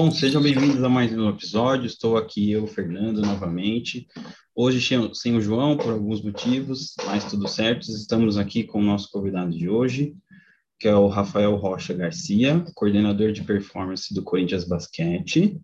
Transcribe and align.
Bom, 0.00 0.12
sejam 0.12 0.40
bem-vindos 0.40 0.80
a 0.84 0.88
mais 0.88 1.12
um 1.12 1.28
episódio. 1.28 1.84
Estou 1.84 2.16
aqui 2.16 2.52
eu, 2.52 2.68
Fernando, 2.68 3.20
novamente. 3.20 4.06
Hoje 4.54 4.80
sem 5.12 5.36
o 5.36 5.40
João, 5.40 5.76
por 5.76 5.92
alguns 5.92 6.22
motivos, 6.22 6.94
mas 7.04 7.24
tudo 7.24 7.48
certo. 7.48 7.90
Estamos 7.90 8.38
aqui 8.38 8.62
com 8.62 8.78
o 8.78 8.84
nosso 8.84 9.10
convidado 9.10 9.50
de 9.50 9.68
hoje, 9.68 10.14
que 10.78 10.86
é 10.86 10.94
o 10.94 11.08
Rafael 11.08 11.56
Rocha 11.56 11.92
Garcia, 11.94 12.64
coordenador 12.76 13.32
de 13.32 13.42
performance 13.42 14.14
do 14.14 14.22
Corinthians 14.22 14.62
Basquete, 14.62 15.60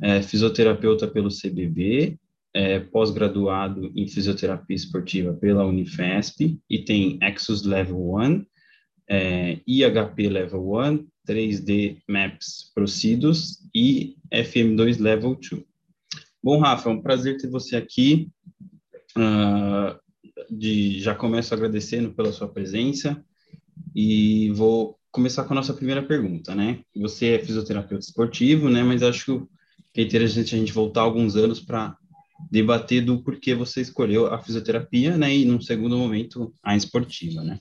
é, 0.00 0.22
fisioterapeuta 0.22 1.08
pelo 1.08 1.28
CBB, 1.28 2.16
é, 2.54 2.78
pós-graduado 2.78 3.90
em 3.96 4.06
fisioterapia 4.06 4.76
esportiva 4.76 5.32
pela 5.32 5.66
Unifesp 5.66 6.56
e 6.70 6.84
tem 6.84 7.18
Exus 7.20 7.64
Level 7.64 8.14
1, 8.14 8.46
é, 9.10 9.58
IHP 9.66 10.28
Level 10.28 10.72
1, 10.72 11.11
3D 11.26 11.98
Maps 12.08 12.70
Procedos 12.74 13.58
e 13.74 14.16
FM2 14.32 15.00
Level 15.00 15.34
2. 15.34 15.62
Bom, 16.42 16.58
Rafa, 16.58 16.88
é 16.88 16.92
um 16.92 17.00
prazer 17.00 17.36
ter 17.36 17.48
você 17.48 17.76
aqui. 17.76 18.28
Uh, 19.16 20.00
de, 20.50 21.00
já 21.00 21.14
começo 21.14 21.52
agradecendo 21.54 22.12
pela 22.12 22.32
sua 22.32 22.48
presença 22.48 23.24
e 23.94 24.50
vou 24.52 24.98
começar 25.10 25.44
com 25.44 25.52
a 25.52 25.56
nossa 25.56 25.74
primeira 25.74 26.02
pergunta, 26.02 26.54
né? 26.54 26.80
Você 26.96 27.34
é 27.34 27.38
fisioterapeuta 27.38 28.04
esportivo, 28.04 28.68
né? 28.68 28.82
Mas 28.82 29.02
acho 29.02 29.46
que 29.92 30.00
é 30.00 30.04
interessante 30.04 30.54
a 30.54 30.58
gente 30.58 30.72
voltar 30.72 31.02
alguns 31.02 31.36
anos 31.36 31.60
para 31.60 31.96
debater 32.50 33.04
do 33.04 33.22
porquê 33.22 33.54
você 33.54 33.80
escolheu 33.80 34.26
a 34.26 34.38
fisioterapia, 34.38 35.16
né? 35.16 35.34
E, 35.34 35.44
num 35.44 35.60
segundo 35.60 35.96
momento, 35.96 36.52
a 36.62 36.76
esportiva, 36.76 37.42
né? 37.42 37.58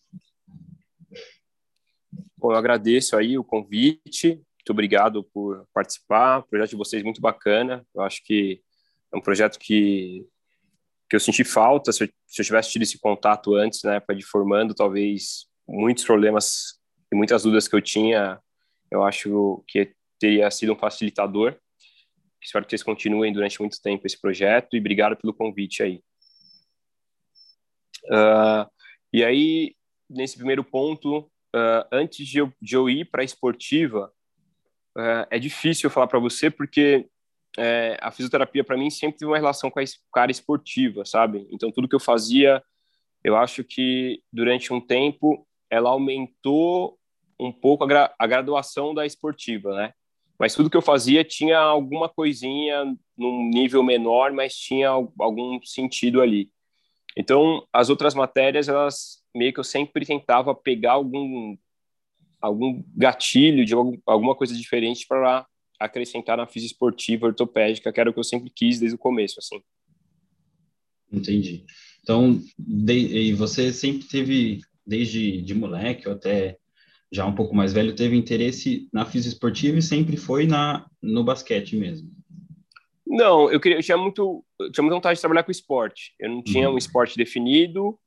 Bom, 2.42 2.54
eu 2.54 2.58
agradeço 2.58 3.16
aí 3.16 3.38
o 3.38 3.44
convite, 3.44 4.30
muito 4.30 4.72
obrigado 4.72 5.24
por 5.26 5.64
participar, 5.72 6.40
o 6.40 6.44
projeto 6.48 6.72
de 6.72 6.76
vocês 6.76 7.00
é 7.00 7.06
muito 7.06 7.22
bacana, 7.22 7.86
eu 7.94 8.02
acho 8.02 8.24
que 8.24 8.64
é 9.14 9.16
um 9.16 9.22
projeto 9.22 9.60
que, 9.60 10.26
que 11.08 11.16
eu 11.16 11.20
senti 11.20 11.44
falta, 11.44 11.92
se 11.92 12.04
eu, 12.04 12.10
se 12.26 12.42
eu 12.42 12.46
tivesse 12.46 12.72
tido 12.72 12.82
esse 12.82 13.00
contato 13.00 13.54
antes, 13.54 13.84
na 13.84 13.94
época 13.94 14.16
de 14.16 14.26
formando, 14.26 14.74
talvez 14.74 15.46
muitos 15.68 16.04
problemas 16.04 16.80
e 17.14 17.16
muitas 17.16 17.44
dúvidas 17.44 17.68
que 17.68 17.76
eu 17.76 17.82
tinha, 17.82 18.40
eu 18.90 19.04
acho 19.04 19.64
que 19.68 19.94
teria 20.18 20.50
sido 20.50 20.74
um 20.74 20.80
facilitador. 20.80 21.56
Espero 22.42 22.66
que 22.66 22.72
vocês 22.72 22.82
continuem 22.82 23.32
durante 23.32 23.60
muito 23.60 23.80
tempo 23.80 24.08
esse 24.08 24.20
projeto 24.20 24.76
e 24.76 24.80
obrigado 24.80 25.16
pelo 25.16 25.32
convite 25.32 25.84
aí. 25.84 26.02
Uh, 28.06 28.66
e 29.14 29.24
aí, 29.24 29.76
nesse 30.10 30.38
primeiro 30.38 30.64
ponto, 30.64 31.31
uh, 31.56 31.88
antes 31.92 32.28
de 32.28 32.40
eu, 32.40 32.52
de 32.62 32.76
eu 32.76 32.90
ir 32.90 33.06
para 33.06 33.22
a 33.22 33.26
esportiva, 33.26 34.12
uh, 34.98 35.28
é 35.30 35.40
difícil 35.40 35.88
eu 35.88 35.92
falar 35.92 36.08
para 36.08 36.20
você, 36.20 36.50
porque 36.50 37.08
uh, 37.58 37.98
a 38.00 38.12
fisioterapia, 38.12 38.64
para 38.64 38.78
mim, 38.78 38.90
sempre 38.90 39.20
teve 39.20 39.32
uma 39.32 39.38
relação 39.38 39.70
com 39.70 39.80
a 39.80 39.84
cara 40.14 40.32
esportiva, 40.32 41.06
sabe? 41.06 41.48
Então, 41.52 41.72
tudo 41.72 41.88
que 41.88 41.96
eu 41.96 42.00
fazia, 42.00 42.64
eu 43.24 43.36
acho 43.36 43.64
que 43.64 44.22
durante 44.32 44.74
um 44.74 44.82
tempo, 44.82 45.48
ela 45.70 45.90
aumentou 45.90 46.98
um 47.40 47.52
pouco 47.52 47.84
a, 47.84 47.88
gra 47.88 48.16
a 48.20 48.28
graduação 48.28 48.94
da 48.94 49.06
esportiva, 49.06 49.76
né? 49.76 49.94
Mas 50.40 50.56
tudo 50.56 50.70
que 50.70 50.78
eu 50.78 50.82
fazia 50.82 51.24
tinha 51.24 51.60
alguma 51.60 52.10
coisinha 52.10 52.84
num 53.16 53.48
nível 53.50 53.84
menor, 53.84 54.32
mas 54.32 54.56
tinha 54.56 54.90
algum 54.90 55.62
sentido 55.64 56.20
ali. 56.20 56.50
Então, 57.18 57.68
as 57.74 57.90
outras 57.90 58.14
matérias, 58.14 58.68
elas 58.68 59.22
meio 59.36 59.54
que 59.54 59.60
eu 59.60 59.64
sempre 59.64 60.06
tentava 60.06 60.54
pegar 60.54 60.94
algum 60.94 61.58
algum 62.40 62.84
gatilho 62.96 63.64
de 63.64 63.74
alguma 64.06 64.36
coisa 64.36 64.56
diferente 64.56 65.06
para 65.08 65.46
acrescentar 65.80 66.38
na 66.38 66.48
física 66.48 66.74
esportiva 66.74 67.28
ortopédica, 67.28 67.94
que 67.94 68.00
era 68.00 68.10
o 68.10 68.14
que 68.14 68.20
eu 68.20 68.24
sempre 68.24 68.50
quis 68.50 68.80
desde 68.80 68.96
o 68.96 69.00
começo, 69.00 69.40
assim. 69.40 69.62
Entendi. 71.12 71.66
Então, 72.02 72.42
de, 72.58 73.34
você 73.34 73.72
sempre 73.72 74.08
teve, 74.08 74.60
desde 74.86 75.42
de 75.42 75.54
moleque 75.54 76.08
ou 76.08 76.16
até 76.16 76.58
já 77.12 77.26
um 77.26 77.36
pouco 77.36 77.54
mais 77.54 77.74
velho, 77.74 77.96
teve 77.96 78.16
interesse 78.16 78.88
na 78.92 79.06
física 79.06 79.34
esportiva 79.34 79.78
e 79.78 79.82
sempre 79.82 80.18
foi 80.18 80.48
na 80.48 80.88
no 81.02 81.24
basquete 81.24 81.76
mesmo? 81.76 82.10
Não, 83.12 83.52
eu 83.52 83.60
queria, 83.60 83.78
eu 83.78 83.84
tinha 83.84 83.98
muito, 83.98 84.44
eu 84.58 84.72
tinha 84.72 84.82
muita 84.82 84.96
vontade 84.96 85.16
de 85.16 85.22
trabalhar 85.22 85.44
com 85.44 85.52
esporte. 85.52 86.14
Eu 86.18 86.30
não 86.30 86.42
tinha 86.42 86.70
uhum. 86.70 86.76
um 86.76 86.78
esporte 86.78 87.18
definido, 87.18 88.00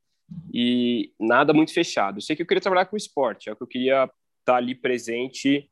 e 0.53 1.13
nada 1.21 1.53
muito 1.53 1.75
fechado. 1.75 2.17
Eu 2.17 2.23
sei 2.23 2.35
que 2.35 2.43
eu 2.43 2.47
queria 2.47 2.61
trabalhar 2.61 2.87
com 2.87 2.97
esporte, 2.97 3.49
é 3.49 3.53
o 3.53 3.57
que 3.57 3.63
eu 3.63 3.67
queria 3.67 4.11
estar 4.41 4.57
ali 4.57 4.75
presente 4.75 5.71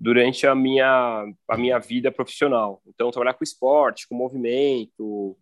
durante 0.00 0.46
a 0.46 0.54
minha, 0.54 1.24
a 1.48 1.56
minha 1.56 1.78
vida 1.78 2.12
profissional. 2.12 2.80
Então, 2.86 3.10
trabalhar 3.10 3.34
com 3.34 3.44
esporte, 3.44 4.06
com 4.08 4.14
movimento, 4.14 5.36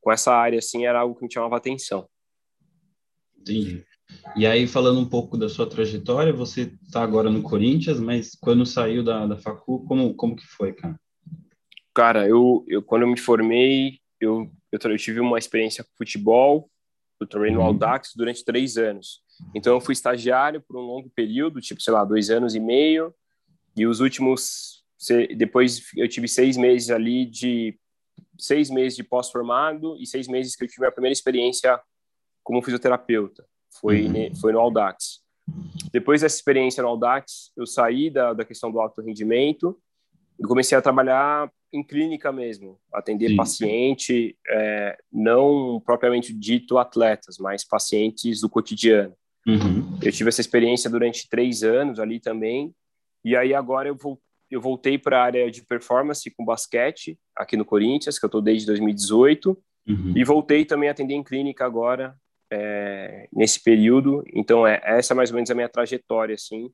com 0.00 0.10
essa 0.10 0.34
área, 0.34 0.58
assim, 0.58 0.84
era 0.84 1.00
algo 1.00 1.14
que 1.14 1.24
me 1.24 1.32
chamava 1.32 1.56
atenção. 1.56 2.08
Entendi. 3.38 3.84
E 4.36 4.44
aí, 4.44 4.66
falando 4.66 5.00
um 5.00 5.08
pouco 5.08 5.38
da 5.38 5.48
sua 5.48 5.68
trajetória, 5.68 6.32
você 6.32 6.72
está 6.82 7.02
agora 7.02 7.30
no 7.30 7.42
Corinthians, 7.42 8.00
mas 8.00 8.34
quando 8.34 8.66
saiu 8.66 9.02
da, 9.04 9.26
da 9.26 9.36
facu, 9.36 9.84
como, 9.86 10.14
como 10.14 10.36
que 10.36 10.46
foi, 10.46 10.72
cara? 10.72 10.98
Cara, 11.94 12.26
eu, 12.26 12.64
eu 12.68 12.82
quando 12.82 13.02
eu 13.02 13.08
me 13.08 13.18
formei, 13.18 13.98
eu, 14.20 14.50
eu, 14.70 14.78
eu 14.82 14.98
tive 14.98 15.20
uma 15.20 15.38
experiência 15.38 15.84
com 15.84 15.90
futebol, 15.96 16.70
eu 17.20 17.26
trabalhei 17.26 17.54
no 17.54 17.60
uhum. 17.60 17.66
Audax 17.66 18.12
durante 18.16 18.44
três 18.44 18.76
anos. 18.76 19.20
Então, 19.54 19.74
eu 19.74 19.80
fui 19.80 19.92
estagiário 19.92 20.60
por 20.60 20.76
um 20.76 20.84
longo 20.84 21.10
período, 21.10 21.60
tipo, 21.60 21.80
sei 21.80 21.92
lá, 21.92 22.04
dois 22.04 22.30
anos 22.30 22.54
e 22.54 22.60
meio. 22.60 23.14
E 23.76 23.86
os 23.86 24.00
últimos, 24.00 24.84
depois 25.36 25.82
eu 25.96 26.08
tive 26.08 26.28
seis 26.28 26.56
meses 26.56 26.90
ali 26.90 27.26
de, 27.26 27.78
seis 28.38 28.70
meses 28.70 28.96
de 28.96 29.04
pós-formado 29.04 29.96
e 29.98 30.06
seis 30.06 30.28
meses 30.28 30.56
que 30.56 30.64
eu 30.64 30.68
tive 30.68 30.86
a 30.86 30.92
primeira 30.92 31.12
experiência 31.12 31.80
como 32.42 32.62
fisioterapeuta. 32.62 33.44
Foi, 33.80 34.06
uhum. 34.06 34.34
foi 34.36 34.52
no 34.52 34.60
Audax. 34.60 35.22
Depois 35.92 36.20
dessa 36.20 36.36
experiência 36.36 36.82
no 36.82 36.90
Audax, 36.90 37.52
eu 37.56 37.66
saí 37.66 38.10
da, 38.10 38.32
da 38.32 38.44
questão 38.44 38.70
do 38.70 38.80
alto 38.80 39.00
rendimento 39.00 39.78
e 40.38 40.42
comecei 40.42 40.76
a 40.76 40.82
trabalhar 40.82 41.50
em 41.72 41.82
clínica 41.82 42.30
mesmo, 42.30 42.78
atender 42.92 43.30
Sim. 43.30 43.36
paciente, 43.36 44.36
é, 44.48 44.98
não 45.10 45.80
propriamente 45.84 46.32
dito 46.32 46.78
atletas, 46.78 47.38
mas 47.38 47.64
pacientes 47.64 48.40
do 48.40 48.48
cotidiano. 48.48 49.14
Uhum. 49.46 49.98
Eu 50.02 50.12
tive 50.12 50.28
essa 50.28 50.40
experiência 50.40 50.90
durante 50.90 51.28
três 51.28 51.62
anos 51.62 51.98
ali 51.98 52.20
também, 52.20 52.74
e 53.24 53.36
aí 53.36 53.54
agora 53.54 53.88
eu, 53.88 53.96
vou, 53.96 54.20
eu 54.50 54.60
voltei 54.60 54.98
para 54.98 55.18
a 55.18 55.24
área 55.24 55.50
de 55.50 55.64
performance 55.64 56.30
com 56.30 56.44
basquete, 56.44 57.18
aqui 57.34 57.56
no 57.56 57.64
Corinthians, 57.64 58.18
que 58.18 58.24
eu 58.24 58.28
estou 58.28 58.42
desde 58.42 58.66
2018, 58.66 59.58
uhum. 59.88 60.12
e 60.14 60.24
voltei 60.24 60.64
também 60.64 60.88
a 60.88 60.92
atender 60.92 61.14
em 61.14 61.24
clínica 61.24 61.64
agora, 61.64 62.14
é, 62.52 63.28
nesse 63.32 63.62
período, 63.62 64.22
então 64.32 64.66
é, 64.66 64.78
essa 64.84 65.14
é 65.14 65.16
mais 65.16 65.30
ou 65.30 65.36
menos 65.36 65.50
a 65.50 65.54
minha 65.54 65.70
trajetória, 65.70 66.34
assim, 66.34 66.70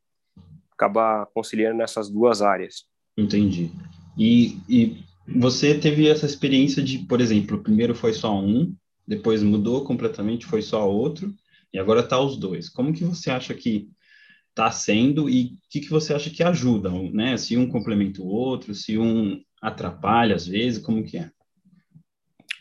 acabar 0.72 1.26
conciliando 1.32 1.78
nessas 1.78 2.10
duas 2.10 2.42
áreas. 2.42 2.84
Entendi. 3.16 3.70
E, 4.18 4.58
e 4.68 5.04
você 5.26 5.78
teve 5.78 6.08
essa 6.08 6.26
experiência 6.26 6.82
de, 6.82 6.98
por 6.98 7.20
exemplo, 7.20 7.62
primeiro 7.62 7.94
foi 7.94 8.12
só 8.12 8.36
um, 8.36 8.74
depois 9.06 9.42
mudou 9.42 9.84
completamente, 9.84 10.44
foi 10.44 10.60
só 10.60 10.90
outro, 10.90 11.32
e 11.72 11.78
agora 11.78 12.02
tá 12.02 12.20
os 12.20 12.36
dois. 12.36 12.68
Como 12.68 12.92
que 12.92 13.04
você 13.04 13.30
acha 13.30 13.54
que 13.54 13.88
está 14.50 14.70
sendo 14.70 15.30
e 15.30 15.44
o 15.44 15.58
que, 15.70 15.80
que 15.80 15.90
você 15.90 16.12
acha 16.12 16.30
que 16.30 16.42
ajuda, 16.42 16.90
né? 17.12 17.36
Se 17.36 17.56
um 17.56 17.68
complementa 17.68 18.20
o 18.20 18.26
outro, 18.26 18.74
se 18.74 18.98
um 18.98 19.40
atrapalha 19.62 20.34
às 20.34 20.46
vezes, 20.46 20.82
como 20.82 21.04
que 21.04 21.18
é? 21.18 21.30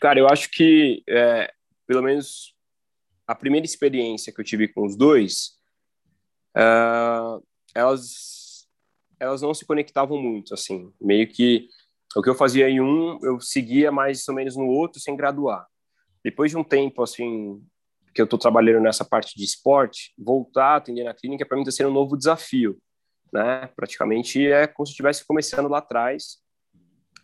Cara, 0.00 0.20
eu 0.20 0.28
acho 0.28 0.48
que, 0.50 1.02
é, 1.08 1.52
pelo 1.86 2.02
menos, 2.02 2.54
a 3.26 3.34
primeira 3.34 3.66
experiência 3.66 4.32
que 4.32 4.40
eu 4.40 4.44
tive 4.44 4.68
com 4.68 4.86
os 4.86 4.96
dois, 4.96 5.58
uh, 6.56 7.42
elas 7.74 8.37
elas 9.20 9.42
não 9.42 9.52
se 9.52 9.66
conectavam 9.66 10.20
muito, 10.20 10.54
assim, 10.54 10.92
meio 11.00 11.26
que 11.28 11.68
o 12.16 12.22
que 12.22 12.30
eu 12.30 12.34
fazia 12.34 12.68
em 12.68 12.80
um, 12.80 13.18
eu 13.22 13.40
seguia 13.40 13.92
mais 13.92 14.26
ou 14.28 14.34
menos 14.34 14.56
no 14.56 14.66
outro 14.66 15.00
sem 15.00 15.16
graduar. 15.16 15.66
Depois 16.24 16.50
de 16.50 16.56
um 16.56 16.64
tempo, 16.64 17.02
assim, 17.02 17.62
que 18.14 18.20
eu 18.20 18.24
estou 18.24 18.38
trabalhando 18.38 18.82
nessa 18.82 19.04
parte 19.04 19.36
de 19.36 19.44
esporte, 19.44 20.12
voltar 20.18 20.72
a 20.72 20.76
atender 20.76 21.04
na 21.04 21.14
clínica 21.14 21.46
para 21.46 21.56
mim 21.56 21.62
está 21.62 21.72
sendo 21.72 21.90
um 21.90 21.94
novo 21.94 22.16
desafio, 22.16 22.78
né? 23.32 23.68
Praticamente 23.76 24.46
é 24.46 24.66
como 24.66 24.86
se 24.86 24.92
estivesse 24.92 25.26
começando 25.26 25.68
lá 25.68 25.78
atrás. 25.78 26.38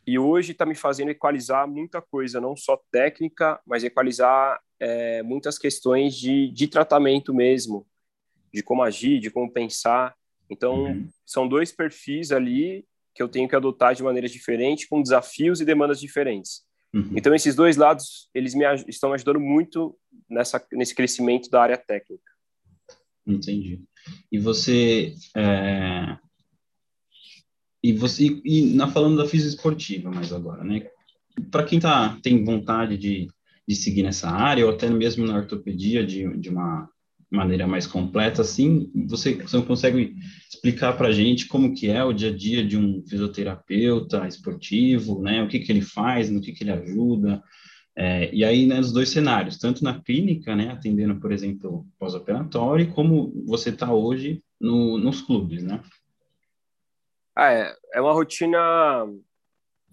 E 0.06 0.18
hoje 0.18 0.52
está 0.52 0.66
me 0.66 0.74
fazendo 0.74 1.10
equalizar 1.10 1.66
muita 1.66 2.02
coisa, 2.02 2.40
não 2.40 2.54
só 2.54 2.78
técnica, 2.92 3.58
mas 3.66 3.82
equalizar 3.82 4.60
é, 4.78 5.22
muitas 5.22 5.58
questões 5.58 6.14
de, 6.14 6.50
de 6.52 6.68
tratamento 6.68 7.32
mesmo, 7.32 7.86
de 8.52 8.62
como 8.62 8.82
agir, 8.82 9.18
de 9.18 9.30
como 9.30 9.50
pensar. 9.50 10.14
Então, 10.50 10.84
uhum. 10.84 11.08
são 11.24 11.48
dois 11.48 11.72
perfis 11.72 12.32
ali 12.32 12.84
que 13.14 13.22
eu 13.22 13.28
tenho 13.28 13.48
que 13.48 13.54
adotar 13.54 13.94
de 13.94 14.02
maneiras 14.02 14.32
diferentes, 14.32 14.86
com 14.86 15.00
desafios 15.00 15.60
e 15.60 15.64
demandas 15.64 16.00
diferentes. 16.00 16.62
Uhum. 16.92 17.12
Então, 17.16 17.34
esses 17.34 17.54
dois 17.54 17.76
lados, 17.76 18.28
eles 18.34 18.54
me 18.54 18.64
estão 18.88 19.10
me 19.10 19.14
ajudando 19.14 19.40
muito 19.40 19.96
nessa, 20.28 20.64
nesse 20.72 20.94
crescimento 20.94 21.48
da 21.48 21.62
área 21.62 21.78
técnica. 21.78 22.30
Entendi. 23.26 23.80
E 24.30 24.38
você, 24.38 25.14
é... 25.36 26.18
E 27.82 27.92
você 27.92 28.40
e 28.44 28.74
na 28.74 28.88
falando 28.88 29.18
da 29.18 29.28
física 29.28 29.54
esportiva 29.54 30.10
mais 30.10 30.32
agora, 30.32 30.64
né? 30.64 30.88
Para 31.50 31.64
quem 31.64 31.78
tá 31.78 32.18
tem 32.22 32.42
vontade 32.42 32.96
de, 32.96 33.28
de 33.68 33.76
seguir 33.76 34.02
nessa 34.02 34.30
área 34.30 34.64
ou 34.64 34.72
até 34.72 34.88
mesmo 34.88 35.26
na 35.26 35.36
ortopedia 35.36 36.04
de, 36.06 36.34
de 36.38 36.48
uma 36.48 36.88
maneira 37.34 37.66
mais 37.66 37.86
completa, 37.86 38.42
assim, 38.42 38.90
você, 39.06 39.34
você 39.34 39.60
consegue 39.62 40.16
explicar 40.48 40.94
para 40.94 41.08
a 41.08 41.12
gente 41.12 41.46
como 41.46 41.74
que 41.74 41.90
é 41.90 42.02
o 42.02 42.12
dia 42.12 42.30
a 42.30 42.36
dia 42.36 42.64
de 42.64 42.76
um 42.76 43.02
fisioterapeuta 43.06 44.26
esportivo, 44.26 45.20
né? 45.20 45.42
O 45.42 45.48
que 45.48 45.58
que 45.58 45.70
ele 45.70 45.82
faz, 45.82 46.30
no 46.30 46.40
que 46.40 46.52
que 46.52 46.64
ele 46.64 46.72
ajuda, 46.72 47.42
é, 47.96 48.34
e 48.34 48.44
aí, 48.44 48.66
né, 48.66 48.76
nos 48.76 48.92
dois 48.92 49.08
cenários, 49.08 49.56
tanto 49.56 49.84
na 49.84 50.00
clínica, 50.00 50.56
né, 50.56 50.70
atendendo, 50.70 51.20
por 51.20 51.30
exemplo, 51.30 51.86
pós-operatório, 51.96 52.92
como 52.92 53.32
você 53.46 53.70
está 53.70 53.92
hoje 53.92 54.42
no, 54.60 54.98
nos 54.98 55.20
clubes, 55.20 55.62
né? 55.62 55.80
Ah, 57.36 57.52
é, 57.52 57.76
é 57.94 58.00
uma 58.00 58.12
rotina, 58.12 58.58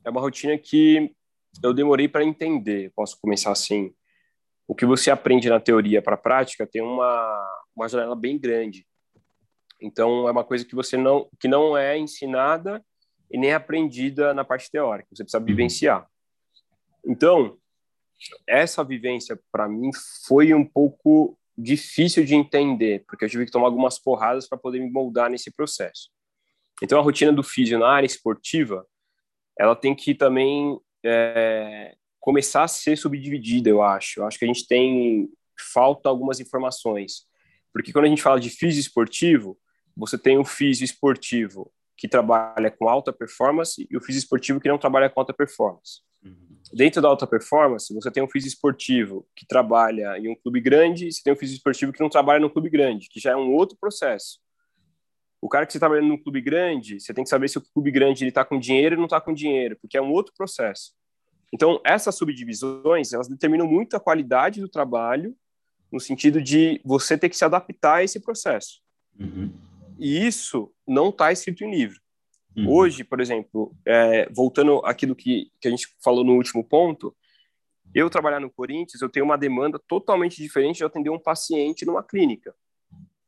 é 0.04 0.10
uma 0.10 0.22
rotina 0.22 0.58
que 0.58 1.14
eu 1.64 1.74
demorei 1.74 2.08
para 2.08 2.24
entender, 2.24 2.92
posso 2.96 3.20
começar 3.22 3.52
assim. 3.52 3.94
O 4.68 4.76
que 4.76 4.86
você 4.86 5.12
aprende 5.12 5.50
na 5.50 5.60
teoria 5.60 6.02
para 6.02 6.16
a 6.16 6.18
prática 6.18 6.68
tem 6.68 6.82
uma, 6.82 7.66
uma 7.76 7.88
janela 7.88 8.16
bem 8.16 8.38
grande. 8.40 8.86
Então, 9.82 10.28
é 10.28 10.32
uma 10.32 10.44
coisa 10.44 10.64
que 10.64 10.76
você 10.76 10.96
não, 10.96 11.28
que 11.40 11.48
não 11.48 11.76
é 11.76 11.98
ensinada 11.98 12.84
e 13.30 13.38
nem 13.38 13.54
aprendida 13.54 14.34
na 14.34 14.44
parte 14.44 14.70
teórica, 14.70 15.10
você 15.12 15.24
precisa 15.24 15.40
uhum. 15.40 15.46
vivenciar. 15.46 16.08
Então, 17.06 17.58
essa 18.48 18.84
vivência 18.84 19.40
para 19.52 19.68
mim 19.68 19.90
foi 20.28 20.54
um 20.54 20.66
pouco 20.66 21.38
difícil 21.58 22.24
de 22.24 22.36
entender, 22.36 23.04
porque 23.08 23.26
eu 23.26 23.30
tive 23.30 23.46
que 23.46 23.52
tomar 23.52 23.68
algumas 23.68 24.00
porradas 24.00 24.48
para 24.48 24.58
poder 24.58 24.80
me 24.80 24.92
moldar 24.92 25.30
nesse 25.30 25.52
processo. 25.52 26.10
Então 26.82 27.00
a 27.00 27.02
rotina 27.02 27.32
do 27.32 27.44
físio 27.44 27.78
na 27.78 27.88
área 27.88 28.08
esportiva, 28.08 28.86
ela 29.58 29.76
tem 29.76 29.94
que 29.94 30.16
também 30.16 30.80
é, 31.04 31.96
começar 32.22 32.64
a 32.64 32.68
ser 32.68 32.96
subdividida, 32.96 33.70
eu 33.70 33.82
acho. 33.82 34.22
Eu 34.22 34.28
acho 34.28 34.40
que 34.40 34.46
a 34.46 34.48
gente 34.48 34.66
tem 34.68 35.28
falta 35.74 36.08
algumas 36.08 36.40
informações, 36.40 37.26
porque 37.74 37.92
quando 37.92 38.06
a 38.06 38.08
gente 38.08 38.22
fala 38.22 38.40
de 38.40 38.50
físio 38.50 38.80
esportivo, 38.80 39.58
você 39.98 40.18
tem 40.18 40.38
o 40.38 40.46
físio 40.46 40.86
esportivo 40.86 41.72
que 41.98 42.08
trabalha 42.08 42.72
com 42.72 42.88
alta 42.88 43.12
performance 43.12 43.86
e 43.90 43.98
o 43.98 44.02
físio 44.02 44.20
esportivo 44.20 44.60
que 44.60 44.70
não 44.70 44.78
trabalha 44.78 45.10
com 45.10 45.20
alta 45.20 45.34
performance. 45.34 46.02
Uhum. 46.24 46.58
Dentro 46.74 47.02
da 47.02 47.08
alta 47.08 47.28
performance, 47.28 47.94
você 47.94 48.10
tem 48.10 48.24
um 48.24 48.30
físico 48.30 48.54
esportivo 48.54 49.28
que 49.36 49.46
trabalha 49.46 50.18
em 50.18 50.30
um 50.30 50.36
clube 50.36 50.62
grande 50.62 51.08
e 51.08 51.12
você 51.12 51.22
tem 51.24 51.34
um 51.34 51.36
físico 51.36 51.58
esportivo 51.58 51.92
que 51.92 52.00
não 52.00 52.10
trabalha 52.10 52.40
num 52.40 52.50
clube 52.50 52.70
grande, 52.70 53.10
que 53.10 53.20
já 53.20 53.32
é 53.32 53.36
um 53.36 53.52
outro 53.52 53.78
processo. 53.80 54.40
O 55.42 55.50
cara 55.50 55.66
que 55.66 55.74
você 55.74 55.78
está 55.78 55.88
trabalhando 55.88 56.10
num 56.10 56.22
clube 56.22 56.40
grande, 56.40 57.00
você 57.00 57.14
tem 57.14 57.24
que 57.24 57.30
saber 57.30 57.48
se 57.50 57.58
o 57.58 57.62
clube 57.74 57.92
grande 57.92 58.26
está 58.26 58.46
com 58.46 58.60
dinheiro 58.60 58.96
ou 58.96 59.00
não 59.00 59.06
está 59.06 59.20
com 59.20 59.34
dinheiro, 59.34 59.76
porque 59.82 59.98
é 59.98 60.02
um 60.02 60.12
outro 60.12 60.34
processo. 60.38 60.92
Então, 61.54 61.82
essas 61.84 62.16
subdivisões, 62.16 63.12
elas 63.12 63.28
determinam 63.28 63.68
muito 63.68 63.96
a 63.96 64.00
qualidade 64.00 64.62
do 64.62 64.70
trabalho, 64.70 65.36
no 65.92 66.00
sentido 66.00 66.42
de 66.42 66.80
você 66.86 67.18
ter 67.18 67.28
que 67.28 67.36
se 67.36 67.44
adaptar 67.44 67.96
a 67.96 68.04
esse 68.04 68.20
processo. 68.20 68.82
Uhum. 69.20 69.52
E 70.00 70.26
isso 70.26 70.74
não 70.88 71.10
está 71.10 71.32
escrito 71.32 71.64
em 71.64 71.72
livro. 71.72 72.00
Uhum. 72.56 72.70
Hoje, 72.70 73.04
por 73.04 73.20
exemplo, 73.20 73.76
é, 73.86 74.30
voltando 74.32 74.82
aquilo 74.86 75.16
que, 75.16 75.52
que 75.60 75.68
a 75.68 75.72
gente 75.72 75.88
falou 76.02 76.24
no 76.24 76.36
último 76.36 76.64
ponto, 76.64 77.16
eu 77.94 78.10
trabalhar 78.10 78.40
no 78.40 78.50
Corinthians, 78.50 79.02
eu 79.02 79.10
tenho 79.10 79.26
uma 79.26 79.38
demanda 79.38 79.80
totalmente 79.88 80.42
diferente 80.42 80.78
de 80.78 80.86
atender 80.86 81.10
um 81.10 81.20
paciente 81.20 81.86
numa 81.86 82.02
clínica. 82.02 82.56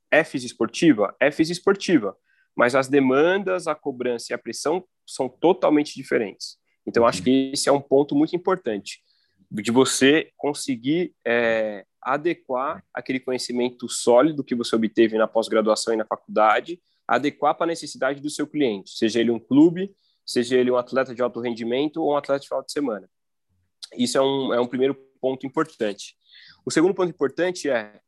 É 0.10 0.22
esportiva? 0.22 1.16
É 1.19 1.28
esportiva. 1.28 2.16
Mas 2.56 2.76
as 2.76 2.88
demandas, 2.88 3.68
a 3.68 3.76
cobrança 3.76 4.28
e 4.30 4.34
a 4.34 4.38
pressão 4.38 4.86
são 5.06 5.28
totalmente 5.28 5.96
diferentes. 5.96 6.58
Então, 6.85 7.06
acho 7.06 7.24
que 7.24 7.51
esse 7.53 7.69
é 7.69 7.71
um 7.71 7.81
ponto 7.81 8.15
muito 8.15 8.35
importante 8.35 9.01
de 9.50 9.71
você 9.71 10.31
conseguir 10.35 11.13
é, 11.25 11.85
adequar 12.01 12.83
aquele 12.94 13.19
conhecimento 13.19 13.88
sólido 13.88 14.44
que 14.44 14.56
você 14.56 14.75
obteve 14.75 15.18
na 15.18 15.27
pós-graduação 15.27 15.94
e 15.94 15.97
na 15.97 16.06
faculdade 16.06 16.81
adequar 17.07 17.56
para 17.56 17.65
a 17.65 17.68
necessidade 17.68 18.21
do 18.21 18.30
seu 18.30 18.47
cliente, 18.47 18.91
seja 18.91 19.19
ele 19.19 19.30
um 19.30 19.39
clube, 19.39 19.94
seja 20.25 20.57
ele 20.57 20.71
um 20.71 20.77
atleta 20.77 21.13
de 21.13 21.21
alto 21.21 21.39
rendimento 21.39 22.01
ou 22.01 22.13
um 22.13 22.18
atleta 22.18 22.41
de 22.41 22.47
final 22.47 22.63
de 22.63 22.71
semana. 22.71 23.09
Isso 23.95 24.18
é 24.18 24.21
um, 24.21 24.53
é 24.53 24.59
um 24.59 24.68
primeiro 24.68 24.95
ponto 25.21 25.45
importante. 25.45 26.15
O 26.65 26.71
segundo 26.71 26.94
ponto 26.94 27.09
importante 27.09 27.69
é 27.69 28.00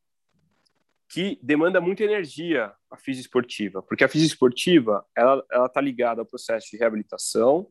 que 1.09 1.39
demanda 1.43 1.79
muita 1.79 2.03
energia 2.03 2.73
a 2.89 2.97
física 2.97 3.27
esportiva, 3.27 3.83
porque 3.83 4.03
a 4.03 4.07
física 4.07 4.33
esportiva 4.33 5.05
ela 5.15 5.45
ela 5.51 5.67
está 5.67 5.79
ligada 5.79 6.21
ao 6.21 6.25
processo 6.25 6.71
de 6.71 6.77
reabilitação, 6.77 7.67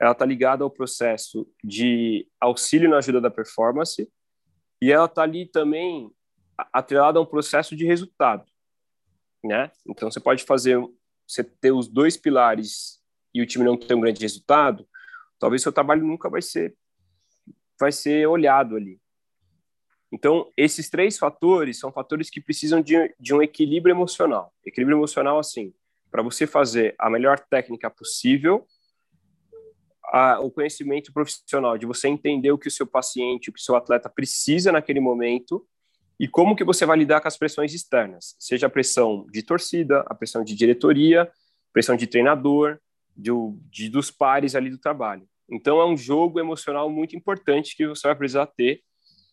ela 0.00 0.12
está 0.12 0.24
ligada 0.24 0.64
ao 0.64 0.70
processo 0.70 1.48
de 1.62 2.26
auxílio 2.40 2.90
na 2.90 2.98
ajuda 2.98 3.20
da 3.20 3.30
performance 3.30 4.10
e 4.80 4.92
ela 4.92 5.06
está 5.06 5.22
ali 5.22 5.46
também 5.46 6.10
atrelada 6.72 7.18
a 7.18 7.22
um 7.22 7.26
processo 7.26 7.76
de 7.76 7.84
resultado 7.84 8.44
né? 9.44 9.70
Então 9.86 10.10
você 10.10 10.18
pode 10.18 10.42
fazer, 10.44 10.78
você 11.28 11.44
ter 11.44 11.70
os 11.70 11.86
dois 11.86 12.16
pilares 12.16 13.00
e 13.32 13.42
o 13.42 13.46
time 13.46 13.64
não 13.64 13.76
ter 13.76 13.94
um 13.94 14.00
grande 14.00 14.22
resultado, 14.22 14.88
talvez 15.38 15.62
seu 15.62 15.72
trabalho 15.72 16.04
nunca 16.04 16.28
vai 16.30 16.42
ser 16.42 16.74
vai 17.78 17.90
ser 17.90 18.26
olhado 18.26 18.76
ali. 18.76 19.00
Então, 20.12 20.48
esses 20.56 20.88
três 20.88 21.18
fatores 21.18 21.76
são 21.76 21.90
fatores 21.90 22.30
que 22.30 22.40
precisam 22.40 22.80
de, 22.80 23.12
de 23.18 23.34
um 23.34 23.42
equilíbrio 23.42 23.92
emocional. 23.92 24.54
Equilíbrio 24.64 24.96
emocional, 24.96 25.40
assim, 25.40 25.74
para 26.08 26.22
você 26.22 26.46
fazer 26.46 26.94
a 26.96 27.10
melhor 27.10 27.40
técnica 27.40 27.90
possível, 27.90 28.64
a, 30.12 30.40
o 30.40 30.50
conhecimento 30.50 31.12
profissional, 31.12 31.78
de 31.78 31.86
você 31.86 32.08
entender 32.08 32.52
o 32.52 32.58
que 32.58 32.68
o 32.68 32.70
seu 32.70 32.86
paciente, 32.86 33.50
o 33.50 33.52
que 33.52 33.60
o 33.60 33.62
seu 33.62 33.76
atleta 33.76 34.08
precisa 34.08 34.72
naquele 34.72 35.00
momento, 35.00 35.66
e 36.18 36.28
como 36.28 36.54
que 36.54 36.64
você 36.64 36.86
vai 36.86 36.96
lidar 36.96 37.20
com 37.20 37.28
as 37.28 37.36
pressões 37.36 37.74
externas, 37.74 38.36
seja 38.38 38.66
a 38.66 38.70
pressão 38.70 39.26
de 39.32 39.42
torcida, 39.42 40.04
a 40.06 40.14
pressão 40.14 40.44
de 40.44 40.54
diretoria, 40.54 41.30
pressão 41.72 41.96
de 41.96 42.06
treinador, 42.06 42.78
de, 43.16 43.30
de, 43.70 43.88
dos 43.88 44.10
pares 44.10 44.54
ali 44.54 44.70
do 44.70 44.78
trabalho. 44.78 45.26
Então 45.50 45.80
é 45.80 45.86
um 45.86 45.96
jogo 45.96 46.38
emocional 46.38 46.88
muito 46.88 47.16
importante 47.16 47.76
que 47.76 47.86
você 47.86 48.06
vai 48.06 48.16
precisar 48.16 48.46
ter 48.46 48.82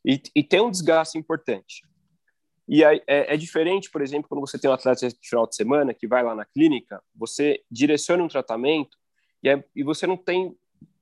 e, 0.05 0.21
e 0.35 0.43
tem 0.43 0.61
um 0.61 0.71
desgaste 0.71 1.17
importante. 1.17 1.83
E 2.67 2.83
é, 2.83 2.95
é, 3.07 3.33
é, 3.33 3.37
diferente, 3.37 3.89
por 3.89 4.01
exemplo, 4.01 4.29
quando 4.29 4.41
você 4.41 4.57
tem 4.57 4.69
um 4.69 4.73
atleta 4.73 5.07
de 5.07 5.15
final 5.21 5.47
de 5.47 5.55
semana 5.55 5.93
que 5.93 6.07
vai 6.07 6.23
lá 6.23 6.33
na 6.33 6.45
clínica, 6.45 7.01
você 7.13 7.61
direciona 7.69 8.23
um 8.23 8.27
tratamento 8.27 8.97
e, 9.43 9.49
é, 9.49 9.63
e 9.75 9.83
você 9.83 10.07
não 10.07 10.17
tem 10.17 10.55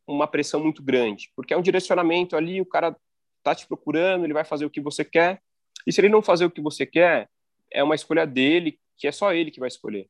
uma 0.10 0.28
pressão 0.28 0.62
muito 0.62 0.82
grande, 0.82 1.32
porque 1.36 1.54
é 1.54 1.58
um 1.58 1.62
direcionamento 1.62 2.36
ali, 2.36 2.60
o 2.60 2.66
cara 2.66 2.96
tá 3.44 3.54
te 3.54 3.68
procurando, 3.68 4.26
ele 4.26 4.34
vai 4.34 4.44
fazer 4.44 4.66
o 4.66 4.70
que 4.70 4.82
você 4.82 5.06
quer, 5.06 5.42
e 5.86 5.92
se 5.92 6.02
ele 6.02 6.10
não 6.10 6.22
fazer 6.22 6.46
o 6.46 6.52
que 6.52 6.62
você 6.62 6.86
quer, 6.86 7.30
é 7.72 7.84
uma 7.84 7.96
escolha 7.96 8.26
dele, 8.26 8.80
que 8.98 9.08
é 9.08 9.12
só 9.12 9.34
ele 9.34 9.52
que 9.52 9.60
vai 9.60 9.68
escolher. 9.68 10.08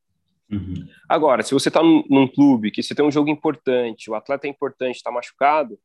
Uhum. 0.51 0.87
Agora, 1.07 1.43
se 1.43 1.53
você 1.53 1.69
está 1.69 1.83
num, 1.83 2.03
num, 2.09 2.27
clube, 2.27 2.71
que 2.71 2.81
você 2.81 2.95
tem 2.95 3.05
um 3.05 3.11
jogo 3.11 3.29
importante, 3.29 4.09
o 4.09 4.15
atleta 4.15 4.47
é 4.47 4.49
importante, 4.49 4.95
está 4.95 5.11
machucado, 5.11 5.79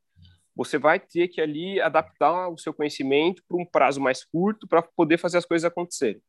você 0.55 0.77
vai 0.77 0.99
ter 0.99 1.27
que 1.27 1.39
ali 1.39 1.79
adaptar 1.81 2.49
o 2.49 2.57
seu 2.57 2.73
conhecimento 2.73 3.43
para 3.47 3.57
um 3.57 3.65
prazo 3.65 4.01
mais 4.01 4.23
curto 4.23 4.67
para 4.67 4.81
poder 4.81 5.17
fazer 5.17 5.37
as 5.37 5.45
coisas 5.45 5.65
acontecerem. 5.65 6.21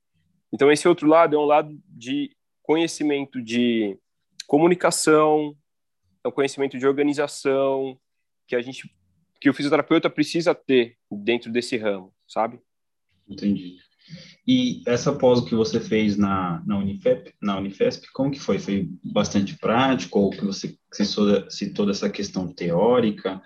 Então, 0.53 0.71
esse 0.71 0.87
outro 0.87 1.09
lado 1.09 1.35
é 1.35 1.39
um 1.39 1.45
lado 1.45 1.75
de 1.89 2.31
conhecimento 2.63 3.41
de 3.41 3.97
comunicação, 4.47 5.57
é 6.27 6.29
um 6.29 6.33
conhecimento 6.33 6.79
de 6.79 6.87
organização 6.87 7.99
que 8.47 8.57
a 8.57 8.61
gente, 8.61 8.91
que 9.41 9.49
o 9.49 9.55
fisioterapeuta 9.55 10.11
precisa 10.11 10.55
ter 10.55 10.97
dentro 11.11 11.51
desse 11.51 11.77
ramo, 11.77 12.13
sabe? 12.27 12.61
Entendi. 13.29 13.77
E 14.47 14.83
essa 14.87 15.13
pós 15.13 15.41
que 15.41 15.55
você 15.55 15.81
fez 15.81 16.17
na, 16.17 16.63
na, 16.65 16.79
Unifep, 16.79 17.33
na 17.43 17.59
Unifesp, 17.59 18.07
como 18.13 18.31
que 18.31 18.39
foi? 18.39 18.59
Foi 18.59 18.89
bastante 19.03 19.57
prático 19.59 20.21
ou 20.21 20.31
que 20.31 20.45
você 20.45 20.77
citou, 20.93 21.51
citou 21.51 21.87
dessa 21.87 22.09
questão 22.09 22.53
teórica? 22.53 23.43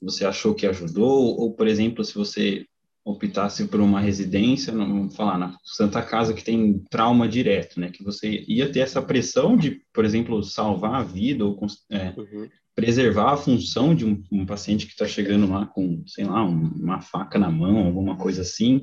Você 0.00 0.24
achou 0.24 0.54
que 0.54 0.66
ajudou? 0.66 1.36
Ou, 1.40 1.52
por 1.52 1.66
exemplo, 1.66 2.04
se 2.04 2.14
você 2.14 2.66
optasse 3.04 3.66
por 3.66 3.80
uma 3.80 4.00
residência, 4.00 4.72
vamos 4.72 5.14
falar, 5.14 5.38
na 5.38 5.56
Santa 5.62 6.02
Casa, 6.02 6.32
que 6.32 6.42
tem 6.42 6.82
trauma 6.90 7.28
direto, 7.28 7.78
né? 7.78 7.90
Que 7.90 8.02
você 8.02 8.44
ia 8.48 8.70
ter 8.72 8.80
essa 8.80 9.02
pressão 9.02 9.56
de, 9.56 9.82
por 9.92 10.04
exemplo, 10.04 10.42
salvar 10.42 10.94
a 10.94 11.02
vida 11.02 11.44
ou 11.44 11.58
é, 11.90 12.14
uhum 12.16 12.48
preservar 12.74 13.32
a 13.32 13.36
função 13.36 13.94
de 13.94 14.04
um, 14.04 14.22
um 14.32 14.44
paciente 14.44 14.86
que 14.86 14.92
está 14.92 15.06
chegando 15.06 15.50
lá 15.50 15.66
com, 15.66 16.02
sei 16.06 16.24
lá, 16.24 16.44
um, 16.44 16.68
uma 16.74 17.00
faca 17.00 17.38
na 17.38 17.50
mão, 17.50 17.86
alguma 17.86 18.16
coisa 18.16 18.42
assim, 18.42 18.82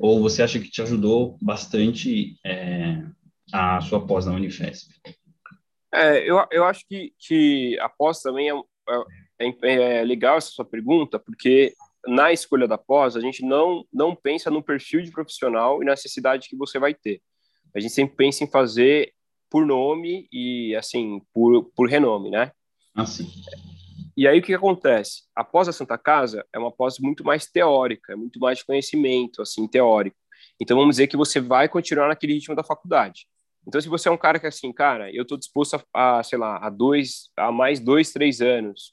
ou 0.00 0.20
você 0.20 0.42
acha 0.42 0.58
que 0.58 0.70
te 0.70 0.80
ajudou 0.80 1.36
bastante 1.40 2.36
é, 2.44 3.02
a 3.52 3.80
sua 3.82 4.04
pós 4.06 4.24
na 4.24 4.32
Unifesp? 4.32 4.94
É, 5.92 6.18
eu, 6.28 6.42
eu 6.50 6.64
acho 6.64 6.86
que, 6.86 7.12
que 7.18 7.78
a 7.80 7.88
pós 7.88 8.22
também 8.22 8.50
é, 8.50 8.54
é, 9.40 9.48
é, 9.62 9.98
é 9.98 10.04
legal 10.04 10.38
essa 10.38 10.50
sua 10.50 10.64
pergunta, 10.64 11.18
porque 11.18 11.74
na 12.06 12.32
escolha 12.32 12.68
da 12.68 12.78
pós, 12.78 13.16
a 13.16 13.20
gente 13.20 13.44
não, 13.44 13.84
não 13.92 14.14
pensa 14.14 14.50
no 14.50 14.62
perfil 14.62 15.02
de 15.02 15.10
profissional 15.10 15.82
e 15.82 15.84
na 15.84 15.92
necessidade 15.92 16.48
que 16.48 16.56
você 16.56 16.78
vai 16.78 16.94
ter. 16.94 17.20
A 17.74 17.80
gente 17.80 17.92
sempre 17.92 18.16
pensa 18.16 18.44
em 18.44 18.50
fazer 18.50 19.12
por 19.50 19.66
nome 19.66 20.28
e, 20.32 20.74
assim, 20.76 21.20
por, 21.32 21.70
por 21.74 21.88
renome, 21.88 22.30
né? 22.30 22.52
Ah, 22.94 23.06
sim. 23.06 23.26
E 24.16 24.26
aí 24.26 24.40
o 24.40 24.42
que, 24.42 24.52
acontece? 24.52 25.22
Após 25.34 25.68
a 25.68 25.72
Santa 25.72 25.96
Casa, 25.96 26.44
é 26.52 26.58
uma 26.58 26.72
pós 26.72 26.98
muito 26.98 27.24
mais 27.24 27.46
teórica, 27.46 28.16
muito 28.16 28.40
mais 28.40 28.58
de 28.58 28.64
conhecimento, 28.64 29.40
assim, 29.40 29.66
teórico. 29.68 30.16
Então 30.60 30.76
vamos 30.76 30.96
dizer 30.96 31.06
que 31.06 31.16
você 31.16 31.40
vai 31.40 31.68
continuar 31.68 32.08
naquele 32.08 32.34
ritmo 32.34 32.56
da 32.56 32.64
faculdade. 32.64 33.28
Então 33.66 33.80
se 33.80 33.88
você 33.88 34.08
é 34.08 34.12
um 34.12 34.16
cara 34.16 34.40
que 34.40 34.46
assim, 34.46 34.72
cara, 34.72 35.14
eu 35.14 35.22
estou 35.22 35.38
disposto 35.38 35.80
a, 35.94 36.18
a, 36.18 36.22
sei 36.22 36.38
lá, 36.38 36.58
a 36.58 36.68
dois, 36.68 37.30
a 37.36 37.52
mais 37.52 37.78
dois, 37.78 38.12
três 38.12 38.40
anos, 38.40 38.92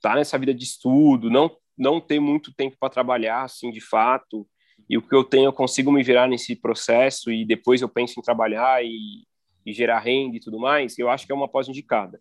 tá 0.00 0.14
nessa 0.14 0.38
vida 0.38 0.54
de 0.54 0.62
estudo, 0.62 1.28
não 1.28 1.50
não 1.80 2.00
ter 2.00 2.20
muito 2.20 2.52
tempo 2.52 2.76
para 2.78 2.90
trabalhar, 2.90 3.42
assim, 3.42 3.70
de 3.70 3.80
fato, 3.80 4.46
e 4.88 4.98
o 4.98 5.02
que 5.02 5.14
eu 5.14 5.24
tenho 5.24 5.46
eu 5.46 5.52
consigo 5.52 5.90
me 5.90 6.02
virar 6.02 6.28
nesse 6.28 6.54
processo 6.54 7.32
e 7.32 7.44
depois 7.44 7.80
eu 7.80 7.88
penso 7.88 8.20
em 8.20 8.22
trabalhar 8.22 8.84
e, 8.84 9.24
e 9.64 9.72
gerar 9.72 10.00
renda 10.00 10.36
e 10.36 10.40
tudo 10.40 10.58
mais, 10.58 10.98
eu 10.98 11.08
acho 11.08 11.24
que 11.24 11.32
é 11.32 11.34
uma 11.34 11.48
pós 11.48 11.68
indicada. 11.68 12.20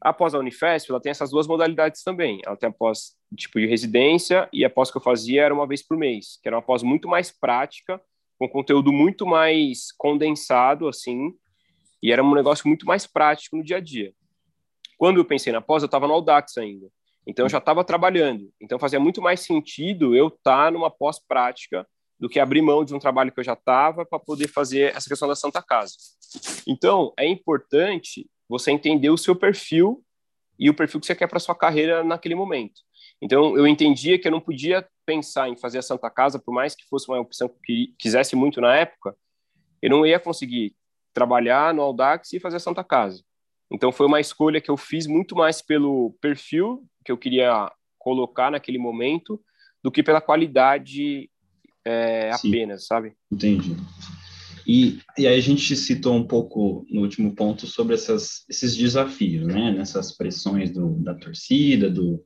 A 0.00 0.12
pós 0.12 0.32
da 0.32 0.38
Unifesp, 0.38 0.90
ela 0.90 1.00
tem 1.00 1.10
essas 1.10 1.30
duas 1.30 1.46
modalidades 1.46 2.02
também. 2.02 2.40
Ela 2.44 2.56
tem 2.56 2.68
a 2.68 2.72
pós 2.72 3.16
tipo 3.36 3.60
de 3.60 3.66
residência 3.66 4.48
e 4.52 4.64
a 4.64 4.70
pós 4.70 4.90
que 4.90 4.96
eu 4.96 5.02
fazia 5.02 5.42
era 5.42 5.54
uma 5.54 5.66
vez 5.66 5.80
por 5.80 5.96
mês, 5.96 6.38
que 6.42 6.48
era 6.48 6.56
uma 6.56 6.62
pós 6.62 6.82
muito 6.82 7.08
mais 7.08 7.30
prática, 7.30 8.00
com 8.38 8.48
conteúdo 8.48 8.92
muito 8.92 9.24
mais 9.24 9.92
condensado, 9.96 10.88
assim, 10.88 11.32
e 12.02 12.10
era 12.10 12.22
um 12.22 12.34
negócio 12.34 12.66
muito 12.66 12.84
mais 12.84 13.06
prático 13.06 13.56
no 13.56 13.64
dia 13.64 13.76
a 13.76 13.80
dia. 13.80 14.12
Quando 14.98 15.18
eu 15.18 15.24
pensei 15.24 15.52
na 15.52 15.60
pós, 15.60 15.82
eu 15.82 15.86
estava 15.86 16.06
no 16.06 16.14
Audax 16.14 16.58
ainda. 16.58 16.88
Então, 17.26 17.44
eu 17.44 17.50
já 17.50 17.58
estava 17.58 17.84
trabalhando. 17.84 18.50
Então, 18.60 18.78
fazia 18.78 18.98
muito 18.98 19.22
mais 19.22 19.40
sentido 19.40 20.14
eu 20.14 20.28
estar 20.28 20.66
tá 20.66 20.70
numa 20.70 20.90
pós-prática 20.90 21.86
do 22.18 22.28
que 22.28 22.38
abrir 22.38 22.62
mão 22.62 22.84
de 22.84 22.94
um 22.94 22.98
trabalho 22.98 23.32
que 23.32 23.40
eu 23.40 23.44
já 23.44 23.54
estava 23.54 24.04
para 24.04 24.18
poder 24.18 24.48
fazer 24.48 24.94
essa 24.94 25.08
questão 25.08 25.28
da 25.28 25.34
Santa 25.34 25.62
Casa. 25.62 25.94
Então, 26.66 27.12
é 27.18 27.26
importante 27.26 28.28
você 28.48 28.70
entender 28.70 29.10
o 29.10 29.16
seu 29.16 29.34
perfil 29.34 30.04
e 30.58 30.70
o 30.70 30.74
perfil 30.74 31.00
que 31.00 31.06
você 31.06 31.14
quer 31.14 31.26
para 31.26 31.40
sua 31.40 31.54
carreira 31.54 32.04
naquele 32.04 32.34
momento. 32.34 32.80
Então, 33.20 33.56
eu 33.56 33.66
entendia 33.66 34.18
que 34.18 34.28
eu 34.28 34.32
não 34.32 34.40
podia 34.40 34.86
pensar 35.06 35.48
em 35.48 35.56
fazer 35.56 35.78
a 35.78 35.82
Santa 35.82 36.10
Casa, 36.10 36.38
por 36.38 36.52
mais 36.52 36.74
que 36.74 36.86
fosse 36.88 37.08
uma 37.08 37.18
opção 37.18 37.50
que 37.64 37.94
quisesse 37.98 38.36
muito 38.36 38.60
na 38.60 38.74
época, 38.76 39.16
eu 39.80 39.90
não 39.90 40.06
ia 40.06 40.20
conseguir 40.20 40.76
trabalhar 41.12 41.74
no 41.74 41.82
Audax 41.82 42.32
e 42.32 42.40
fazer 42.40 42.56
a 42.56 42.60
Santa 42.60 42.84
Casa. 42.84 43.22
Então, 43.70 43.90
foi 43.90 44.06
uma 44.06 44.20
escolha 44.20 44.60
que 44.60 44.70
eu 44.70 44.76
fiz 44.76 45.06
muito 45.06 45.34
mais 45.34 45.62
pelo 45.62 46.16
perfil 46.20 46.84
que 47.04 47.12
eu 47.12 47.18
queria 47.18 47.70
colocar 47.98 48.50
naquele 48.50 48.78
momento 48.78 49.40
do 49.82 49.90
que 49.90 50.02
pela 50.02 50.20
qualidade 50.20 51.28
é, 51.84 52.30
apenas, 52.32 52.86
sabe? 52.86 53.14
Entendi. 53.30 53.76
E, 54.66 55.00
e 55.18 55.26
aí 55.26 55.36
a 55.36 55.40
gente 55.40 55.74
citou 55.74 56.14
um 56.14 56.26
pouco 56.26 56.86
no 56.88 57.00
último 57.02 57.34
ponto 57.34 57.66
sobre 57.66 57.94
essas, 57.94 58.44
esses 58.48 58.76
desafios, 58.76 59.46
né? 59.46 59.72
Nessas 59.72 60.16
pressões 60.16 60.70
do, 60.70 60.94
da 61.02 61.14
torcida, 61.14 61.90
do, 61.90 62.22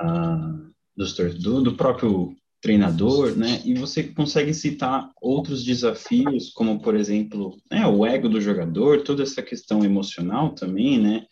uh, 0.00 0.72
do, 1.38 1.62
do 1.62 1.76
próprio 1.76 2.34
treinador, 2.60 3.36
né? 3.36 3.60
E 3.64 3.74
você 3.74 4.02
consegue 4.02 4.54
citar 4.54 5.10
outros 5.20 5.62
desafios, 5.62 6.50
como 6.50 6.80
por 6.80 6.96
exemplo, 6.96 7.56
né, 7.70 7.86
o 7.86 8.04
ego 8.06 8.28
do 8.28 8.40
jogador, 8.40 9.02
toda 9.02 9.22
essa 9.22 9.42
questão 9.42 9.84
emocional 9.84 10.54
também, 10.54 10.98
né? 10.98 11.26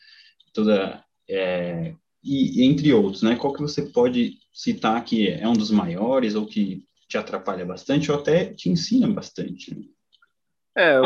Toda 0.53 1.03
é, 1.29 1.95
e, 2.25 2.65
entre 2.65 2.93
outros, 2.93 3.23
né? 3.23 3.37
Qual 3.37 3.53
que 3.53 3.61
você 3.61 3.83
pode 3.83 4.39
citar 4.53 5.05
que 5.05 5.29
é 5.29 5.47
um 5.47 5.53
dos 5.53 5.71
maiores 5.71 6.35
ou 6.35 6.47
que 6.47 6.87
te 7.07 7.19
atrapalha 7.19 7.67
bastante 7.67 8.11
ou 8.11 8.19
até 8.19 8.47
te 8.47 8.71
ensina 8.71 9.07
bastante? 9.09 9.91
É, 10.77 10.99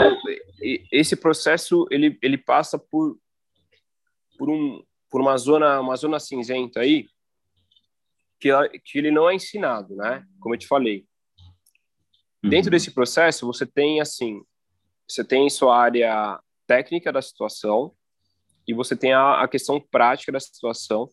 esse 0.92 1.16
processo 1.16 1.86
ele, 1.90 2.16
ele 2.22 2.38
passa 2.38 2.78
por 2.78 3.18
por, 4.38 4.48
um, 4.48 4.82
por 5.10 5.20
uma 5.20 5.36
zona 5.36 5.80
uma 5.80 5.96
zona 5.96 6.20
cinzenta 6.20 6.80
aí 6.80 7.06
que, 8.40 8.50
que 8.84 8.98
ele 8.98 9.10
não 9.10 9.28
é 9.28 9.34
ensinado, 9.34 9.96
né? 9.96 10.24
Como 10.40 10.54
eu 10.54 10.58
te 10.58 10.66
falei. 10.66 11.04
Uhum. 12.44 12.50
Dentro 12.50 12.70
desse 12.70 12.92
processo 12.92 13.44
você 13.46 13.66
tem 13.66 14.00
assim, 14.00 14.40
você 15.06 15.24
tem 15.24 15.50
sua 15.50 15.76
área 15.76 16.40
técnica 16.66 17.12
da 17.12 17.20
situação 17.20 17.92
e 18.68 18.74
você 18.74 18.94
tem 18.94 19.14
a, 19.14 19.40
a 19.40 19.48
questão 19.48 19.80
prática 19.80 20.30
da 20.30 20.38
situação 20.38 21.08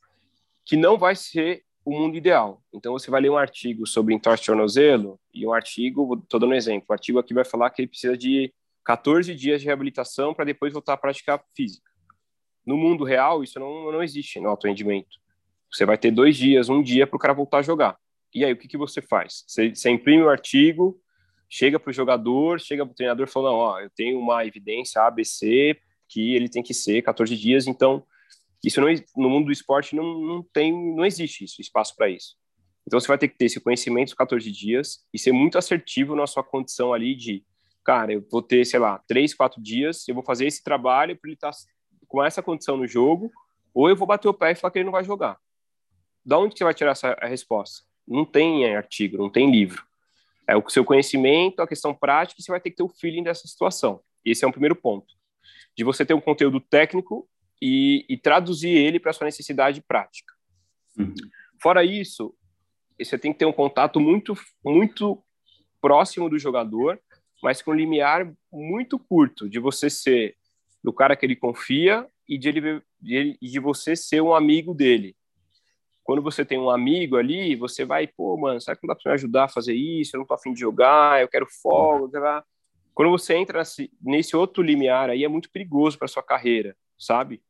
que 0.65 0.75
não 0.75 0.97
vai 0.97 1.15
ser 1.15 1.63
o 1.85 1.91
mundo 1.91 2.17
ideal. 2.17 2.62
Então, 2.74 2.91
você 2.91 3.09
vai 3.09 3.21
ler 3.21 3.29
um 3.29 3.38
artigo 3.38 3.88
sobre 3.88 4.13
entorse 4.13 4.41
de 4.41 4.47
tornozelo, 4.47 5.17
e 5.33 5.47
um 5.47 5.53
artigo, 5.53 6.15
estou 6.21 6.39
dando 6.39 6.51
um 6.51 6.55
exemplo, 6.55 6.88
o 6.89 6.93
artigo 6.93 7.17
aqui 7.17 7.33
vai 7.33 7.45
falar 7.45 7.69
que 7.69 7.81
ele 7.81 7.88
precisa 7.88 8.17
de 8.17 8.53
14 8.83 9.33
dias 9.33 9.62
de 9.62 9.67
reabilitação 9.67 10.33
para 10.33 10.43
depois 10.43 10.74
voltar 10.74 10.93
a 10.93 10.97
praticar 10.97 11.41
física. 11.55 11.89
No 12.65 12.75
mundo 12.75 13.03
real, 13.05 13.43
isso 13.43 13.57
não, 13.59 13.91
não 13.91 14.03
existe 14.03 14.39
no 14.39 14.50
alto 14.50 14.67
rendimento. 14.67 15.17
Você 15.71 15.85
vai 15.85 15.97
ter 15.97 16.12
dois 16.12 16.35
dias, 16.35 16.67
um 16.67 16.81
dia 16.81 17.07
para 17.07 17.15
o 17.15 17.19
cara 17.19 17.33
voltar 17.33 17.59
a 17.59 17.62
jogar. 17.62 17.95
E 18.33 18.43
aí, 18.43 18.51
o 18.51 18.57
que, 18.57 18.67
que 18.67 18.77
você 18.77 19.01
faz? 19.01 19.45
Você, 19.47 19.74
você 19.74 19.89
imprime 19.89 20.24
o 20.24 20.29
artigo, 20.29 21.00
chega 21.47 21.79
para 21.79 21.91
o 21.91 21.93
jogador, 21.93 22.59
chega 22.59 22.85
para 22.85 22.91
o 22.91 22.95
treinador 22.95 23.27
falando, 23.27 23.55
ó, 23.55 23.79
eu 23.79 23.89
tenho 23.95 24.19
uma 24.19 24.45
evidência 24.45 25.01
ABC 25.03 25.79
que 26.07 26.35
ele 26.35 26.50
tem 26.50 26.63
que 26.63 26.74
ser 26.74 27.01
14 27.01 27.35
dias, 27.35 27.67
então 27.67 28.05
isso 28.63 28.81
não, 28.81 28.88
no 29.15 29.29
mundo 29.29 29.45
do 29.45 29.51
esporte 29.51 29.95
não, 29.95 30.19
não 30.19 30.43
tem, 30.43 30.71
não 30.95 31.05
existe 31.05 31.43
isso, 31.43 31.62
espaço 31.62 31.95
para 31.95 32.09
isso. 32.09 32.35
Então 32.88 33.00
você 33.00 33.07
vai 33.07 33.17
ter 33.17 33.27
que 33.27 33.38
ter 33.38 33.45
esse 33.45 33.59
conhecimento 33.59 34.07
dos 34.07 34.13
14 34.13 34.51
dias 34.51 35.05
e 35.13 35.19
ser 35.19 35.31
muito 35.31 35.57
assertivo 35.57 36.15
na 36.15 36.27
sua 36.27 36.43
condição 36.43 36.93
ali 36.93 37.15
de, 37.15 37.43
cara, 37.83 38.13
eu 38.13 38.25
vou 38.31 38.41
ter, 38.41 38.65
sei 38.65 38.79
lá, 38.79 39.00
três, 39.07 39.33
quatro 39.33 39.62
dias, 39.62 40.07
eu 40.07 40.13
vou 40.13 40.24
fazer 40.24 40.45
esse 40.45 40.63
trabalho 40.63 41.17
para 41.17 41.29
ele 41.29 41.35
estar 41.35 41.51
tá 41.51 41.57
com 42.07 42.24
essa 42.24 42.41
condição 42.41 42.77
no 42.77 42.88
jogo, 42.88 43.31
ou 43.74 43.89
eu 43.89 43.95
vou 43.95 44.07
bater 44.07 44.27
o 44.27 44.33
pé 44.33 44.51
e 44.51 44.55
falar 44.55 44.71
que 44.71 44.79
ele 44.79 44.85
não 44.85 44.91
vai 44.91 45.03
jogar. 45.03 45.38
Da 46.24 46.38
onde 46.38 46.57
você 46.57 46.63
vai 46.63 46.74
tirar 46.74 46.91
essa 46.91 47.13
resposta? 47.21 47.83
Não 48.07 48.24
tem 48.24 48.75
artigo, 48.75 49.17
não 49.17 49.29
tem 49.29 49.51
livro. 49.51 49.83
É 50.47 50.55
o 50.55 50.69
seu 50.69 50.85
conhecimento, 50.85 51.62
a 51.62 51.67
questão 51.67 51.93
prática, 51.93 52.41
você 52.41 52.51
vai 52.51 52.59
ter 52.59 52.69
que 52.69 52.77
ter 52.77 52.83
o 52.83 52.89
feeling 52.89 53.24
dessa 53.24 53.47
situação. 53.47 54.00
Esse 54.24 54.45
é 54.45 54.47
um 54.47 54.51
primeiro 54.51 54.75
ponto. 54.75 55.14
De 55.75 55.84
você 55.84 56.05
ter 56.05 56.13
um 56.13 56.22
conteúdo 56.22 56.60
técnico 56.60 57.27
e, 57.62 58.05
e 58.08 58.17
traduzir 58.17 58.70
ele 58.70 59.00
para 59.00 59.13
sua 59.13 59.25
necessidade 59.25 59.82
prática. 59.82 60.34
Uhum. 60.98 61.13
Fora 61.62 61.84
isso, 61.84 62.36
você 62.98 63.17
tem 63.17 63.34
que 63.34 63.39
ter 63.39 63.46
um 63.46 63.53
contato 63.53 64.00
muito, 64.00 64.34
muito 64.63 65.22
próximo 65.82 66.29
do 66.29 66.39
jogador, 66.39 67.00
mas 67.44 67.62
com 67.62 67.72
um 67.72 67.75
limiar 67.75 68.32
muito 68.51 68.98
curto 68.98 69.50
de 69.50 69.60
você 69.60 69.89
ser 69.89 70.36
do 70.84 70.94
cara 70.94 71.15
que 71.15 71.25
ele 71.25 71.36
confia 71.36 72.08
e 72.27 72.38
de, 72.38 72.50
ele, 72.50 72.82
de, 73.01 73.38
de 73.41 73.60
você 73.60 73.96
ser 73.96 74.22
um 74.22 74.34
amigo 74.34 74.74
dele. 74.74 75.15
Quando 76.03 76.22
você 76.22 76.46
tem 76.46 76.60
um 76.60 76.70
amigo 76.70 77.17
ali, 77.17 77.55
você 77.55 77.84
vai, 77.84 78.05
pô, 78.05 78.38
mano, 78.38 78.62
será 78.62 78.77
que 78.77 78.86
não 78.86 78.94
dá 78.94 79.01
para 79.01 79.12
me 79.12 79.15
ajudar 79.15 79.44
a 79.46 79.50
fazer 79.50 79.74
isso? 79.74 80.15
Eu 80.15 80.20
não 80.20 80.27
tô 80.27 80.36
afim 80.36 80.53
de 80.53 80.60
jogar, 80.60 81.20
eu 81.20 81.27
quero 81.27 81.48
folga. 81.62 82.44
Quando 82.95 83.11
você 83.11 83.35
entra 83.35 83.61
nesse, 84.01 84.35
outro 84.37 84.63
limiar 84.63 85.09
aí, 85.09 85.25
é 85.25 85.27
muito 85.27 85.51
perigoso 85.51 85.99
para 85.99 86.07
sua 86.07 86.23
carreira, 86.23 86.75
sabe? 86.97 87.43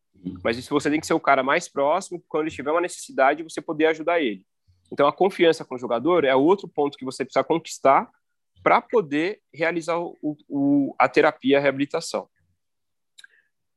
Mas 0.43 0.57
isso 0.57 0.73
você 0.73 0.89
tem 0.89 0.99
que 0.99 1.05
ser 1.05 1.13
o 1.13 1.19
cara 1.19 1.43
mais 1.43 1.69
próximo, 1.69 2.21
quando 2.27 2.47
ele 2.47 2.55
tiver 2.55 2.71
uma 2.71 2.81
necessidade, 2.81 3.43
você 3.43 3.61
poder 3.61 3.85
ajudar 3.85 4.19
ele. 4.19 4.43
Então, 4.91 5.07
a 5.07 5.13
confiança 5.13 5.63
com 5.63 5.75
o 5.75 5.77
jogador 5.77 6.25
é 6.25 6.35
outro 6.35 6.67
ponto 6.67 6.97
que 6.97 7.05
você 7.05 7.23
precisa 7.23 7.43
conquistar 7.43 8.09
para 8.63 8.81
poder 8.81 9.39
realizar 9.53 9.99
o, 9.99 10.17
o, 10.49 10.95
a 10.97 11.07
terapia, 11.07 11.59
a 11.59 11.61
reabilitação. 11.61 12.27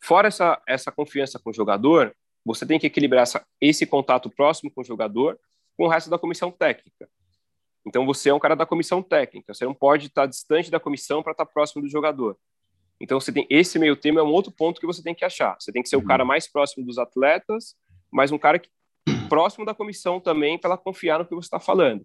Fora 0.01 0.29
essa, 0.29 0.63
essa 0.67 0.91
confiança 0.91 1.39
com 1.39 1.51
o 1.51 1.55
jogador, 1.55 2.17
você 2.45 2.65
tem 2.65 2.79
que 2.79 2.87
equilibrar 2.87 3.25
essa, 3.25 3.47
esse 3.61 3.85
contato 3.85 4.31
próximo 4.31 4.71
com 4.71 4.81
o 4.81 4.85
jogador 4.85 5.39
com 5.77 5.85
o 5.85 5.89
resto 5.89 6.09
da 6.09 6.19
comissão 6.19 6.51
técnica. 6.51 7.09
Então, 7.87 8.05
você 8.05 8.31
é 8.31 8.35
um 8.35 8.39
cara 8.39 8.55
da 8.55 8.67
comissão 8.67 9.03
técnica, 9.03 9.55
você 9.55 9.65
não 9.65 9.75
pode 9.75 10.07
estar 10.07 10.27
distante 10.27 10.71
da 10.71 10.81
comissão 10.81 11.23
para 11.23 11.33
estar 11.33 11.47
próximo 11.47 11.83
do 11.83 11.89
jogador. 11.89 12.37
Então, 13.01 13.21
você 13.21 13.33
tem 13.33 13.47
esse 13.49 13.79
meio 13.79 13.97
termo 13.97 14.19
é 14.19 14.23
um 14.23 14.33
outro 14.33 14.51
ponto 14.51 14.81
que 14.81 14.87
você 14.87 15.03
tem 15.03 15.15
que 15.15 15.25
achar. 15.25 15.57
Você 15.59 15.73
tem 15.73 15.83
que 15.83 15.89
ser 15.89 15.97
o 15.97 16.05
cara 16.05 16.23
uhum. 16.23 16.29
mais 16.29 16.51
próximo 16.51 16.85
dos 16.85 16.99
atletas, 16.99 17.77
mas 18.11 18.33
um 18.33 18.39
cara 18.39 18.59
que, 18.59 18.69
próximo 19.29 19.65
da 19.65 19.75
comissão 19.75 20.21
também, 20.21 20.59
para 20.59 20.71
ela 20.71 20.79
confiar 20.79 21.19
no 21.19 21.25
que 21.25 21.35
você 21.35 21.47
está 21.47 21.61
falando. 21.61 22.05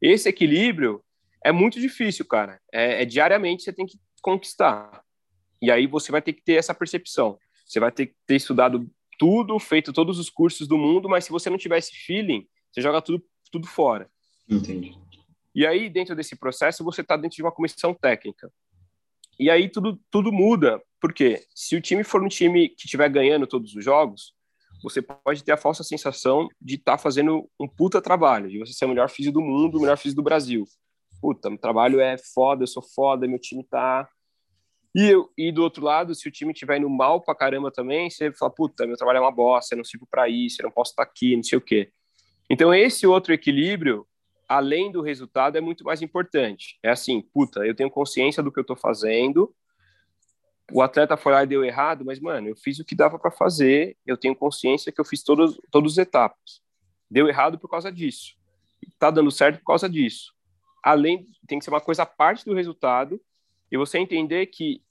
Esse 0.00 0.28
equilíbrio 0.28 1.04
é 1.44 1.52
muito 1.52 1.80
difícil, 1.80 2.24
cara. 2.24 2.60
É, 2.72 3.02
é, 3.02 3.04
diariamente 3.04 3.62
você 3.62 3.72
tem 3.72 3.86
que 3.86 3.98
conquistar. 4.22 5.02
E 5.60 5.70
aí 5.70 5.86
você 5.86 6.10
vai 6.10 6.22
ter 6.22 6.32
que 6.32 6.42
ter 6.42 6.54
essa 6.54 6.74
percepção. 6.74 7.38
Você 7.66 7.78
vai 7.78 7.92
ter 7.92 8.06
que 8.06 8.14
ter 8.26 8.36
estudado 8.36 8.88
tudo, 9.18 9.58
feito 9.58 9.92
todos 9.92 10.18
os 10.18 10.28
cursos 10.28 10.66
do 10.66 10.76
mundo, 10.76 11.08
mas 11.08 11.24
se 11.24 11.30
você 11.30 11.48
não 11.48 11.58
tiver 11.58 11.78
esse 11.78 11.94
feeling, 11.94 12.46
você 12.72 12.80
joga 12.80 13.00
tudo, 13.00 13.22
tudo 13.50 13.66
fora. 13.66 14.10
Entendi. 14.56 14.96
E 15.54 15.66
aí, 15.66 15.90
dentro 15.90 16.16
desse 16.16 16.36
processo, 16.36 16.82
você 16.82 17.02
está 17.02 17.16
dentro 17.16 17.36
de 17.36 17.42
uma 17.42 17.52
comissão 17.52 17.92
técnica. 17.94 18.50
E 19.38 19.50
aí 19.50 19.68
tudo, 19.68 19.98
tudo 20.10 20.30
muda, 20.30 20.80
porque 21.00 21.44
se 21.54 21.74
o 21.74 21.80
time 21.80 22.04
for 22.04 22.22
um 22.22 22.28
time 22.28 22.68
que 22.68 22.84
estiver 22.84 23.08
ganhando 23.08 23.46
todos 23.46 23.74
os 23.74 23.84
jogos, 23.84 24.34
você 24.82 25.00
pode 25.00 25.42
ter 25.42 25.52
a 25.52 25.56
falsa 25.56 25.82
sensação 25.82 26.48
de 26.60 26.74
estar 26.74 26.92
tá 26.92 26.98
fazendo 26.98 27.48
um 27.58 27.68
puta 27.68 28.00
trabalho, 28.00 28.48
de 28.48 28.58
você 28.58 28.72
ser 28.72 28.84
o 28.84 28.88
melhor 28.88 29.08
físico 29.08 29.34
do 29.34 29.40
mundo, 29.40 29.78
o 29.78 29.80
melhor 29.80 29.96
físico 29.96 30.20
do 30.20 30.24
Brasil. 30.24 30.64
Puta, 31.20 31.48
meu 31.48 31.58
trabalho 31.58 32.00
é 32.00 32.16
foda, 32.18 32.64
eu 32.64 32.66
sou 32.66 32.82
foda, 32.82 33.28
meu 33.28 33.38
time 33.38 33.64
tá 33.64 34.08
E, 34.94 35.08
eu, 35.08 35.30
e 35.38 35.52
do 35.52 35.62
outro 35.62 35.84
lado, 35.84 36.14
se 36.14 36.28
o 36.28 36.30
time 36.30 36.52
estiver 36.52 36.78
indo 36.78 36.90
mal 36.90 37.20
pra 37.20 37.34
caramba 37.34 37.70
também, 37.70 38.10
você 38.10 38.32
fala, 38.32 38.52
puta, 38.52 38.86
meu 38.86 38.96
trabalho 38.96 39.18
é 39.18 39.20
uma 39.20 39.32
bosta, 39.32 39.74
eu 39.74 39.78
não 39.78 39.84
sirvo 39.84 40.06
para 40.10 40.28
isso, 40.28 40.60
eu 40.60 40.64
não 40.64 40.72
posso 40.72 40.90
estar 40.92 41.04
aqui, 41.04 41.36
não 41.36 41.42
sei 41.42 41.58
o 41.58 41.60
quê. 41.60 41.90
Então, 42.50 42.74
esse 42.74 43.06
outro 43.06 43.32
equilíbrio, 43.32 44.06
além 44.52 44.92
do 44.92 45.00
resultado, 45.00 45.56
é 45.56 45.60
muito 45.60 45.82
mais 45.82 46.02
importante. 46.02 46.78
É 46.82 46.90
assim, 46.90 47.22
puta, 47.22 47.66
eu 47.66 47.74
tenho 47.74 47.90
consciência 47.90 48.42
do 48.42 48.52
que 48.52 48.60
eu 48.60 48.64
tô 48.64 48.76
fazendo, 48.76 49.54
o 50.70 50.82
atleta 50.82 51.16
foi 51.16 51.32
lá 51.32 51.42
e 51.42 51.46
deu 51.46 51.64
errado, 51.64 52.04
mas, 52.04 52.20
mano, 52.20 52.48
eu 52.48 52.56
fiz 52.56 52.78
o 52.78 52.84
que 52.84 52.94
dava 52.94 53.18
para 53.18 53.30
fazer, 53.30 53.96
eu 54.06 54.16
tenho 54.16 54.36
consciência 54.36 54.92
que 54.92 55.00
eu 55.00 55.04
fiz 55.04 55.22
todos, 55.22 55.58
todas 55.70 55.92
as 55.92 55.98
etapas. 55.98 56.62
Deu 57.10 57.28
errado 57.28 57.58
por 57.58 57.68
causa 57.68 57.90
disso. 57.90 58.34
Tá 58.98 59.10
dando 59.10 59.30
certo 59.30 59.58
por 59.58 59.66
causa 59.66 59.88
disso. 59.88 60.34
Além, 60.82 61.26
tem 61.46 61.58
que 61.58 61.64
ser 61.64 61.70
uma 61.70 61.80
coisa 61.80 62.04
parte 62.04 62.44
do 62.44 62.54
resultado, 62.54 63.20
e 63.70 63.76
você 63.78 63.98
entender 63.98 64.46
que, 64.46 64.82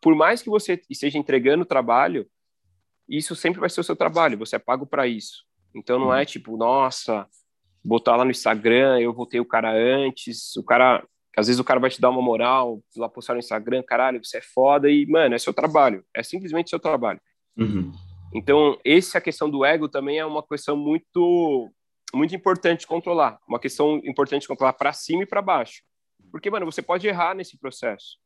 por 0.00 0.14
mais 0.14 0.42
que 0.42 0.48
você 0.48 0.80
esteja 0.88 1.18
entregando 1.18 1.64
o 1.64 1.66
trabalho, 1.66 2.26
isso 3.06 3.36
sempre 3.36 3.60
vai 3.60 3.68
ser 3.68 3.80
o 3.80 3.84
seu 3.84 3.94
trabalho, 3.94 4.38
você 4.38 4.56
é 4.56 4.58
pago 4.58 4.86
para 4.86 5.06
isso. 5.06 5.44
Então 5.74 5.98
não 5.98 6.14
é 6.14 6.24
tipo, 6.24 6.56
nossa, 6.56 7.28
botar 7.84 8.16
lá 8.16 8.24
no 8.24 8.30
Instagram, 8.30 9.00
eu 9.00 9.12
votei 9.12 9.40
o 9.40 9.44
cara 9.44 9.72
antes, 9.72 10.56
o 10.56 10.64
cara, 10.64 11.04
às 11.36 11.46
vezes 11.46 11.60
o 11.60 11.64
cara 11.64 11.80
vai 11.80 11.90
te 11.90 12.00
dar 12.00 12.10
uma 12.10 12.22
moral, 12.22 12.80
lá 12.96 13.08
postar 13.08 13.34
no 13.34 13.38
Instagram, 13.38 13.82
caralho, 13.82 14.24
você 14.24 14.38
é 14.38 14.42
foda 14.42 14.90
e, 14.90 15.06
mano, 15.06 15.34
é 15.34 15.38
seu 15.38 15.52
trabalho, 15.52 16.04
é 16.14 16.22
simplesmente 16.22 16.70
seu 16.70 16.78
trabalho. 16.78 17.20
Uhum. 17.56 17.92
Então, 18.34 18.78
essa 18.84 19.20
questão 19.20 19.50
do 19.50 19.64
ego 19.64 19.88
também 19.88 20.18
é 20.18 20.24
uma 20.24 20.42
questão 20.42 20.76
muito 20.76 21.70
muito 22.14 22.34
importante 22.36 22.86
controlar, 22.86 23.38
uma 23.48 23.58
questão 23.58 23.96
importante 24.04 24.46
controlar 24.46 24.74
para 24.74 24.92
cima 24.92 25.22
e 25.22 25.26
para 25.26 25.40
baixo. 25.40 25.82
Porque, 26.30 26.50
mano, 26.50 26.66
você 26.66 26.82
pode 26.82 27.06
errar 27.08 27.34
nesse 27.34 27.58
processo 27.58 28.22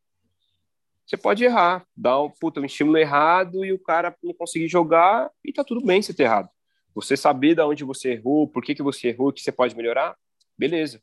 você 1.06 1.16
pode 1.16 1.44
errar, 1.44 1.86
dar 1.96 2.20
um, 2.20 2.28
puta, 2.28 2.60
um 2.60 2.64
estímulo 2.64 2.98
errado 2.98 3.64
e 3.64 3.72
o 3.72 3.78
cara 3.78 4.14
não 4.22 4.34
conseguir 4.34 4.66
jogar 4.66 5.30
e 5.44 5.52
tá 5.52 5.62
tudo 5.62 5.84
bem 5.84 6.02
você 6.02 6.12
ter 6.12 6.24
errado. 6.24 6.48
Você 6.96 7.14
saber 7.14 7.54
de 7.54 7.60
onde 7.60 7.84
você 7.84 8.12
errou, 8.14 8.48
por 8.48 8.64
que, 8.64 8.74
que 8.74 8.82
você 8.82 9.08
errou, 9.08 9.30
que 9.30 9.42
você 9.42 9.52
pode 9.52 9.76
melhorar, 9.76 10.16
beleza. 10.58 10.98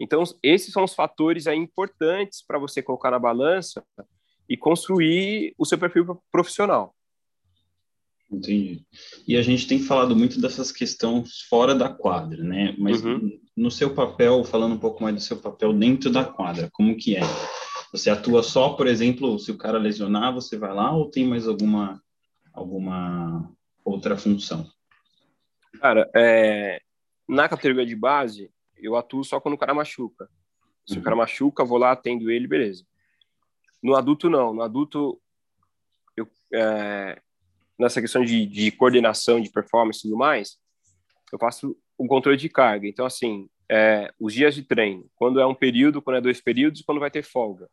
Então, 0.00 0.24
esses 0.42 0.72
são 0.72 0.84
os 0.84 0.94
fatores 0.94 1.46
aí 1.46 1.58
importantes 1.58 2.42
para 2.42 2.58
você 2.58 2.82
colocar 2.82 3.10
na 3.10 3.18
balança 3.18 3.84
e 4.48 4.56
construir 4.56 5.54
o 5.58 5.66
seu 5.66 5.76
perfil 5.76 6.18
profissional. 6.32 6.94
Entendi. 8.30 8.86
E 9.28 9.36
a 9.36 9.42
gente 9.42 9.68
tem 9.68 9.78
falado 9.78 10.16
muito 10.16 10.40
dessas 10.40 10.72
questões 10.72 11.42
fora 11.42 11.74
da 11.74 11.90
quadra, 11.90 12.42
né? 12.42 12.74
Mas 12.78 13.04
uhum. 13.04 13.38
no 13.54 13.70
seu 13.70 13.94
papel, 13.94 14.42
falando 14.44 14.76
um 14.76 14.80
pouco 14.80 15.02
mais 15.02 15.14
do 15.14 15.20
seu 15.20 15.36
papel 15.36 15.74
dentro 15.74 16.10
da 16.10 16.24
quadra, 16.24 16.70
como 16.72 16.96
que 16.96 17.16
é? 17.16 17.20
Você 17.92 18.08
atua 18.08 18.42
só, 18.42 18.70
por 18.70 18.86
exemplo, 18.86 19.38
se 19.38 19.50
o 19.50 19.58
cara 19.58 19.76
lesionar, 19.76 20.32
você 20.32 20.56
vai 20.56 20.72
lá 20.74 20.96
ou 20.96 21.10
tem 21.10 21.28
mais 21.28 21.46
alguma 21.46 22.02
alguma 22.54 23.52
outra 23.84 24.16
função? 24.16 24.66
Cara, 25.80 26.10
é, 26.14 26.80
na 27.28 27.48
categoria 27.48 27.86
de 27.86 27.96
base, 27.96 28.50
eu 28.76 28.96
atuo 28.96 29.24
só 29.24 29.40
quando 29.40 29.54
o 29.54 29.58
cara 29.58 29.74
machuca. 29.74 30.28
Se 30.86 30.94
uhum. 30.94 31.00
o 31.00 31.02
cara 31.02 31.16
machuca, 31.16 31.64
vou 31.64 31.78
lá, 31.78 31.92
atendo 31.92 32.30
ele, 32.30 32.46
beleza. 32.46 32.84
No 33.82 33.96
adulto, 33.96 34.28
não. 34.28 34.52
No 34.52 34.62
adulto, 34.62 35.20
eu, 36.16 36.28
é, 36.52 37.20
nessa 37.78 38.00
questão 38.00 38.24
de, 38.24 38.46
de 38.46 38.70
coordenação, 38.72 39.40
de 39.40 39.50
performance 39.50 40.00
e 40.00 40.02
tudo 40.02 40.16
mais, 40.16 40.58
eu 41.32 41.38
faço 41.38 41.76
o 41.96 42.06
controle 42.06 42.36
de 42.36 42.48
carga. 42.48 42.86
Então, 42.86 43.06
assim, 43.06 43.48
é, 43.70 44.12
os 44.20 44.34
dias 44.34 44.54
de 44.54 44.62
treino, 44.62 45.08
quando 45.14 45.40
é 45.40 45.46
um 45.46 45.54
período, 45.54 46.02
quando 46.02 46.16
é 46.16 46.20
dois 46.20 46.40
períodos, 46.40 46.82
quando 46.82 47.00
vai 47.00 47.10
ter 47.10 47.22
folga 47.22 47.68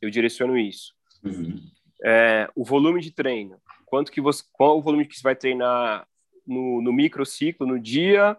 eu 0.00 0.10
direciono 0.10 0.56
isso. 0.56 0.94
Uhum. 1.22 1.60
É, 2.04 2.48
o 2.54 2.64
volume 2.64 3.00
de 3.00 3.10
treino, 3.10 3.60
quanto 3.84 4.12
que 4.12 4.20
você, 4.20 4.42
qual 4.52 4.78
o 4.78 4.82
volume 4.82 5.06
que 5.06 5.16
você 5.16 5.22
vai 5.22 5.34
treinar 5.34 6.06
no, 6.48 6.80
no 6.80 6.92
microciclo, 6.92 7.66
no 7.66 7.78
dia, 7.78 8.36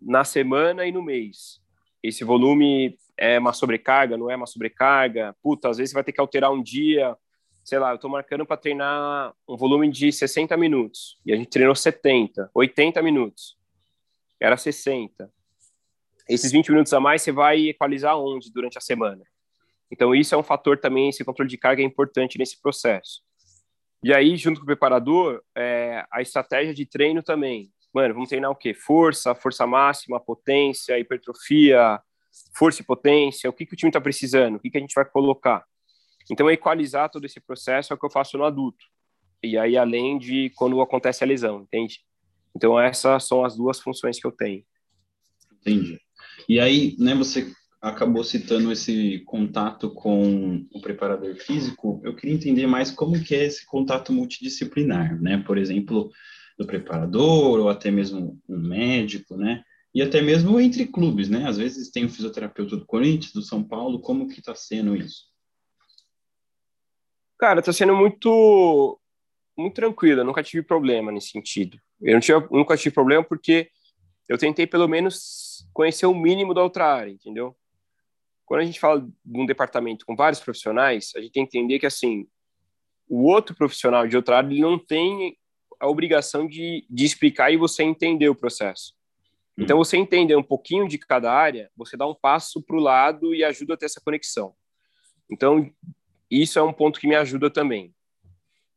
na 0.00 0.22
semana 0.22 0.86
e 0.86 0.92
no 0.92 1.02
mês. 1.02 1.60
Esse 2.02 2.22
volume 2.22 2.96
é 3.16 3.38
uma 3.38 3.52
sobrecarga, 3.52 4.16
não 4.16 4.30
é 4.30 4.36
uma 4.36 4.46
sobrecarga? 4.46 5.34
Puta, 5.42 5.68
às 5.68 5.78
vezes 5.78 5.94
vai 5.94 6.04
ter 6.04 6.12
que 6.12 6.20
alterar 6.20 6.52
um 6.52 6.62
dia. 6.62 7.16
Sei 7.64 7.78
lá, 7.78 7.90
eu 7.90 7.96
estou 7.96 8.10
marcando 8.10 8.46
para 8.46 8.56
treinar 8.56 9.34
um 9.48 9.56
volume 9.56 9.90
de 9.90 10.12
60 10.12 10.56
minutos 10.56 11.18
e 11.24 11.32
a 11.32 11.36
gente 11.36 11.48
treinou 11.48 11.74
70, 11.74 12.50
80 12.54 13.02
minutos. 13.02 13.56
Era 14.38 14.56
60. 14.56 15.32
Esses 16.28 16.52
20 16.52 16.70
minutos 16.70 16.92
a 16.92 17.00
mais 17.00 17.22
você 17.22 17.32
vai 17.32 17.68
equalizar 17.68 18.16
onde 18.18 18.52
durante 18.52 18.76
a 18.76 18.80
semana? 18.80 19.24
Então, 19.90 20.14
isso 20.14 20.34
é 20.34 20.38
um 20.38 20.42
fator 20.42 20.78
também, 20.78 21.08
esse 21.08 21.24
controle 21.24 21.48
de 21.48 21.56
carga 21.56 21.80
é 21.80 21.84
importante 21.84 22.38
nesse 22.38 22.60
processo. 22.60 23.22
E 24.02 24.12
aí, 24.12 24.36
junto 24.36 24.60
com 24.60 24.64
o 24.64 24.66
preparador, 24.66 25.42
é, 25.56 26.04
a 26.12 26.20
estratégia 26.22 26.74
de 26.74 26.86
treino 26.86 27.22
também. 27.22 27.70
Mano, 27.92 28.14
vamos 28.14 28.28
treinar 28.28 28.50
o 28.50 28.56
quê? 28.56 28.74
Força, 28.74 29.34
força 29.34 29.66
máxima, 29.66 30.20
potência, 30.20 30.98
hipertrofia, 30.98 32.00
força 32.56 32.82
e 32.82 32.84
potência. 32.84 33.48
O 33.48 33.52
que, 33.52 33.64
que 33.64 33.74
o 33.74 33.76
time 33.76 33.90
está 33.90 34.00
precisando? 34.00 34.56
O 34.56 34.60
que, 34.60 34.70
que 34.70 34.76
a 34.76 34.80
gente 34.80 34.94
vai 34.94 35.04
colocar? 35.04 35.64
Então, 36.30 36.50
equalizar 36.50 37.10
todo 37.10 37.24
esse 37.24 37.40
processo 37.40 37.92
é 37.92 37.96
o 37.96 37.98
que 37.98 38.04
eu 38.04 38.10
faço 38.10 38.36
no 38.36 38.44
adulto. 38.44 38.84
E 39.42 39.56
aí, 39.56 39.76
além 39.76 40.18
de 40.18 40.50
quando 40.56 40.80
acontece 40.80 41.22
a 41.22 41.26
lesão, 41.26 41.62
entende? 41.62 42.00
Então, 42.54 42.78
essas 42.78 43.26
são 43.26 43.44
as 43.44 43.56
duas 43.56 43.80
funções 43.80 44.18
que 44.18 44.26
eu 44.26 44.32
tenho. 44.32 44.64
Entendi. 45.60 46.00
E 46.48 46.60
aí, 46.60 46.96
né, 46.98 47.14
você 47.14 47.52
acabou 47.86 48.24
citando 48.24 48.72
esse 48.72 49.20
contato 49.20 49.90
com 49.90 50.66
o 50.72 50.80
preparador 50.80 51.36
físico, 51.36 52.00
eu 52.04 52.16
queria 52.16 52.34
entender 52.34 52.66
mais 52.66 52.90
como 52.90 53.22
que 53.22 53.34
é 53.34 53.44
esse 53.44 53.64
contato 53.64 54.12
multidisciplinar, 54.12 55.20
né? 55.22 55.38
Por 55.46 55.56
exemplo, 55.56 56.10
do 56.58 56.66
preparador 56.66 57.60
ou 57.60 57.68
até 57.68 57.90
mesmo 57.90 58.40
um 58.48 58.58
médico, 58.58 59.36
né? 59.36 59.62
E 59.94 60.02
até 60.02 60.20
mesmo 60.20 60.58
entre 60.60 60.86
clubes, 60.86 61.28
né? 61.28 61.46
Às 61.46 61.58
vezes 61.58 61.88
tem 61.90 62.04
o 62.04 62.10
fisioterapeuta 62.10 62.76
do 62.76 62.84
Corinthians, 62.84 63.32
do 63.32 63.42
São 63.42 63.62
Paulo, 63.62 64.00
como 64.00 64.26
que 64.26 64.40
está 64.40 64.54
sendo 64.54 64.96
isso? 64.96 65.26
Cara, 67.38 67.60
está 67.60 67.72
sendo 67.72 67.94
muito 67.94 68.98
muito 69.56 69.74
tranquilo, 69.74 70.20
eu 70.20 70.24
nunca 70.24 70.42
tive 70.42 70.62
problema 70.62 71.12
nesse 71.12 71.28
sentido. 71.28 71.78
Eu 72.00 72.20
tive, 72.20 72.46
nunca 72.50 72.76
tive 72.76 72.94
problema 72.94 73.24
porque 73.24 73.70
eu 74.28 74.36
tentei 74.36 74.66
pelo 74.66 74.88
menos 74.88 75.66
conhecer 75.72 76.04
o 76.04 76.14
mínimo 76.14 76.52
da 76.52 76.62
outra 76.62 76.92
área, 76.92 77.10
entendeu? 77.10 77.56
Quando 78.46 78.60
a 78.60 78.64
gente 78.64 78.78
fala 78.78 79.00
de 79.00 79.40
um 79.40 79.44
departamento 79.44 80.06
com 80.06 80.14
vários 80.14 80.40
profissionais, 80.40 81.12
a 81.16 81.20
gente 81.20 81.32
tem 81.32 81.44
que 81.44 81.58
entender 81.58 81.80
que, 81.80 81.86
assim, 81.86 82.26
o 83.08 83.24
outro 83.24 83.54
profissional 83.56 84.06
de 84.06 84.16
outra 84.16 84.38
área 84.38 84.48
ele 84.48 84.60
não 84.60 84.78
tem 84.78 85.36
a 85.80 85.88
obrigação 85.88 86.46
de, 86.46 86.86
de 86.88 87.04
explicar 87.04 87.50
e 87.52 87.56
você 87.56 87.82
entender 87.82 88.28
o 88.28 88.34
processo. 88.34 88.94
Hum. 89.58 89.64
Então, 89.64 89.76
você 89.76 89.96
entender 89.96 90.36
um 90.36 90.42
pouquinho 90.44 90.86
de 90.86 90.96
cada 90.96 91.30
área, 91.32 91.68
você 91.76 91.96
dá 91.96 92.06
um 92.06 92.14
passo 92.14 92.62
para 92.62 92.76
o 92.76 92.80
lado 92.80 93.34
e 93.34 93.42
ajuda 93.42 93.74
a 93.74 93.76
ter 93.76 93.86
essa 93.86 94.00
conexão. 94.00 94.54
Então, 95.30 95.68
isso 96.30 96.56
é 96.58 96.62
um 96.62 96.72
ponto 96.72 97.00
que 97.00 97.08
me 97.08 97.16
ajuda 97.16 97.50
também. 97.50 97.92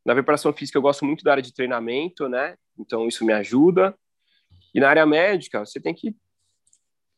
Na 0.03 0.13
preparação 0.13 0.51
física, 0.51 0.79
eu 0.79 0.81
gosto 0.81 1.05
muito 1.05 1.23
da 1.23 1.31
área 1.31 1.43
de 1.43 1.53
treinamento, 1.53 2.27
né? 2.27 2.55
Então, 2.77 3.07
isso 3.07 3.23
me 3.23 3.33
ajuda. 3.33 3.95
E 4.73 4.79
na 4.79 4.89
área 4.89 5.05
médica, 5.05 5.63
você 5.63 5.79
tem 5.79 5.93
que 5.93 6.15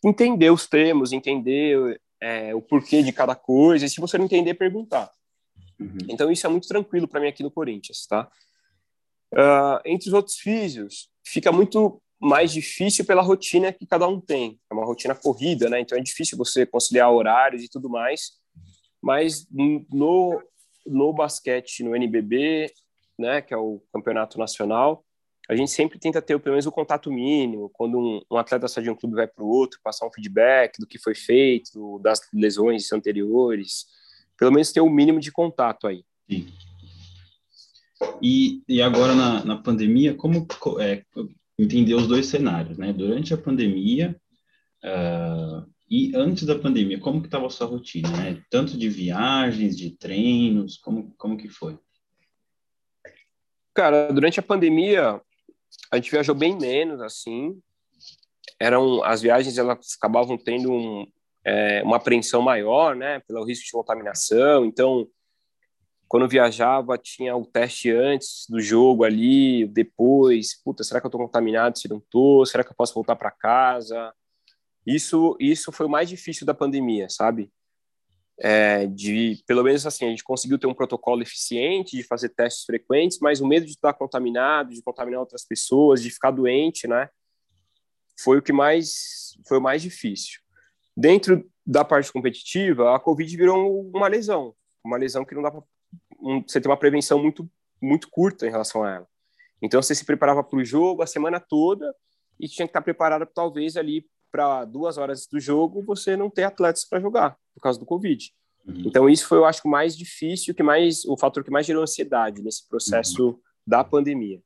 entender 0.03 0.49
os 0.49 0.67
termos, 0.67 1.13
entender 1.13 1.99
é, 2.21 2.53
o 2.53 2.61
porquê 2.61 3.01
de 3.01 3.11
cada 3.11 3.35
coisa, 3.35 3.85
e 3.85 3.89
se 3.89 3.99
você 3.99 4.17
não 4.17 4.25
entender, 4.25 4.53
perguntar. 4.53 5.11
Uhum. 5.79 5.97
Então, 6.07 6.31
isso 6.31 6.45
é 6.45 6.49
muito 6.49 6.67
tranquilo 6.67 7.07
para 7.07 7.19
mim 7.19 7.27
aqui 7.27 7.41
no 7.41 7.49
Corinthians, 7.49 8.05
tá? 8.05 8.29
Uh, 9.33 9.81
entre 9.85 10.07
os 10.09 10.13
outros 10.13 10.37
físios, 10.37 11.09
fica 11.25 11.51
muito 11.51 12.01
mais 12.19 12.51
difícil 12.51 13.03
pela 13.03 13.23
rotina 13.23 13.73
que 13.73 13.87
cada 13.87 14.07
um 14.07 14.21
tem. 14.21 14.59
É 14.69 14.73
uma 14.73 14.85
rotina 14.85 15.15
corrida, 15.15 15.69
né? 15.69 15.79
Então, 15.79 15.97
é 15.97 16.01
difícil 16.01 16.37
você 16.37 16.65
conciliar 16.65 17.11
horários 17.11 17.63
e 17.63 17.69
tudo 17.69 17.89
mais. 17.89 18.33
Mas 19.01 19.47
no, 19.49 20.43
no 20.85 21.11
basquete, 21.11 21.83
no 21.83 21.95
NBB, 21.95 22.71
né, 23.17 23.41
que 23.41 23.53
é 23.53 23.57
o 23.57 23.81
campeonato 23.91 24.37
nacional, 24.37 25.03
a 25.51 25.55
gente 25.55 25.69
sempre 25.69 25.99
tenta 25.99 26.21
ter 26.21 26.39
pelo 26.39 26.53
menos 26.53 26.65
o 26.65 26.71
contato 26.71 27.11
mínimo, 27.11 27.69
quando 27.73 27.99
um, 27.99 28.21
um 28.31 28.37
atleta 28.37 28.69
sai 28.69 28.85
de 28.85 28.89
um 28.89 28.95
clube 28.95 29.17
vai 29.17 29.27
para 29.27 29.43
o 29.43 29.49
outro, 29.49 29.81
passar 29.83 30.07
um 30.07 30.11
feedback 30.11 30.79
do 30.79 30.87
que 30.87 30.97
foi 30.97 31.13
feito, 31.13 31.99
das 31.99 32.21
lesões 32.33 32.89
anteriores, 32.93 33.85
pelo 34.37 34.53
menos 34.53 34.71
ter 34.71 34.79
o 34.79 34.85
um 34.85 34.89
mínimo 34.89 35.19
de 35.19 35.29
contato 35.29 35.87
aí. 35.87 36.05
Sim. 36.29 36.47
E, 38.21 38.63
e 38.65 38.81
agora 38.81 39.13
na, 39.13 39.43
na 39.43 39.57
pandemia, 39.57 40.15
como 40.15 40.47
é, 40.79 41.03
entender 41.59 41.95
os 41.95 42.07
dois 42.07 42.27
cenários, 42.27 42.77
né? 42.77 42.93
Durante 42.93 43.33
a 43.33 43.37
pandemia 43.37 44.15
uh, 44.85 45.69
e 45.89 46.15
antes 46.15 46.45
da 46.45 46.57
pandemia, 46.57 46.97
como 46.97 47.19
que 47.19 47.27
estava 47.27 47.47
a 47.47 47.49
sua 47.49 47.67
rotina, 47.67 48.09
né? 48.09 48.41
Tanto 48.49 48.77
de 48.77 48.87
viagens, 48.87 49.77
de 49.77 49.91
treinos, 49.97 50.77
como, 50.77 51.13
como 51.17 51.35
que 51.35 51.49
foi? 51.49 51.77
Cara, 53.73 54.13
durante 54.13 54.39
a 54.39 54.43
pandemia, 54.43 55.21
a 55.91 55.97
gente 55.97 56.11
viajou 56.11 56.35
bem 56.35 56.57
menos, 56.57 57.01
assim. 57.01 57.61
Eram, 58.59 59.03
as 59.03 59.21
viagens, 59.21 59.57
elas 59.57 59.95
acabavam 59.97 60.37
tendo 60.37 60.71
um, 60.71 61.07
é, 61.43 61.81
uma 61.83 61.97
apreensão 61.97 62.41
maior, 62.41 62.95
né, 62.95 63.19
pelo 63.27 63.43
risco 63.43 63.65
de 63.65 63.71
contaminação. 63.71 64.65
Então, 64.65 65.07
quando 66.07 66.27
viajava, 66.27 66.97
tinha 66.97 67.35
o 67.35 67.45
teste 67.45 67.89
antes 67.89 68.45
do 68.49 68.59
jogo 68.59 69.03
ali, 69.03 69.65
depois. 69.65 70.61
Puta, 70.61 70.83
será 70.83 70.99
que 70.99 71.05
eu 71.05 71.09
estou 71.09 71.21
contaminado? 71.21 71.79
Se 71.79 71.87
não 71.87 71.97
estou? 71.97 72.45
Será 72.45 72.63
que 72.63 72.71
eu 72.71 72.75
posso 72.75 72.93
voltar 72.93 73.15
para 73.15 73.31
casa? 73.31 74.13
Isso, 74.85 75.37
isso 75.39 75.71
foi 75.71 75.85
o 75.85 75.89
mais 75.89 76.09
difícil 76.09 76.45
da 76.45 76.53
pandemia, 76.53 77.07
sabe? 77.09 77.49
É, 78.43 78.87
de, 78.87 79.43
pelo 79.45 79.63
menos 79.63 79.85
assim, 79.85 80.03
a 80.03 80.09
gente 80.09 80.23
conseguiu 80.23 80.57
ter 80.57 80.65
um 80.65 80.73
protocolo 80.73 81.21
eficiente 81.21 81.95
de 81.95 82.01
fazer 82.01 82.29
testes 82.29 82.65
frequentes, 82.65 83.19
mas 83.21 83.39
o 83.39 83.47
medo 83.47 83.67
de 83.67 83.73
estar 83.73 83.93
contaminado, 83.93 84.73
de 84.73 84.81
contaminar 84.81 85.19
outras 85.19 85.45
pessoas, 85.45 86.01
de 86.01 86.09
ficar 86.09 86.31
doente, 86.31 86.87
né? 86.87 87.07
Foi 88.19 88.39
o 88.39 88.41
que 88.41 88.51
mais 88.51 89.37
foi 89.47 89.59
o 89.59 89.61
mais 89.61 89.83
difícil. 89.83 90.39
Dentro 90.97 91.47
da 91.63 91.85
parte 91.85 92.11
competitiva, 92.11 92.95
a 92.95 92.99
Covid 92.99 93.37
virou 93.37 93.87
uma 93.93 94.07
lesão, 94.07 94.55
uma 94.83 94.97
lesão 94.97 95.23
que 95.23 95.35
não 95.35 95.43
dá 95.43 95.51
para 95.51 95.61
um, 96.19 96.41
você 96.41 96.59
ter 96.59 96.67
uma 96.67 96.77
prevenção 96.77 97.21
muito 97.21 97.47
muito 97.79 98.09
curta 98.09 98.47
em 98.47 98.49
relação 98.49 98.83
a 98.83 98.91
ela. 98.91 99.07
Então 99.61 99.79
você 99.79 99.93
se 99.93 100.03
preparava 100.03 100.43
para 100.43 100.57
o 100.57 100.65
jogo 100.65 101.03
a 101.03 101.07
semana 101.07 101.39
toda 101.39 101.93
e 102.39 102.47
tinha 102.47 102.65
que 102.65 102.71
estar 102.71 102.81
preparado 102.81 103.27
talvez 103.31 103.77
ali 103.77 104.03
para 104.31 104.65
duas 104.65 104.97
horas 104.97 105.27
do 105.27 105.39
jogo 105.39 105.83
você 105.83 106.17
não 106.17 106.27
ter 106.27 106.43
atletas 106.43 106.83
para 106.85 106.99
jogar 106.99 107.37
por 107.61 107.65
causa 107.65 107.79
do 107.79 107.85
Covid. 107.85 108.33
Uhum. 108.65 108.83
Então 108.87 109.07
isso 109.07 109.27
foi, 109.27 109.37
eu 109.37 109.45
acho, 109.45 109.61
o 109.63 109.69
mais 109.71 109.95
difícil, 109.95 110.55
que 110.55 110.63
mais 110.63 111.05
o 111.05 111.15
fator 111.15 111.43
que 111.43 111.51
mais 111.51 111.65
gerou 111.65 111.83
ansiedade 111.83 112.41
nesse 112.41 112.67
processo 112.67 113.27
uhum. 113.29 113.39
da 113.65 113.83
pandemia. 113.83 114.41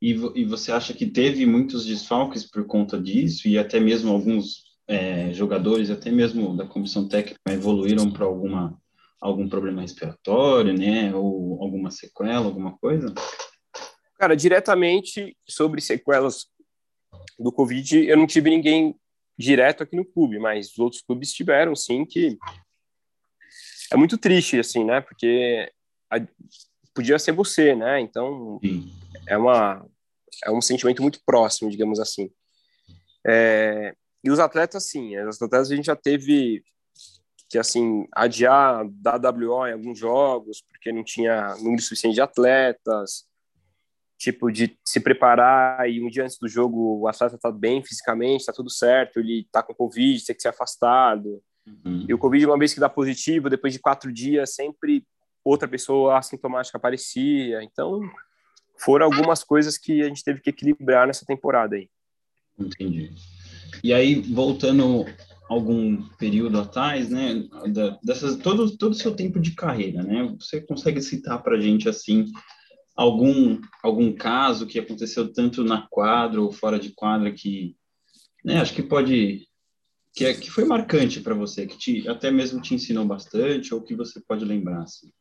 E, 0.00 0.10
e, 0.10 0.44
você 0.44 0.70
acha 0.70 0.92
que 0.92 1.06
teve 1.06 1.46
muitos 1.46 1.86
desfalques 1.86 2.44
por 2.44 2.66
conta 2.66 3.00
disso 3.00 3.48
e 3.48 3.56
até 3.56 3.80
mesmo 3.80 4.12
alguns 4.12 4.66
é, 4.86 5.32
jogadores, 5.32 5.90
até 5.90 6.10
mesmo 6.10 6.54
da 6.54 6.66
comissão 6.66 7.08
técnica, 7.08 7.40
evoluíram 7.48 8.10
para 8.12 8.26
alguma 8.26 8.78
algum 9.18 9.48
problema 9.48 9.80
respiratório, 9.80 10.76
né, 10.76 11.12
ou 11.14 11.60
alguma 11.62 11.90
sequela, 11.90 12.44
alguma 12.44 12.76
coisa? 12.76 13.12
Cara, 14.18 14.36
diretamente 14.36 15.34
sobre 15.48 15.80
sequelas 15.80 16.46
do 17.38 17.50
Covid, 17.50 18.06
eu 18.06 18.16
não 18.16 18.26
tive 18.26 18.50
ninguém 18.50 18.94
direto 19.38 19.82
aqui 19.82 19.96
no 19.96 20.04
clube, 20.04 20.38
mas 20.38 20.72
os 20.72 20.78
outros 20.78 21.02
clubes 21.02 21.32
tiveram, 21.32 21.74
sim, 21.74 22.04
que 22.04 22.38
é 23.92 23.96
muito 23.96 24.16
triste, 24.16 24.58
assim, 24.58 24.84
né, 24.84 25.00
porque 25.00 25.70
a... 26.10 26.16
podia 26.94 27.18
ser 27.18 27.32
você, 27.32 27.74
né, 27.74 28.00
então 28.00 28.58
sim. 28.62 28.90
é 29.28 29.36
uma 29.36 29.86
é 30.44 30.50
um 30.50 30.60
sentimento 30.60 31.00
muito 31.00 31.20
próximo, 31.24 31.70
digamos 31.70 31.98
assim. 31.98 32.30
É... 33.26 33.94
E 34.22 34.30
os 34.30 34.38
atletas, 34.38 34.90
sim, 34.90 35.16
os 35.18 35.40
atletas 35.40 35.70
a 35.70 35.76
gente 35.76 35.86
já 35.86 35.96
teve 35.96 36.62
que 37.48 37.58
assim 37.58 38.08
adiar 38.12 38.84
da 38.90 39.30
WO 39.30 39.66
em 39.66 39.72
alguns 39.72 39.98
jogos 39.98 40.62
porque 40.68 40.90
não 40.90 41.04
tinha 41.04 41.54
número 41.56 41.80
suficiente 41.80 42.14
de 42.14 42.20
atletas, 42.20 43.24
tipo 44.18 44.50
de 44.50 44.78
se 44.84 44.98
preparar 44.98 45.88
e 45.90 46.02
um 46.02 46.08
dia 46.08 46.24
antes 46.24 46.38
do 46.38 46.48
jogo 46.48 47.00
o 47.00 47.08
atleta 47.08 47.38
tá 47.38 47.50
bem 47.50 47.82
fisicamente, 47.82 48.46
tá 48.46 48.52
tudo 48.52 48.70
certo, 48.70 49.20
ele 49.20 49.46
tá 49.52 49.62
com 49.62 49.74
covid, 49.74 50.24
tem 50.24 50.34
que 50.34 50.42
ser 50.42 50.48
afastado. 50.48 51.42
Uhum. 51.66 52.06
E 52.08 52.14
o 52.14 52.18
covid 52.18 52.46
uma 52.46 52.58
vez 52.58 52.72
que 52.72 52.80
dá 52.80 52.88
positivo, 52.88 53.50
depois 53.50 53.72
de 53.72 53.78
quatro 53.78 54.12
dias 54.12 54.54
sempre 54.54 55.04
outra 55.44 55.68
pessoa 55.68 56.18
assintomática 56.18 56.78
aparecia. 56.78 57.62
Então 57.62 58.00
foram 58.78 59.06
algumas 59.06 59.44
coisas 59.44 59.76
que 59.76 60.02
a 60.02 60.08
gente 60.08 60.24
teve 60.24 60.40
que 60.40 60.50
equilibrar 60.50 61.06
nessa 61.06 61.24
temporada 61.26 61.76
aí. 61.76 61.88
Entendi. 62.58 63.12
E 63.84 63.92
aí 63.92 64.14
voltando 64.14 65.04
algum 65.48 66.02
período 66.16 66.58
atrás, 66.58 67.08
né, 67.08 67.44
dessas 68.02 68.36
todo 68.36 68.76
todo 68.76 68.92
o 68.92 68.96
seu 68.96 69.14
tempo 69.14 69.38
de 69.38 69.52
carreira, 69.52 70.02
né? 70.02 70.34
Você 70.40 70.60
consegue 70.60 71.00
citar 71.00 71.42
para 71.42 71.60
gente 71.60 71.88
assim 71.88 72.26
algum 72.96 73.60
algum 73.82 74.12
caso 74.12 74.66
que 74.66 74.78
aconteceu 74.78 75.32
tanto 75.32 75.62
na 75.62 75.86
quadra 75.88 76.40
ou 76.40 76.52
fora 76.52 76.78
de 76.78 76.90
quadra 76.90 77.32
que, 77.32 77.76
né? 78.44 78.60
Acho 78.60 78.74
que 78.74 78.82
pode 78.82 79.46
que 80.14 80.24
é, 80.24 80.32
que 80.32 80.50
foi 80.50 80.64
marcante 80.64 81.20
para 81.20 81.34
você, 81.34 81.66
que 81.66 81.76
te, 81.76 82.08
até 82.08 82.30
mesmo 82.30 82.60
te 82.62 82.74
ensinou 82.74 83.04
bastante 83.04 83.74
ou 83.74 83.82
que 83.82 83.94
você 83.94 84.18
pode 84.26 84.44
lembrar 84.44 84.82
assim. 84.82 85.12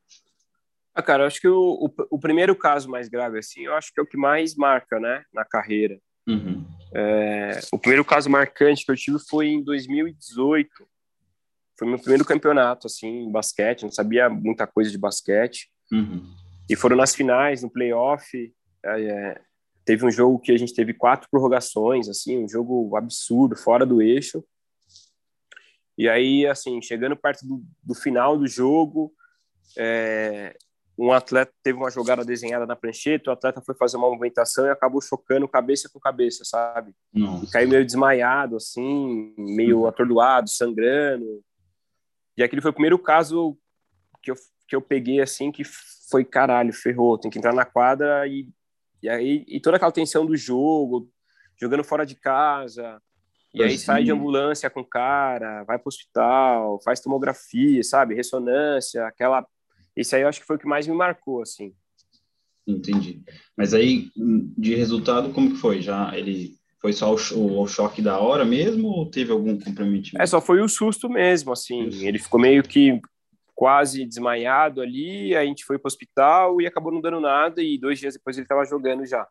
Ah, 0.94 1.04
cara, 1.04 1.24
eu 1.24 1.28
acho 1.28 1.42
que 1.42 1.48
o, 1.50 1.58
o, 1.60 1.94
o 2.12 2.20
primeiro 2.20 2.56
caso 2.56 2.90
mais 2.90 3.10
grave 3.10 3.38
assim, 3.38 3.64
eu 3.64 3.74
acho 3.74 3.94
que 3.94 4.00
é 4.00 4.04
o 4.04 4.08
que 4.08 4.16
mais 4.16 4.56
marca, 4.56 4.98
né, 4.98 5.26
na 5.34 5.44
carreira 5.44 6.00
Uhum. 6.28 6.66
É, 6.94 7.60
o 7.72 7.78
primeiro 7.78 8.04
caso 8.04 8.30
marcante 8.30 8.86
que 8.86 8.92
eu 8.92 8.96
tive 8.96 9.20
foi 9.20 9.48
em 9.48 9.64
2018. 9.64 10.70
Foi 11.78 11.88
meu 11.88 12.00
primeiro 12.00 12.26
campeonato, 12.26 12.88
assim, 12.88 13.26
em 13.26 13.32
basquete. 13.32 13.84
Não 13.84 13.92
sabia 13.92 14.30
muita 14.30 14.66
coisa 14.66 14.90
de 14.90 14.98
basquete. 14.98 15.70
Uhum. 15.92 16.34
E 16.70 16.76
foram 16.76 16.96
nas 16.96 17.14
finais, 17.16 17.64
no 17.64 17.70
playoff. 17.70 18.54
É, 18.84 19.02
é, 19.02 19.42
teve 19.84 20.06
um 20.06 20.12
jogo 20.12 20.40
que 20.40 20.52
a 20.52 20.58
gente 20.58 20.74
teve 20.74 20.94
quatro 20.94 21.28
prorrogações, 21.30 22.10
assim, 22.10 22.44
um 22.44 22.50
jogo 22.50 22.96
absurdo, 22.96 23.56
fora 23.56 23.86
do 23.86 24.02
eixo. 24.02 24.44
E 25.98 26.10
aí, 26.10 26.46
assim, 26.46 26.82
chegando 26.82 27.16
perto 27.16 27.46
do, 27.48 27.64
do 27.82 27.96
final 27.96 28.38
do 28.38 28.48
jogo, 28.48 29.14
é, 29.78 30.56
um 30.98 31.12
atleta 31.12 31.54
teve 31.62 31.78
uma 31.78 31.92
jogada 31.92 32.24
desenhada 32.24 32.66
na 32.66 32.76
prancheta, 32.76 33.30
o 33.30 33.34
atleta 33.34 33.62
foi 33.62 33.76
fazer 33.76 33.98
uma 33.98 34.10
movimentação 34.10 34.66
e 34.66 34.70
acabou 34.70 35.02
chocando 35.02 35.48
cabeça 35.48 35.90
com 35.92 36.00
cabeça, 36.00 36.44
sabe? 36.46 36.94
Nossa. 37.14 37.46
E 37.46 37.50
caiu 37.50 37.70
meio 37.70 37.86
desmaiado, 37.86 38.56
assim, 38.56 39.34
meio 39.38 39.88
atordoado, 39.88 40.50
sangrando. 40.50 41.44
E 42.38 42.44
aquele 42.44 42.62
foi 42.62 42.72
o 42.72 42.74
primeiro 42.74 42.98
caso 42.98 43.58
que 44.22 44.32
eu, 44.32 44.36
que 44.68 44.76
eu 44.76 44.82
peguei, 44.82 45.22
assim, 45.22 45.52
que 45.52 45.64
foi, 46.10 46.24
caralho, 46.24 46.74
ferrou, 46.74 47.18
tem 47.18 47.32
que 47.32 47.38
entrar 47.38 47.54
na 47.54 47.66
quadra 47.66 48.28
e, 48.28 48.48
e 49.02 49.10
aí 49.10 49.46
e 49.48 49.60
toda 49.60 49.78
aquela 49.78 49.92
tensão 49.92 50.26
do 50.26 50.36
jogo, 50.36 51.10
jogando 51.60 51.84
fora 51.84 52.06
de 52.06 52.16
casa, 52.16 53.02
e 53.54 53.64
aí 53.64 53.78
sai 53.78 54.04
de 54.04 54.12
ambulância 54.12 54.70
com 54.70 54.82
o 54.82 54.86
cara, 54.86 55.64
vai 55.64 55.78
para 55.78 55.88
o 55.88 55.90
hospital, 55.90 56.82
faz 56.84 57.00
tomografia, 57.00 57.82
sabe? 57.84 58.16
Ressonância, 58.16 59.06
aquela 59.08 59.46
esse 59.96 60.16
aí 60.16 60.24
eu 60.24 60.28
acho 60.28 60.42
que 60.42 60.46
foi 60.46 60.58
o 60.58 60.60
que 60.60 60.68
mais 60.68 60.86
me 60.86 60.94
marcou, 60.94 61.42
assim. 61.42 61.74
Entendi. 62.68 63.22
Mas 63.56 63.74
aí, 63.74 64.10
de 64.16 64.76
resultado, 64.76 65.32
como 65.32 65.52
que 65.52 65.58
foi? 65.58 65.82
Já 65.82 66.18
ele 66.18 66.56
foi 66.82 66.92
só 66.92 67.16
o, 67.16 67.62
o 67.62 67.68
choque 67.68 68.02
da 68.02 68.20
hora 68.20 68.44
mesmo 68.44 68.90
ou 68.90 69.10
teve 69.10 69.32
algum 69.32 69.58
comprometimento? 69.58 70.22
É, 70.22 70.26
só 70.26 70.42
foi 70.42 70.62
o 70.62 70.68
susto 70.68 71.10
mesmo, 71.10 71.54
assim. 71.54 71.88
Isso. 71.88 72.04
Ele 72.04 72.20
ficou 72.20 72.40
meio 72.40 72.62
que 72.62 73.00
quase 73.56 74.06
desmaiado 74.06 74.82
ali, 74.82 75.36
a 75.36 75.46
gente 75.46 75.64
foi 75.64 75.80
para 75.80 75.88
o 75.88 75.92
hospital 75.92 76.62
e 76.62 76.68
acabou 76.68 76.92
não 76.92 77.02
dando 77.02 77.22
nada 77.22 77.64
e 77.64 77.78
dois 77.78 77.98
dias 77.98 78.14
depois 78.14 78.36
ele 78.38 78.44
estava 78.44 78.66
jogando 78.66 79.06
já. 79.06 79.26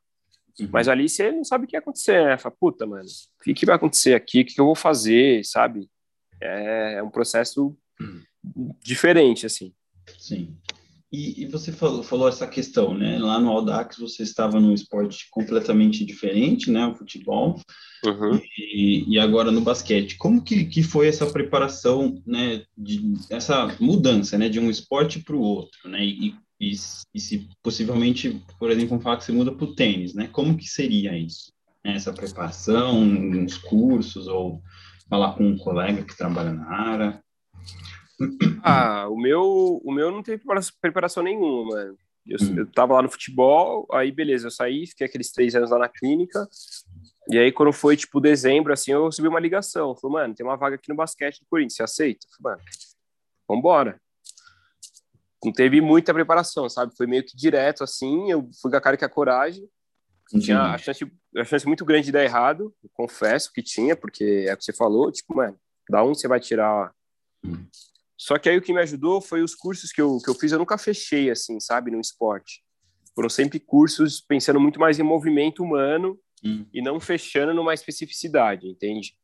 Uhum. 0.58 0.68
Mas 0.72 0.88
ali 0.88 1.08
você 1.08 1.30
não 1.30 1.44
sabe 1.44 1.64
o 1.64 1.68
que 1.68 1.76
ia 1.76 1.80
acontecer, 1.80 2.24
né? 2.24 2.38
Fala, 2.38 2.54
puta, 2.58 2.86
mano, 2.86 3.04
o 3.04 3.44
que, 3.44 3.52
que 3.52 3.66
vai 3.66 3.76
acontecer 3.76 4.14
aqui? 4.14 4.40
O 4.40 4.44
que, 4.46 4.54
que 4.54 4.60
eu 4.60 4.66
vou 4.66 4.74
fazer, 4.74 5.44
sabe? 5.44 5.90
É, 6.40 6.94
é 6.94 7.02
um 7.02 7.10
processo 7.10 7.76
uhum. 8.00 8.74
diferente, 8.80 9.44
assim. 9.46 9.74
Sim. 10.18 10.56
E, 11.14 11.44
e, 11.44 11.46
você 11.46 11.70
falou, 11.70 12.02
falou 12.02 12.28
essa 12.28 12.44
questão, 12.44 12.92
né? 12.92 13.20
Lá 13.20 13.38
no 13.38 13.48
Audax 13.48 13.98
você 13.98 14.24
estava 14.24 14.58
num 14.58 14.74
esporte 14.74 15.28
completamente 15.30 16.04
diferente, 16.04 16.72
né? 16.72 16.88
O 16.88 16.96
futebol. 16.96 17.60
Uhum. 18.04 18.40
E, 18.58 19.04
e, 19.14 19.18
agora 19.20 19.52
no 19.52 19.60
basquete. 19.60 20.16
Como 20.16 20.42
que, 20.42 20.64
que 20.64 20.82
foi 20.82 21.06
essa 21.06 21.24
preparação, 21.24 22.20
né? 22.26 22.64
De, 22.76 23.14
essa 23.30 23.76
mudança, 23.78 24.36
né? 24.36 24.48
De 24.48 24.58
um 24.58 24.68
esporte 24.68 25.20
para 25.20 25.36
o 25.36 25.40
outro, 25.40 25.88
né? 25.88 26.04
E, 26.04 26.34
e, 26.60 26.72
e, 27.14 27.20
se 27.20 27.48
possivelmente, 27.62 28.42
por 28.58 28.72
exemplo, 28.72 28.98
falar 28.98 29.18
que 29.18 29.24
você 29.24 29.32
muda 29.32 29.52
para 29.52 29.66
o 29.66 29.74
tênis, 29.74 30.14
né? 30.14 30.28
Como 30.32 30.56
que 30.56 30.66
seria 30.66 31.16
isso? 31.16 31.52
Essa 31.84 32.12
preparação, 32.12 33.00
uns 33.00 33.56
cursos 33.56 34.26
ou 34.26 34.60
falar 35.08 35.34
com 35.34 35.46
um 35.46 35.56
colega 35.56 36.02
que 36.02 36.16
trabalha 36.16 36.52
na 36.52 36.68
área? 36.68 37.24
Ah, 38.62 39.08
o 39.08 39.16
meu, 39.16 39.80
o 39.84 39.92
meu 39.92 40.10
não 40.10 40.22
teve 40.22 40.42
preparação 40.80 41.22
nenhuma, 41.22 41.64
mano. 41.64 41.98
Eu, 42.26 42.38
hum. 42.40 42.54
eu 42.58 42.66
tava 42.66 42.94
lá 42.94 43.02
no 43.02 43.10
futebol, 43.10 43.86
aí 43.92 44.10
beleza, 44.10 44.46
eu 44.46 44.50
saí, 44.50 44.86
fiquei 44.86 45.06
aqueles 45.06 45.30
três 45.30 45.54
anos 45.54 45.70
lá 45.70 45.78
na 45.78 45.88
clínica, 45.88 46.48
e 47.28 47.38
aí 47.38 47.52
quando 47.52 47.72
foi, 47.72 47.96
tipo, 47.96 48.20
dezembro, 48.20 48.72
assim, 48.72 48.92
eu 48.92 49.06
recebi 49.06 49.28
uma 49.28 49.40
ligação, 49.40 49.94
falou, 49.94 50.14
mano, 50.14 50.34
tem 50.34 50.44
uma 50.44 50.56
vaga 50.56 50.76
aqui 50.76 50.88
no 50.88 50.96
basquete 50.96 51.40
do 51.40 51.46
Corinthians, 51.50 51.74
você 51.74 51.82
aceita? 51.82 52.26
Eu 52.26 52.42
falei, 52.42 52.56
mano, 52.56 52.70
vambora. 53.46 54.00
Não 55.44 55.52
teve 55.52 55.82
muita 55.82 56.14
preparação, 56.14 56.70
sabe? 56.70 56.96
Foi 56.96 57.06
meio 57.06 57.22
que 57.22 57.36
direto, 57.36 57.84
assim, 57.84 58.30
eu 58.30 58.48
fui 58.62 58.70
com 58.70 58.76
a 58.78 58.80
cara 58.80 58.96
que 58.96 59.04
a 59.04 59.08
coragem, 59.10 59.68
tinha 60.40 60.60
a 60.62 60.78
chance, 60.78 61.04
a 61.36 61.44
chance 61.44 61.66
muito 61.66 61.84
grande 61.84 62.06
de 62.06 62.12
dar 62.12 62.24
errado, 62.24 62.74
confesso 62.94 63.52
que 63.52 63.62
tinha, 63.62 63.94
porque 63.94 64.46
é 64.48 64.54
o 64.54 64.56
que 64.56 64.64
você 64.64 64.72
falou, 64.72 65.12
tipo, 65.12 65.36
mano, 65.36 65.58
da 65.88 66.02
onde 66.02 66.18
você 66.18 66.26
vai 66.26 66.40
tirar 66.40 66.92
hum. 67.44 67.66
Só 68.16 68.38
que 68.38 68.48
aí 68.48 68.56
o 68.56 68.62
que 68.62 68.72
me 68.72 68.80
ajudou 68.80 69.20
foi 69.20 69.42
os 69.42 69.54
cursos 69.54 69.90
que 69.90 70.00
eu, 70.00 70.18
que 70.18 70.30
eu 70.30 70.34
fiz, 70.34 70.52
eu 70.52 70.58
nunca 70.58 70.78
fechei, 70.78 71.30
assim, 71.30 71.58
sabe, 71.60 71.90
no 71.90 72.00
esporte. 72.00 72.62
Foram 73.14 73.28
sempre 73.28 73.60
cursos 73.60 74.20
pensando 74.20 74.60
muito 74.60 74.78
mais 74.78 74.98
em 74.98 75.02
movimento 75.02 75.62
humano 75.62 76.18
hum. 76.44 76.66
e 76.72 76.82
não 76.82 77.00
fechando 77.00 77.54
numa 77.54 77.74
especificidade, 77.74 78.68
entende? 78.68 79.14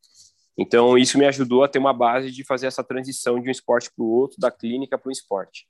Então, 0.58 0.98
isso 0.98 1.18
me 1.18 1.24
ajudou 1.26 1.64
a 1.64 1.68
ter 1.68 1.78
uma 1.78 1.92
base 1.92 2.30
de 2.30 2.44
fazer 2.44 2.66
essa 2.66 2.84
transição 2.84 3.40
de 3.40 3.48
um 3.48 3.52
esporte 3.52 3.90
para 3.94 4.04
o 4.04 4.08
outro, 4.08 4.38
da 4.38 4.50
clínica 4.50 4.98
para 4.98 5.08
o 5.08 5.12
esporte. 5.12 5.66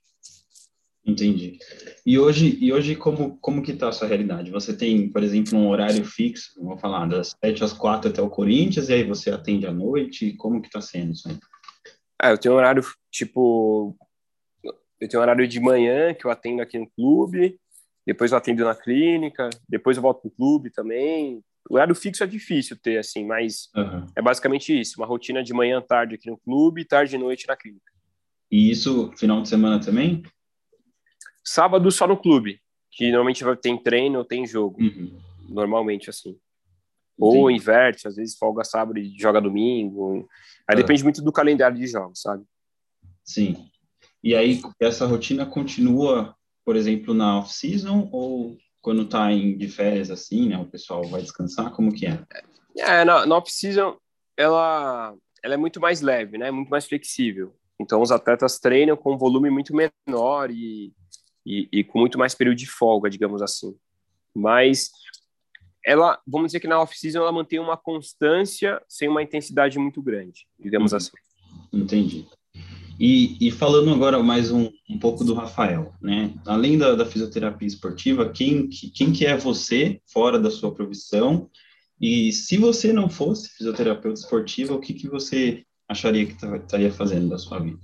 Entendi. 1.05 1.57
E 2.05 2.19
hoje, 2.19 2.57
e 2.61 2.71
hoje 2.71 2.95
como, 2.95 3.37
como 3.39 3.63
que 3.63 3.71
está 3.71 3.89
a 3.89 3.91
sua 3.91 4.07
realidade? 4.07 4.51
Você 4.51 4.75
tem, 4.75 5.09
por 5.09 5.23
exemplo, 5.23 5.57
um 5.57 5.69
horário 5.69 6.05
fixo, 6.05 6.51
vamos 6.57 6.79
falar, 6.79 7.07
das 7.07 7.35
7 7.43 7.63
às 7.63 7.73
4 7.73 8.09
até 8.09 8.21
o 8.21 8.29
Corinthians, 8.29 8.89
e 8.89 8.93
aí 8.93 9.03
você 9.03 9.31
atende 9.31 9.65
à 9.65 9.71
noite? 9.71 10.33
Como 10.33 10.61
que 10.61 10.67
está 10.67 10.79
sendo 10.79 11.13
isso 11.13 11.27
aí? 11.27 11.37
É, 12.21 12.31
eu 12.31 12.37
tenho 12.37 12.53
um 12.53 12.57
horário, 12.57 12.83
tipo, 13.11 13.97
eu 14.63 15.09
tenho 15.09 15.19
um 15.19 15.23
horário 15.23 15.47
de 15.47 15.59
manhã 15.59 16.13
que 16.13 16.25
eu 16.25 16.31
atendo 16.31 16.61
aqui 16.61 16.77
no 16.77 16.89
clube, 16.91 17.59
depois 18.05 18.31
eu 18.31 18.37
atendo 18.37 18.63
na 18.63 18.75
clínica, 18.75 19.49
depois 19.67 19.97
eu 19.97 20.03
volto 20.03 20.21
pro 20.21 20.31
clube 20.31 20.69
também. 20.69 21.43
O 21.69 21.75
horário 21.75 21.95
fixo 21.95 22.23
é 22.23 22.27
difícil 22.27 22.77
ter, 22.77 22.97
assim, 22.97 23.25
mas 23.25 23.69
uhum. 23.75 24.05
é 24.15 24.21
basicamente 24.21 24.79
isso, 24.79 24.99
uma 24.99 25.07
rotina 25.07 25.43
de 25.43 25.53
manhã, 25.53 25.81
tarde 25.81 26.15
aqui 26.15 26.29
no 26.29 26.37
clube, 26.37 26.85
tarde 26.85 27.15
e 27.15 27.19
noite 27.19 27.47
na 27.47 27.55
clínica. 27.55 27.91
E 28.51 28.69
isso 28.69 29.11
final 29.17 29.41
de 29.41 29.49
semana 29.49 29.79
também? 29.79 30.23
Sábado 31.43 31.89
só 31.91 32.05
no 32.05 32.17
clube, 32.17 32.59
que 32.91 33.05
normalmente 33.11 33.43
tem 33.61 33.81
treino 33.81 34.19
ou 34.19 34.25
tem 34.25 34.45
jogo. 34.45 34.79
Uhum. 34.81 35.19
Normalmente, 35.49 36.09
assim. 36.09 36.37
Ou 37.21 37.49
Sim. 37.49 37.55
inverte, 37.55 38.07
às 38.07 38.15
vezes 38.15 38.37
folga 38.37 38.63
sábado 38.63 38.99
e 38.99 39.17
joga 39.17 39.39
domingo. 39.39 40.27
Aí 40.67 40.75
uhum. 40.75 40.81
depende 40.81 41.03
muito 41.03 41.21
do 41.21 41.31
calendário 41.31 41.77
de 41.77 41.87
jogos, 41.87 42.21
sabe? 42.21 42.43
Sim. 43.23 43.67
E 44.23 44.35
aí, 44.35 44.61
essa 44.79 45.05
rotina 45.05 45.45
continua, 45.45 46.35
por 46.65 46.75
exemplo, 46.75 47.13
na 47.13 47.39
off-season 47.39 48.09
ou 48.11 48.57
quando 48.81 49.07
tá 49.07 49.31
em 49.31 49.57
de 49.57 49.67
férias 49.67 50.09
assim, 50.09 50.49
né? 50.49 50.57
O 50.57 50.65
pessoal 50.65 51.03
vai 51.03 51.21
descansar, 51.21 51.71
como 51.71 51.93
que 51.93 52.07
é? 52.07 52.23
É, 52.77 53.05
na, 53.05 53.25
na 53.25 53.37
off-season, 53.37 53.97
ela, 54.37 55.15
ela 55.43 55.53
é 55.53 55.57
muito 55.57 55.79
mais 55.79 56.01
leve, 56.01 56.37
né? 56.37 56.49
Muito 56.51 56.69
mais 56.69 56.85
flexível. 56.85 57.55
Então, 57.79 58.01
os 58.01 58.11
atletas 58.11 58.59
treinam 58.59 58.95
com 58.95 59.13
um 59.13 59.17
volume 59.17 59.49
muito 59.49 59.73
menor 59.75 60.51
e 60.51 60.93
e, 61.45 61.67
e 61.71 61.83
com 61.83 61.99
muito 61.99 62.17
mais 62.17 62.35
período 62.35 62.57
de 62.57 62.67
folga, 62.67 63.09
digamos 63.09 63.41
assim. 63.41 63.75
Mas 64.33 64.91
ela, 65.85 66.19
vamos 66.27 66.47
dizer 66.47 66.59
que 66.59 66.67
na 66.67 66.81
off-season 66.81 67.19
ela 67.19 67.31
mantém 67.31 67.59
uma 67.59 67.77
constância 67.77 68.81
sem 68.87 69.07
uma 69.07 69.23
intensidade 69.23 69.77
muito 69.79 70.01
grande, 70.01 70.45
digamos 70.59 70.91
uhum. 70.91 70.97
assim. 70.97 71.11
Entendi. 71.73 72.27
E, 72.99 73.47
e, 73.47 73.49
falando 73.49 73.91
agora 73.91 74.21
mais 74.21 74.51
um, 74.51 74.69
um 74.87 74.99
pouco 74.99 75.23
do 75.23 75.33
Rafael, 75.33 75.91
né? 75.99 76.35
Além 76.45 76.77
da, 76.77 76.93
da, 76.93 77.03
fisioterapia 77.03 77.67
esportiva, 77.67 78.29
quem, 78.29 78.69
quem 78.69 79.11
que 79.11 79.25
é 79.25 79.35
você 79.35 79.99
fora 80.05 80.39
da 80.39 80.51
sua 80.51 80.71
profissão? 80.71 81.49
E 81.99 82.31
se 82.31 82.57
você 82.57 82.93
não 82.93 83.09
fosse 83.09 83.49
fisioterapeuta 83.49 84.19
esportiva, 84.19 84.75
o 84.75 84.79
que, 84.79 84.93
que 84.93 85.07
você 85.07 85.65
acharia 85.89 86.27
que 86.27 86.33
estaria 86.33 86.91
fazendo 86.91 87.29
da 87.29 87.39
sua 87.39 87.59
vida? 87.59 87.79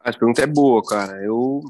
A 0.00 0.12
pergunta 0.12 0.42
é 0.42 0.46
boa, 0.46 0.82
cara. 0.82 1.22
Eu. 1.24 1.62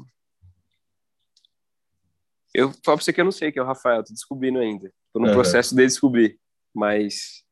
Eu 2.53 2.69
falo 2.69 2.81
pra 2.83 2.95
você 2.97 3.13
que 3.13 3.19
eu 3.19 3.25
não 3.25 3.31
sei 3.31 3.51
quem 3.51 3.59
é 3.59 3.63
o 3.63 3.67
Rafael, 3.67 4.03
tô 4.03 4.13
descobrindo 4.13 4.59
ainda. 4.59 4.91
Tô 5.11 5.19
no 5.19 5.27
uhum. 5.27 5.33
processo 5.33 5.75
de 5.75 5.85
descobrir. 5.85 6.37
Mas. 6.73 7.43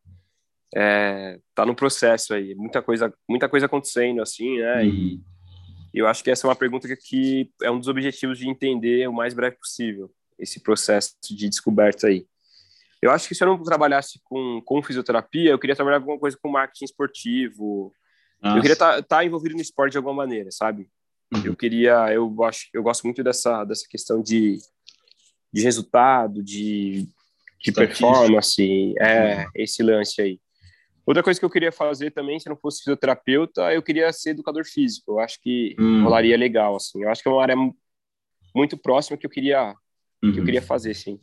É, 0.73 1.39
tá 1.53 1.65
no 1.65 1.75
processo 1.75 2.33
aí. 2.33 2.55
Muita 2.55 2.81
coisa, 2.81 3.13
muita 3.27 3.49
coisa 3.49 3.65
acontecendo, 3.65 4.21
assim, 4.21 4.59
né? 4.59 4.83
Uhum. 4.83 5.23
E 5.93 5.99
eu 5.99 6.07
acho 6.07 6.23
que 6.23 6.31
essa 6.31 6.47
é 6.47 6.49
uma 6.49 6.55
pergunta 6.55 6.87
que, 6.87 6.95
que 6.95 7.51
é 7.61 7.69
um 7.69 7.77
dos 7.77 7.89
objetivos 7.89 8.37
de 8.37 8.47
entender 8.47 9.07
o 9.07 9.13
mais 9.13 9.33
breve 9.33 9.57
possível 9.57 10.09
esse 10.39 10.61
processo 10.61 11.15
de 11.29 11.49
descoberta 11.49 12.07
aí. 12.07 12.25
Eu 13.01 13.11
acho 13.11 13.27
que 13.27 13.35
se 13.35 13.43
eu 13.43 13.47
não 13.47 13.61
trabalhasse 13.61 14.19
com, 14.23 14.61
com 14.63 14.81
fisioterapia, 14.81 15.51
eu 15.51 15.59
queria 15.59 15.75
trabalhar 15.75 15.97
alguma 15.97 16.17
coisa 16.17 16.37
com 16.41 16.49
marketing 16.49 16.85
esportivo, 16.85 17.93
nossa. 18.41 18.57
Eu 18.57 18.61
queria 18.61 18.73
estar 18.73 18.95
tá, 18.95 19.03
tá 19.03 19.25
envolvido 19.25 19.55
no 19.55 19.61
esporte 19.61 19.91
de 19.91 19.97
alguma 19.97 20.15
maneira, 20.15 20.49
sabe? 20.51 20.89
Uhum. 21.33 21.43
Eu 21.45 21.55
queria, 21.55 22.11
eu 22.11 22.27
gosto, 22.29 22.65
eu 22.73 22.81
gosto 22.81 23.03
muito 23.03 23.23
dessa, 23.23 23.63
dessa 23.63 23.85
questão 23.87 24.21
de, 24.21 24.57
de 25.51 25.61
resultado, 25.61 26.43
de, 26.43 27.07
de 27.63 27.71
performance, 27.71 28.93
é, 28.99 29.37
uhum. 29.37 29.45
esse 29.55 29.83
lance 29.83 30.21
aí. 30.21 30.39
Outra 31.05 31.23
coisa 31.23 31.39
que 31.39 31.45
eu 31.45 31.49
queria 31.49 31.71
fazer 31.71 32.11
também, 32.11 32.39
se 32.39 32.47
não 32.47 32.55
fosse 32.55 32.79
fisioterapeuta, 32.79 33.73
eu 33.73 33.81
queria 33.81 34.11
ser 34.13 34.31
educador 34.31 34.65
físico. 34.65 35.13
Eu 35.13 35.19
acho 35.19 35.41
que 35.41 35.75
uhum. 35.79 36.03
rolaria 36.03 36.37
legal, 36.37 36.75
assim. 36.75 37.03
Eu 37.03 37.09
acho 37.09 37.21
que 37.21 37.27
é 37.27 37.31
uma 37.31 37.41
área 37.41 37.55
muito 38.55 38.77
próxima 38.77 39.17
que 39.17 39.25
eu 39.25 39.29
queria, 39.29 39.73
que 40.21 40.27
eu 40.27 40.35
uhum. 40.35 40.45
queria 40.45 40.61
fazer, 40.61 40.93
sim. 40.93 41.19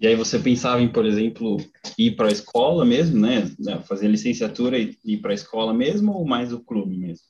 E 0.00 0.06
aí 0.06 0.16
você 0.16 0.38
pensava 0.38 0.80
em, 0.80 0.88
por 0.88 1.04
exemplo, 1.04 1.58
ir 1.98 2.16
para 2.16 2.28
a 2.28 2.32
escola 2.32 2.84
mesmo, 2.86 3.20
né? 3.20 3.42
Fazer 3.86 4.08
licenciatura 4.08 4.78
e 4.78 4.96
ir 5.04 5.18
para 5.18 5.32
a 5.32 5.34
escola 5.34 5.74
mesmo 5.74 6.12
ou 6.12 6.26
mais 6.26 6.52
o 6.52 6.60
clube 6.60 6.96
mesmo? 6.96 7.24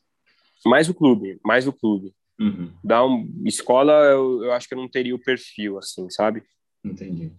Mais 0.64 0.88
o 0.88 0.94
clube, 0.94 1.40
mais 1.44 1.66
o 1.66 1.72
clube. 1.72 2.14
Uhum. 2.40 2.72
Dar 2.82 3.04
um, 3.04 3.30
escola, 3.44 3.92
eu, 3.92 4.44
eu 4.44 4.52
acho 4.52 4.66
que 4.66 4.74
eu 4.74 4.78
não 4.78 4.88
teria 4.88 5.14
o 5.14 5.22
perfil, 5.22 5.78
assim, 5.78 6.08
sabe? 6.08 6.42
Entendi. 6.82 7.32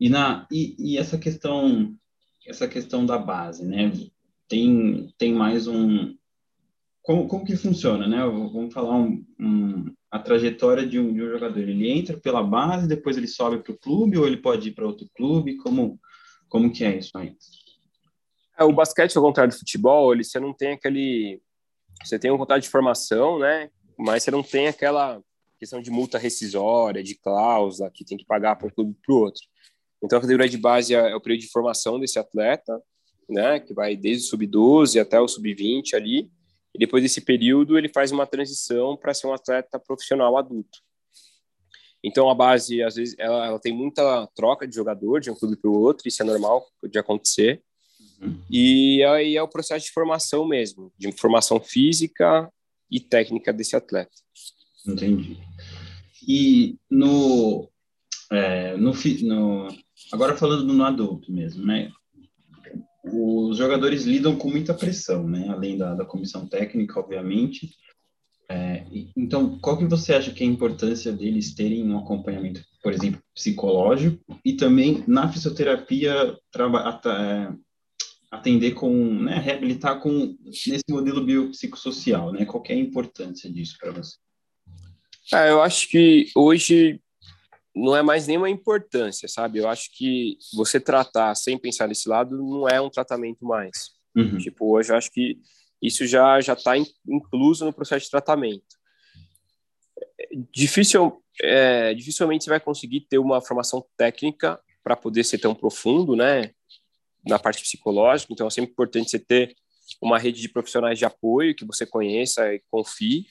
E, 0.00 0.08
na, 0.08 0.46
e, 0.50 0.74
e 0.78 0.98
essa 0.98 1.18
questão 1.18 1.94
essa 2.48 2.66
questão 2.66 3.04
da 3.04 3.18
base, 3.18 3.64
né? 3.64 3.92
Tem, 4.48 5.12
tem 5.18 5.34
mais 5.34 5.66
um... 5.68 6.16
Como, 7.02 7.28
como 7.28 7.44
que 7.44 7.56
funciona, 7.56 8.06
né? 8.06 8.24
Vamos 8.24 8.72
falar 8.72 8.96
um, 8.96 9.24
um 9.38 9.94
a 10.10 10.18
trajetória 10.18 10.86
de 10.86 10.98
um, 10.98 11.12
de 11.12 11.22
um 11.22 11.30
jogador? 11.30 11.58
Ele 11.58 11.90
entra 11.90 12.18
pela 12.18 12.42
base, 12.42 12.88
depois 12.88 13.16
ele 13.16 13.26
sobe 13.26 13.58
para 13.58 13.72
o 13.72 13.78
clube, 13.78 14.16
ou 14.16 14.26
ele 14.26 14.38
pode 14.38 14.68
ir 14.68 14.72
para 14.72 14.86
outro 14.86 15.06
clube? 15.14 15.58
Como, 15.58 16.00
como 16.48 16.72
que 16.72 16.84
é 16.84 16.98
isso 16.98 17.16
aí? 17.16 17.34
É, 18.58 18.64
o 18.64 18.72
basquete, 18.72 19.16
ao 19.16 19.22
contrário 19.22 19.52
do 19.52 19.58
futebol, 19.58 20.12
ele, 20.12 20.24
você 20.24 20.40
não 20.40 20.54
tem 20.54 20.72
aquele... 20.72 21.40
Você 22.04 22.18
tem 22.18 22.30
um 22.30 22.38
contrato 22.38 22.62
de 22.62 22.68
formação, 22.68 23.38
né? 23.38 23.70
Mas 23.98 24.22
você 24.22 24.30
não 24.30 24.42
tem 24.42 24.68
aquela 24.68 25.20
questão 25.58 25.82
de 25.82 25.90
multa 25.90 26.18
rescisória, 26.18 27.02
de 27.02 27.16
cláusula, 27.16 27.90
que 27.90 28.04
tem 28.04 28.16
que 28.16 28.24
pagar 28.24 28.56
para 28.56 28.68
um 28.68 28.70
clube 28.70 28.96
para 29.04 29.14
o 29.14 29.18
outro. 29.18 29.42
Então, 30.02 30.18
a 30.18 30.22
categoria 30.22 30.48
de 30.48 30.56
base 30.56 30.94
é, 30.94 31.10
é 31.10 31.16
o 31.16 31.20
período 31.20 31.40
de 31.40 31.50
formação 31.50 31.98
desse 31.98 32.18
atleta, 32.18 32.80
né? 33.28 33.58
Que 33.58 33.74
vai 33.74 33.96
desde 33.96 34.26
o 34.26 34.28
sub-12 34.30 35.00
até 35.00 35.20
o 35.20 35.26
sub-20 35.26 35.94
ali. 35.94 36.30
E 36.74 36.78
depois 36.78 37.02
desse 37.02 37.20
período, 37.20 37.76
ele 37.76 37.88
faz 37.88 38.12
uma 38.12 38.26
transição 38.26 38.96
para 38.96 39.12
ser 39.12 39.26
um 39.26 39.32
atleta 39.32 39.78
profissional 39.78 40.36
adulto. 40.36 40.78
Então, 42.02 42.30
a 42.30 42.34
base, 42.34 42.80
às 42.82 42.94
vezes, 42.94 43.16
ela, 43.18 43.46
ela 43.46 43.58
tem 43.58 43.72
muita 43.72 44.26
troca 44.34 44.66
de 44.68 44.74
jogador 44.74 45.20
de 45.20 45.30
um 45.30 45.34
clube 45.34 45.56
para 45.56 45.68
o 45.68 45.80
outro, 45.80 46.06
isso 46.06 46.22
é 46.22 46.26
normal 46.26 46.64
de 46.88 46.98
acontecer. 46.98 47.62
Uhum. 48.20 48.40
E 48.50 49.02
aí 49.04 49.36
é 49.36 49.42
o 49.42 49.48
processo 49.48 49.86
de 49.86 49.92
formação 49.92 50.46
mesmo, 50.46 50.92
de 50.98 51.10
formação 51.12 51.60
física 51.60 52.50
e 52.90 53.00
técnica 53.00 53.52
desse 53.52 53.76
atleta. 53.76 54.10
Entendi. 54.86 55.38
E 56.26 56.76
no, 56.90 57.68
é, 58.30 58.76
no, 58.76 58.92
no 59.22 59.68
agora 60.12 60.36
falando 60.36 60.72
no 60.72 60.84
adulto 60.84 61.30
mesmo, 61.32 61.64
né? 61.64 61.92
os 63.12 63.56
jogadores 63.56 64.04
lidam 64.04 64.36
com 64.36 64.50
muita 64.50 64.74
pressão, 64.74 65.26
né? 65.26 65.48
Além 65.48 65.76
da, 65.76 65.94
da 65.94 66.04
comissão 66.04 66.46
técnica, 66.46 67.00
obviamente. 67.00 67.74
É, 68.50 68.86
então, 69.16 69.58
qual 69.58 69.76
que 69.76 69.84
você 69.84 70.14
acha 70.14 70.32
que 70.32 70.42
é 70.42 70.46
a 70.46 70.50
importância 70.50 71.12
deles 71.12 71.54
terem 71.54 71.84
um 71.84 71.98
acompanhamento, 71.98 72.64
por 72.82 72.92
exemplo, 72.92 73.20
psicológico 73.34 74.18
e 74.44 74.54
também 74.54 75.04
na 75.06 75.30
fisioterapia 75.30 76.34
é, 76.54 77.52
atender 78.30 78.72
com, 78.72 78.92
né, 79.22 79.38
reabilitar 79.38 80.00
com 80.00 80.36
nesse 80.44 80.84
modelo 80.88 81.24
biopsicossocial, 81.24 82.32
né? 82.32 82.44
Qual 82.44 82.62
é 82.66 82.74
a 82.74 82.78
importância 82.78 83.50
disso 83.50 83.76
para 83.80 83.90
você? 83.92 84.16
É, 85.32 85.50
eu 85.50 85.62
acho 85.62 85.88
que 85.88 86.30
hoje 86.34 87.00
não 87.74 87.96
é 87.96 88.02
mais 88.02 88.26
nenhuma 88.26 88.50
importância, 88.50 89.28
sabe? 89.28 89.58
Eu 89.58 89.68
acho 89.68 89.90
que 89.96 90.36
você 90.54 90.80
tratar 90.80 91.34
sem 91.34 91.56
pensar 91.58 91.86
nesse 91.86 92.08
lado 92.08 92.36
não 92.36 92.68
é 92.68 92.80
um 92.80 92.90
tratamento 92.90 93.44
mais. 93.44 93.90
Uhum. 94.16 94.38
Tipo, 94.38 94.74
hoje 94.76 94.92
eu 94.92 94.96
acho 94.96 95.10
que 95.10 95.38
isso 95.80 96.06
já 96.06 96.40
já 96.40 96.54
está 96.54 96.74
incluso 97.06 97.64
no 97.64 97.72
processo 97.72 98.04
de 98.04 98.10
tratamento. 98.10 98.76
Difícil, 100.52 101.22
é, 101.42 101.94
dificilmente 101.94 102.44
você 102.44 102.50
vai 102.50 102.60
conseguir 102.60 103.02
ter 103.02 103.18
uma 103.18 103.40
formação 103.40 103.84
técnica 103.96 104.60
para 104.82 104.96
poder 104.96 105.24
ser 105.24 105.38
tão 105.38 105.54
profundo, 105.54 106.16
né? 106.16 106.50
Na 107.28 107.38
parte 107.38 107.62
psicológica. 107.62 108.32
Então, 108.32 108.46
é 108.46 108.50
sempre 108.50 108.72
importante 108.72 109.10
você 109.10 109.18
ter 109.18 109.54
uma 110.00 110.18
rede 110.18 110.40
de 110.40 110.48
profissionais 110.48 110.98
de 110.98 111.04
apoio 111.04 111.54
que 111.54 111.64
você 111.64 111.86
conheça 111.86 112.52
e 112.52 112.62
confie 112.70 113.26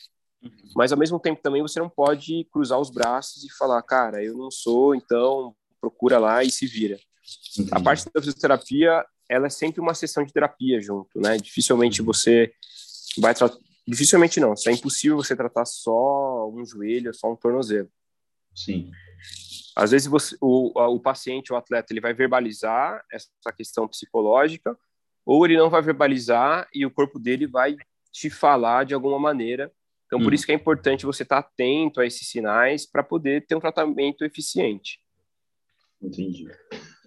mas 0.75 0.91
ao 0.91 0.97
mesmo 0.97 1.19
tempo 1.19 1.41
também 1.41 1.61
você 1.61 1.79
não 1.79 1.89
pode 1.89 2.45
cruzar 2.51 2.79
os 2.79 2.89
braços 2.89 3.43
e 3.43 3.51
falar, 3.57 3.81
cara, 3.81 4.23
eu 4.23 4.37
não 4.37 4.51
sou, 4.51 4.93
então 4.95 5.55
procura 5.81 6.19
lá 6.19 6.43
e 6.43 6.51
se 6.51 6.65
vira. 6.65 6.99
Entendi. 7.53 7.69
A 7.71 7.79
parte 7.79 8.05
da 8.13 8.21
fisioterapia, 8.21 9.05
ela 9.29 9.47
é 9.47 9.49
sempre 9.49 9.81
uma 9.81 9.93
sessão 9.93 10.23
de 10.23 10.31
terapia 10.31 10.79
junto, 10.81 11.19
né? 11.19 11.37
Dificilmente 11.37 12.01
você 12.01 12.53
vai 13.17 13.33
tratar, 13.33 13.57
dificilmente 13.87 14.39
não, 14.39 14.53
é 14.65 14.71
impossível 14.71 15.17
você 15.17 15.35
tratar 15.35 15.65
só 15.65 16.49
um 16.49 16.65
joelho, 16.65 17.13
só 17.13 17.31
um 17.31 17.35
tornozelo. 17.35 17.89
Sim. 18.55 18.91
Às 19.77 19.91
vezes 19.91 20.07
você, 20.07 20.35
o, 20.41 20.71
o 20.95 20.99
paciente, 20.99 21.53
o 21.53 21.55
atleta, 21.55 21.93
ele 21.93 22.01
vai 22.01 22.11
verbalizar 22.11 22.99
essa 23.11 23.29
questão 23.55 23.87
psicológica, 23.87 24.75
ou 25.23 25.45
ele 25.45 25.55
não 25.55 25.69
vai 25.69 25.83
verbalizar 25.83 26.67
e 26.73 26.83
o 26.83 26.89
corpo 26.89 27.19
dele 27.19 27.45
vai 27.45 27.75
te 28.11 28.27
falar 28.27 28.85
de 28.85 28.95
alguma 28.95 29.19
maneira. 29.19 29.71
Então, 30.07 30.19
por 30.19 30.31
hum. 30.31 30.35
isso 30.35 30.47
que 30.47 30.51
é 30.51 30.55
importante 30.55 31.05
você 31.05 31.21
estar 31.21 31.43
tá 31.43 31.47
atento 31.47 32.01
a 32.01 32.07
esses 32.07 32.27
sinais 32.27 32.89
para 32.89 33.03
poder 33.03 33.45
ter 33.45 33.53
um 33.53 33.59
tratamento 33.59 34.25
eficiente. 34.25 34.99
Entendi. 36.01 36.47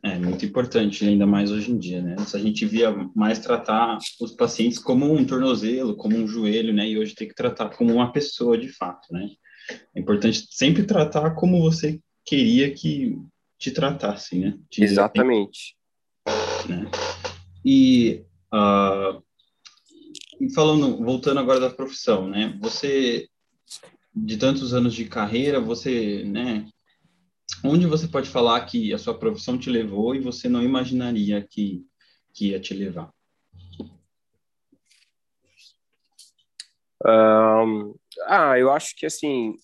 É 0.05 0.17
muito 0.17 0.47
importante, 0.47 1.05
ainda 1.05 1.27
mais 1.27 1.51
hoje 1.51 1.73
em 1.73 1.79
dia, 1.79 2.01
né? 2.01 2.17
Se 2.19 2.37
a 2.37 2.41
gente 2.41 2.65
via 2.67 2.93
mais 3.17 3.41
tratar 3.41 3.99
os 4.21 4.33
pacientes 4.37 4.79
como 4.79 5.13
um 5.13 5.25
tornozelo, 5.27 5.97
como 5.97 6.17
um 6.17 6.27
joelho, 6.27 6.73
né? 6.73 6.89
E 6.89 6.97
hoje 6.97 7.17
tem 7.17 7.27
que 7.27 7.35
tratar 7.35 7.71
como 7.71 7.93
uma 7.93 8.13
pessoa 8.13 8.57
de 8.57 8.69
fato, 8.69 9.13
né? 9.13 9.29
É 9.95 10.01
importante 10.01 10.47
sempre 10.51 10.85
tratar 10.85 11.35
como 11.35 11.61
você 11.61 12.01
queria 12.31 12.73
que 12.73 13.19
te 13.59 13.73
tratassem, 13.73 14.39
né? 14.39 14.59
Te 14.71 14.85
Exatamente. 14.85 15.77
Né? 16.69 16.89
E, 17.65 18.25
uh, 18.55 19.21
e 20.41 20.49
falando, 20.55 20.97
voltando 20.99 21.41
agora 21.41 21.59
da 21.59 21.69
profissão, 21.69 22.29
né? 22.29 22.57
Você, 22.63 23.29
de 24.15 24.37
tantos 24.37 24.73
anos 24.73 24.95
de 24.95 25.07
carreira, 25.07 25.59
você, 25.59 26.23
né? 26.23 26.69
onde 27.65 27.85
você 27.85 28.07
pode 28.07 28.29
falar 28.29 28.65
que 28.65 28.95
a 28.95 28.99
sua 28.99 29.19
profissão 29.19 29.59
te 29.59 29.69
levou 29.69 30.15
e 30.15 30.21
você 30.21 30.49
não 30.49 30.63
imaginaria 30.63 31.45
que, 31.45 31.85
que 32.33 32.51
ia 32.51 32.61
te 32.61 32.73
levar? 32.75 33.13
Um, 37.05 37.93
ah, 38.27 38.57
eu 38.57 38.71
acho 38.71 38.95
que 38.95 39.05
assim, 39.05 39.57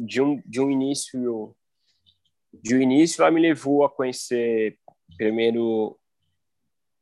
de 0.00 0.22
um, 0.22 0.40
de 0.46 0.58
um 0.58 0.70
início, 0.70 1.54
de 2.52 2.74
um 2.74 2.80
início, 2.80 3.22
ela 3.22 3.30
me 3.30 3.40
levou 3.40 3.84
a 3.84 3.90
conhecer 3.90 4.78
primeiro 5.16 5.98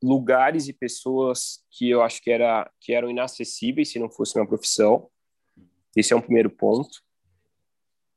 lugares 0.02 0.68
e 0.68 0.72
pessoas 0.72 1.62
que 1.70 1.90
eu 1.90 2.02
acho 2.02 2.22
que 2.22 2.30
era 2.30 2.70
que 2.80 2.92
eram 2.92 3.10
inacessíveis 3.10 3.90
se 3.90 3.98
não 3.98 4.10
fosse 4.10 4.38
uma 4.38 4.46
profissão. 4.46 5.08
Esse 5.94 6.12
é 6.12 6.16
um 6.16 6.20
primeiro 6.20 6.50
ponto. 6.50 7.02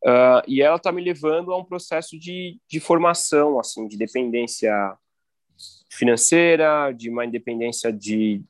Uh, 0.06 0.44
e 0.48 0.62
ela 0.62 0.76
está 0.76 0.92
me 0.92 1.02
levando 1.02 1.52
a 1.52 1.58
um 1.58 1.64
processo 1.64 2.20
de, 2.20 2.60
de 2.70 2.80
formação, 2.80 3.60
assim, 3.60 3.88
de 3.88 3.98
dependência 3.98 4.98
financeira, 5.90 6.92
de 6.92 7.10
uma 7.10 7.26
independência 7.26 7.92
de, 7.92 8.44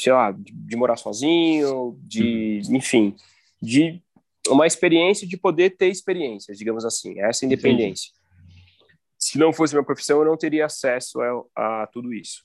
sei 0.00 0.12
lá, 0.12 0.32
de, 0.32 0.50
de 0.50 0.76
morar 0.76 0.96
sozinho, 0.96 1.98
de, 2.02 2.62
uhum. 2.68 2.76
enfim, 2.76 3.16
de 3.60 4.02
uma 4.48 4.66
experiência 4.66 5.26
de 5.26 5.36
poder 5.36 5.76
ter 5.76 5.88
experiências, 5.88 6.58
digamos 6.58 6.84
assim, 6.84 7.20
essa 7.20 7.44
independência. 7.44 8.10
Entendi. 8.10 8.18
Se 9.18 9.38
não 9.38 9.52
fosse 9.52 9.74
minha 9.74 9.84
profissão, 9.84 10.20
eu 10.20 10.24
não 10.24 10.36
teria 10.36 10.66
acesso 10.66 11.20
a, 11.20 11.82
a 11.82 11.86
tudo 11.88 12.14
isso. 12.14 12.44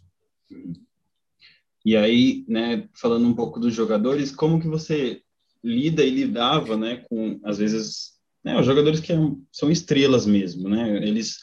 E 1.85 1.95
aí, 1.95 2.45
né, 2.47 2.87
falando 2.93 3.27
um 3.27 3.33
pouco 3.33 3.59
dos 3.59 3.73
jogadores, 3.73 4.31
como 4.31 4.59
que 4.59 4.67
você 4.67 5.21
lida 5.63 6.03
e 6.03 6.09
lidava, 6.09 6.75
né, 6.75 7.05
com 7.09 7.39
às 7.43 7.57
vezes 7.57 8.13
né, 8.43 8.59
os 8.59 8.65
jogadores 8.65 8.99
que 8.99 9.13
são 9.51 9.71
estrelas 9.71 10.25
mesmo, 10.25 10.67
né? 10.67 10.97
Eles 11.07 11.37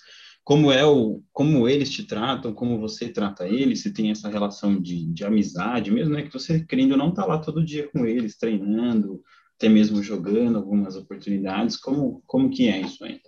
como 0.45 0.71
é 0.71 0.85
o 0.85 1.23
como 1.33 1.69
eles 1.69 1.91
te 1.91 2.05
tratam, 2.05 2.53
como 2.53 2.79
você 2.79 3.09
trata 3.09 3.49
eles, 3.49 3.83
se 3.83 3.93
tem 3.93 4.11
essa 4.11 4.29
relação 4.29 4.81
de, 4.81 5.07
de 5.07 5.25
amizade 5.25 5.91
mesmo, 5.91 6.15
né? 6.15 6.23
Que 6.23 6.33
você 6.33 6.61
querendo 6.65 6.97
não 6.97 7.13
tá 7.13 7.25
lá 7.25 7.39
todo 7.39 7.65
dia 7.65 7.89
com 7.89 8.05
eles, 8.05 8.37
treinando, 8.37 9.23
até 9.61 9.69
mesmo 9.69 10.03
jogando 10.03 10.57
algumas 10.57 10.97
oportunidades. 10.97 11.77
Como 11.77 12.23
como 12.27 12.49
que 12.49 12.67
é 12.67 12.81
isso 12.81 13.05
aí? 13.05 13.21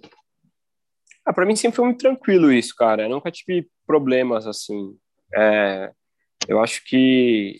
Ah, 1.27 1.33
para 1.33 1.45
mim 1.45 1.55
sempre 1.55 1.77
foi 1.77 1.85
muito 1.85 2.01
tranquilo 2.01 2.51
isso, 2.51 2.75
cara. 2.75 3.03
Eu 3.03 3.11
nunca 3.11 3.31
tive 3.31 3.68
problemas 3.87 4.47
assim. 4.47 4.97
É, 5.35 5.92
eu 6.49 6.59
acho 6.59 6.83
que 6.87 7.59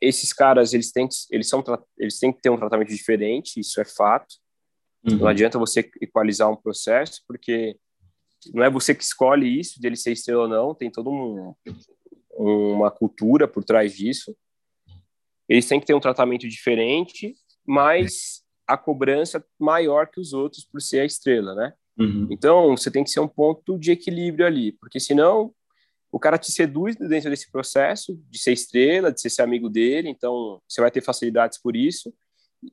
esses 0.00 0.32
caras 0.32 0.72
eles 0.72 0.90
têm 0.90 1.06
que, 1.06 1.14
eles 1.30 1.46
são 1.46 1.62
eles 1.98 2.18
têm 2.18 2.32
que 2.32 2.40
ter 2.40 2.48
um 2.48 2.56
tratamento 2.56 2.88
diferente 2.88 3.60
isso 3.60 3.78
é 3.82 3.84
fato 3.84 4.36
uhum. 5.06 5.18
não 5.18 5.26
adianta 5.26 5.58
você 5.58 5.80
equalizar 6.00 6.50
um 6.50 6.56
processo 6.56 7.22
porque 7.28 7.76
não 8.54 8.64
é 8.64 8.70
você 8.70 8.94
que 8.94 9.04
escolhe 9.04 9.60
isso 9.60 9.78
dele 9.78 9.96
ser 9.96 10.12
estrela 10.12 10.44
ou 10.44 10.48
não 10.48 10.74
tem 10.74 10.90
toda 10.90 11.10
um, 11.10 11.54
uma 12.38 12.90
cultura 12.90 13.46
por 13.46 13.62
trás 13.62 13.94
disso 13.94 14.34
eles 15.48 15.66
têm 15.66 15.80
que 15.80 15.86
ter 15.86 15.94
um 15.94 16.00
tratamento 16.00 16.48
diferente 16.48 17.34
mas 17.66 18.42
a 18.66 18.76
cobrança 18.76 19.44
maior 19.58 20.08
que 20.08 20.20
os 20.20 20.32
outros 20.32 20.64
por 20.64 20.80
ser 20.80 21.00
a 21.00 21.04
estrela 21.04 21.54
né 21.54 21.72
uhum. 21.98 22.28
então 22.30 22.76
você 22.76 22.90
tem 22.90 23.04
que 23.04 23.10
ser 23.10 23.20
um 23.20 23.28
ponto 23.28 23.78
de 23.78 23.92
equilíbrio 23.92 24.46
ali 24.46 24.72
porque 24.72 25.00
senão 25.00 25.54
o 26.14 26.20
cara 26.20 26.38
te 26.38 26.52
seduz 26.52 26.94
dentro 26.94 27.28
desse 27.28 27.50
processo 27.50 28.16
de 28.30 28.38
ser 28.38 28.52
estrela, 28.52 29.10
de 29.10 29.20
ser, 29.20 29.30
ser 29.30 29.42
amigo 29.42 29.68
dele, 29.68 30.08
então 30.08 30.62
você 30.68 30.80
vai 30.80 30.88
ter 30.88 31.00
facilidades 31.00 31.58
por 31.60 31.74
isso, 31.74 32.14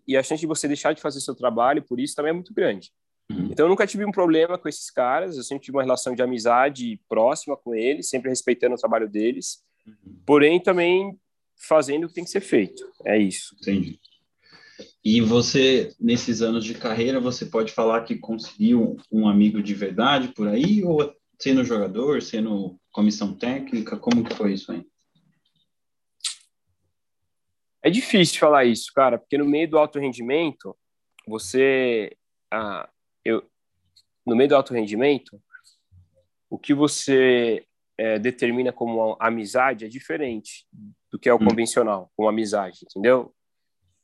e 0.07 0.15
a 0.15 0.21
chance 0.21 0.39
de 0.39 0.45
você 0.45 0.67
deixar 0.67 0.93
de 0.93 1.01
fazer 1.01 1.19
seu 1.21 1.33
trabalho 1.33 1.81
por 1.81 1.99
isso 1.99 2.15
também 2.15 2.29
é 2.29 2.33
muito 2.33 2.53
grande. 2.53 2.91
Uhum. 3.31 3.47
Então 3.51 3.65
eu 3.65 3.69
nunca 3.69 3.87
tive 3.87 4.05
um 4.05 4.11
problema 4.11 4.59
com 4.59 4.69
esses 4.69 4.91
caras, 4.91 5.37
eu 5.37 5.43
sempre 5.43 5.65
tive 5.65 5.75
uma 5.75 5.81
relação 5.81 6.13
de 6.13 6.21
amizade 6.21 7.01
próxima 7.09 7.57
com 7.57 7.73
eles, 7.73 8.09
sempre 8.09 8.29
respeitando 8.29 8.75
o 8.75 8.77
trabalho 8.77 9.09
deles, 9.09 9.63
uhum. 9.87 10.21
porém 10.23 10.61
também 10.61 11.19
fazendo 11.67 12.05
o 12.05 12.07
que 12.07 12.13
tem 12.13 12.23
que 12.23 12.29
ser 12.29 12.41
feito. 12.41 12.83
É 13.05 13.17
isso. 13.17 13.55
Entendi. 13.61 13.99
E 15.03 15.19
você, 15.21 15.93
nesses 15.99 16.41
anos 16.41 16.63
de 16.63 16.75
carreira, 16.75 17.19
você 17.19 17.45
pode 17.45 17.71
falar 17.71 18.03
que 18.03 18.15
conseguiu 18.15 18.97
um 19.11 19.27
amigo 19.27 19.61
de 19.61 19.73
verdade 19.73 20.29
por 20.29 20.47
aí, 20.47 20.83
ou 20.83 21.15
sendo 21.39 21.63
jogador, 21.63 22.21
sendo 22.21 22.79
comissão 22.91 23.35
técnica? 23.35 23.97
Como 23.97 24.23
que 24.23 24.35
foi 24.35 24.53
isso 24.53 24.71
aí? 24.71 24.85
É 27.83 27.89
difícil 27.89 28.39
falar 28.39 28.65
isso, 28.65 28.91
cara, 28.93 29.17
porque 29.17 29.39
no 29.39 29.45
meio 29.45 29.67
do 29.67 29.79
alto 29.79 29.97
rendimento, 29.97 30.77
você, 31.27 32.15
ah, 32.51 32.87
eu, 33.25 33.43
no 34.23 34.35
meio 34.35 34.49
do 34.49 34.55
alto 34.55 34.71
rendimento, 34.71 35.41
o 36.47 36.59
que 36.59 36.75
você 36.75 37.65
é, 38.01 38.17
determina 38.17 38.73
como 38.73 39.15
amizade 39.19 39.85
é 39.85 39.87
diferente 39.87 40.65
do 41.11 41.19
que 41.19 41.29
é 41.29 41.33
o 41.33 41.35
hum. 41.35 41.45
convencional, 41.45 42.11
como 42.15 42.27
amizade, 42.27 42.79
entendeu? 42.83 43.31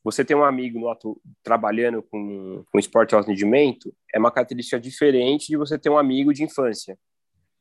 Você 0.04 0.24
tem 0.24 0.36
um 0.36 0.44
amigo 0.44 0.78
no 0.78 0.86
alto, 0.86 1.20
trabalhando 1.42 2.00
com, 2.00 2.64
com 2.70 2.78
esporte 2.78 3.16
alto 3.16 3.26
rendimento 3.26 3.92
é 4.14 4.18
uma 4.18 4.30
característica 4.30 4.78
diferente 4.78 5.48
de 5.48 5.56
você 5.56 5.76
ter 5.76 5.90
um 5.90 5.98
amigo 5.98 6.32
de 6.32 6.44
infância. 6.44 6.96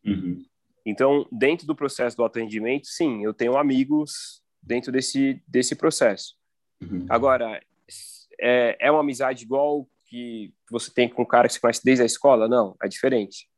Uhum. 0.05 0.45
Então, 0.85 1.27
dentro 1.31 1.65
do 1.65 1.75
processo 1.75 2.15
do 2.15 2.23
atendimento, 2.23 2.85
sim, 2.85 3.23
eu 3.23 3.33
tenho 3.33 3.57
amigos 3.57 4.39
dentro 4.61 4.91
desse, 4.91 5.41
desse 5.47 5.75
processo. 5.75 6.35
Uhum. 6.79 7.07
Agora, 7.09 7.59
é, 8.39 8.77
é 8.79 8.91
uma 8.91 9.01
amizade 9.01 9.43
igual 9.43 9.89
que 10.05 10.53
você 10.69 10.93
tem 10.93 11.09
com 11.09 11.23
um 11.23 11.25
cara 11.25 11.47
que 11.47 11.55
você 11.55 11.59
conhece 11.59 11.81
desde 11.83 12.03
a 12.03 12.05
escola? 12.05 12.47
Não, 12.47 12.75
é 12.81 12.87
diferente. 12.87 13.49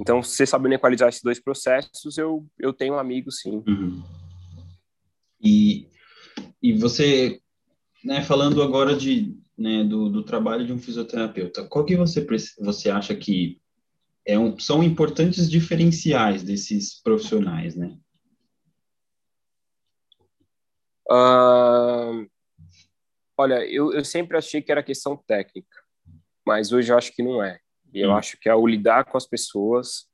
Então, 0.00 0.22
você 0.22 0.46
sabendo 0.46 0.74
equalizar 0.74 1.08
esses 1.08 1.22
dois 1.22 1.40
processos, 1.40 2.16
eu, 2.16 2.46
eu 2.58 2.72
tenho 2.72 2.94
um 2.94 2.98
amigo, 2.98 3.30
sim. 3.32 3.62
Uhum. 3.66 4.02
E, 5.40 5.88
e 6.62 6.72
você, 6.72 7.40
né, 8.04 8.22
falando 8.22 8.62
agora 8.62 8.96
de, 8.96 9.36
né, 9.56 9.82
do, 9.84 10.08
do 10.08 10.22
trabalho 10.22 10.64
de 10.64 10.72
um 10.72 10.78
fisioterapeuta, 10.78 11.64
qual 11.64 11.84
que 11.84 11.96
você, 11.96 12.24
você 12.60 12.90
acha 12.90 13.14
que 13.14 13.60
é 14.24 14.38
um, 14.38 14.58
são 14.58 14.82
importantes 14.82 15.50
diferenciais 15.50 16.42
desses 16.42 17.00
profissionais, 17.02 17.74
né? 17.74 17.98
Uh, 21.10 22.28
olha, 23.36 23.64
eu, 23.66 23.94
eu 23.94 24.04
sempre 24.04 24.36
achei 24.36 24.60
que 24.60 24.70
era 24.70 24.82
questão 24.82 25.16
técnica, 25.16 25.82
mas 26.46 26.70
hoje 26.70 26.92
eu 26.92 26.98
acho 26.98 27.14
que 27.14 27.22
não 27.22 27.42
é. 27.42 27.58
E 27.92 28.00
eu 28.00 28.10
hum. 28.10 28.16
acho 28.16 28.38
que 28.38 28.48
é 28.48 28.54
o 28.54 28.66
lidar 28.66 29.04
com 29.04 29.16
as 29.16 29.26
pessoas 29.26 30.08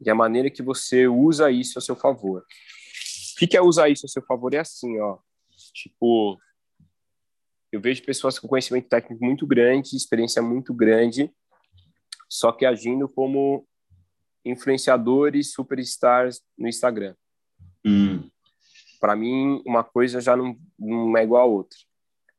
e 0.00 0.10
a 0.10 0.14
maneira 0.14 0.50
que 0.50 0.62
você 0.62 1.06
usa 1.06 1.50
isso 1.50 1.78
a 1.78 1.82
seu 1.82 1.96
favor. 1.96 2.42
O 2.42 3.46
que 3.46 3.56
é 3.56 3.62
usar 3.62 3.88
isso 3.88 4.06
a 4.06 4.08
seu 4.08 4.22
favor? 4.22 4.52
É 4.54 4.58
assim, 4.58 4.98
ó. 5.00 5.18
Tipo, 5.72 6.38
eu 7.72 7.80
vejo 7.80 8.02
pessoas 8.02 8.38
com 8.38 8.48
conhecimento 8.48 8.88
técnico 8.88 9.24
muito 9.24 9.46
grande, 9.46 9.96
experiência 9.96 10.40
muito 10.40 10.72
grande, 10.72 11.30
só 12.28 12.52
que 12.52 12.64
agindo 12.64 13.08
como 13.08 13.66
influenciadores 14.44 15.52
superstars 15.52 16.40
no 16.56 16.68
Instagram. 16.68 17.14
Hum. 17.84 18.28
Para 19.00 19.16
mim, 19.16 19.62
uma 19.66 19.84
coisa 19.84 20.20
já 20.20 20.36
não, 20.36 20.56
não 20.78 21.16
é 21.16 21.24
igual 21.24 21.42
a 21.42 21.46
outra. 21.46 21.78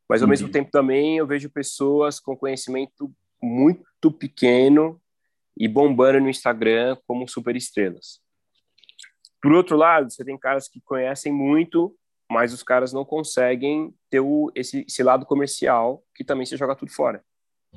Mas, 0.10 0.22
ao 0.22 0.28
mesmo 0.28 0.50
tempo, 0.50 0.72
também 0.72 1.18
eu 1.18 1.28
vejo 1.28 1.50
pessoas 1.50 2.20
com 2.20 2.36
conhecimento 2.36 3.14
muito 3.42 4.12
pequeno 4.12 5.02
e 5.58 5.68
bombando 5.68 6.20
no 6.20 6.30
Instagram 6.30 6.98
como 7.08 7.28
superestrelas. 7.28 8.22
Por 9.42 9.54
outro 9.54 9.78
lado, 9.78 10.12
você 10.12 10.24
tem 10.24 10.38
caras 10.38 10.68
que 10.68 10.82
conhecem 10.82 11.32
muito, 11.32 11.96
mas 12.30 12.54
os 12.54 12.64
caras 12.64 12.92
não 12.92 13.06
conseguem 13.06 13.94
ter 14.10 14.20
o, 14.20 14.52
esse, 14.56 14.86
esse 14.88 15.04
lado 15.04 15.26
comercial 15.26 16.04
que 16.14 16.24
também 16.24 16.46
se 16.46 16.58
joga 16.58 16.76
tudo 16.76 16.92
fora. 16.92 17.24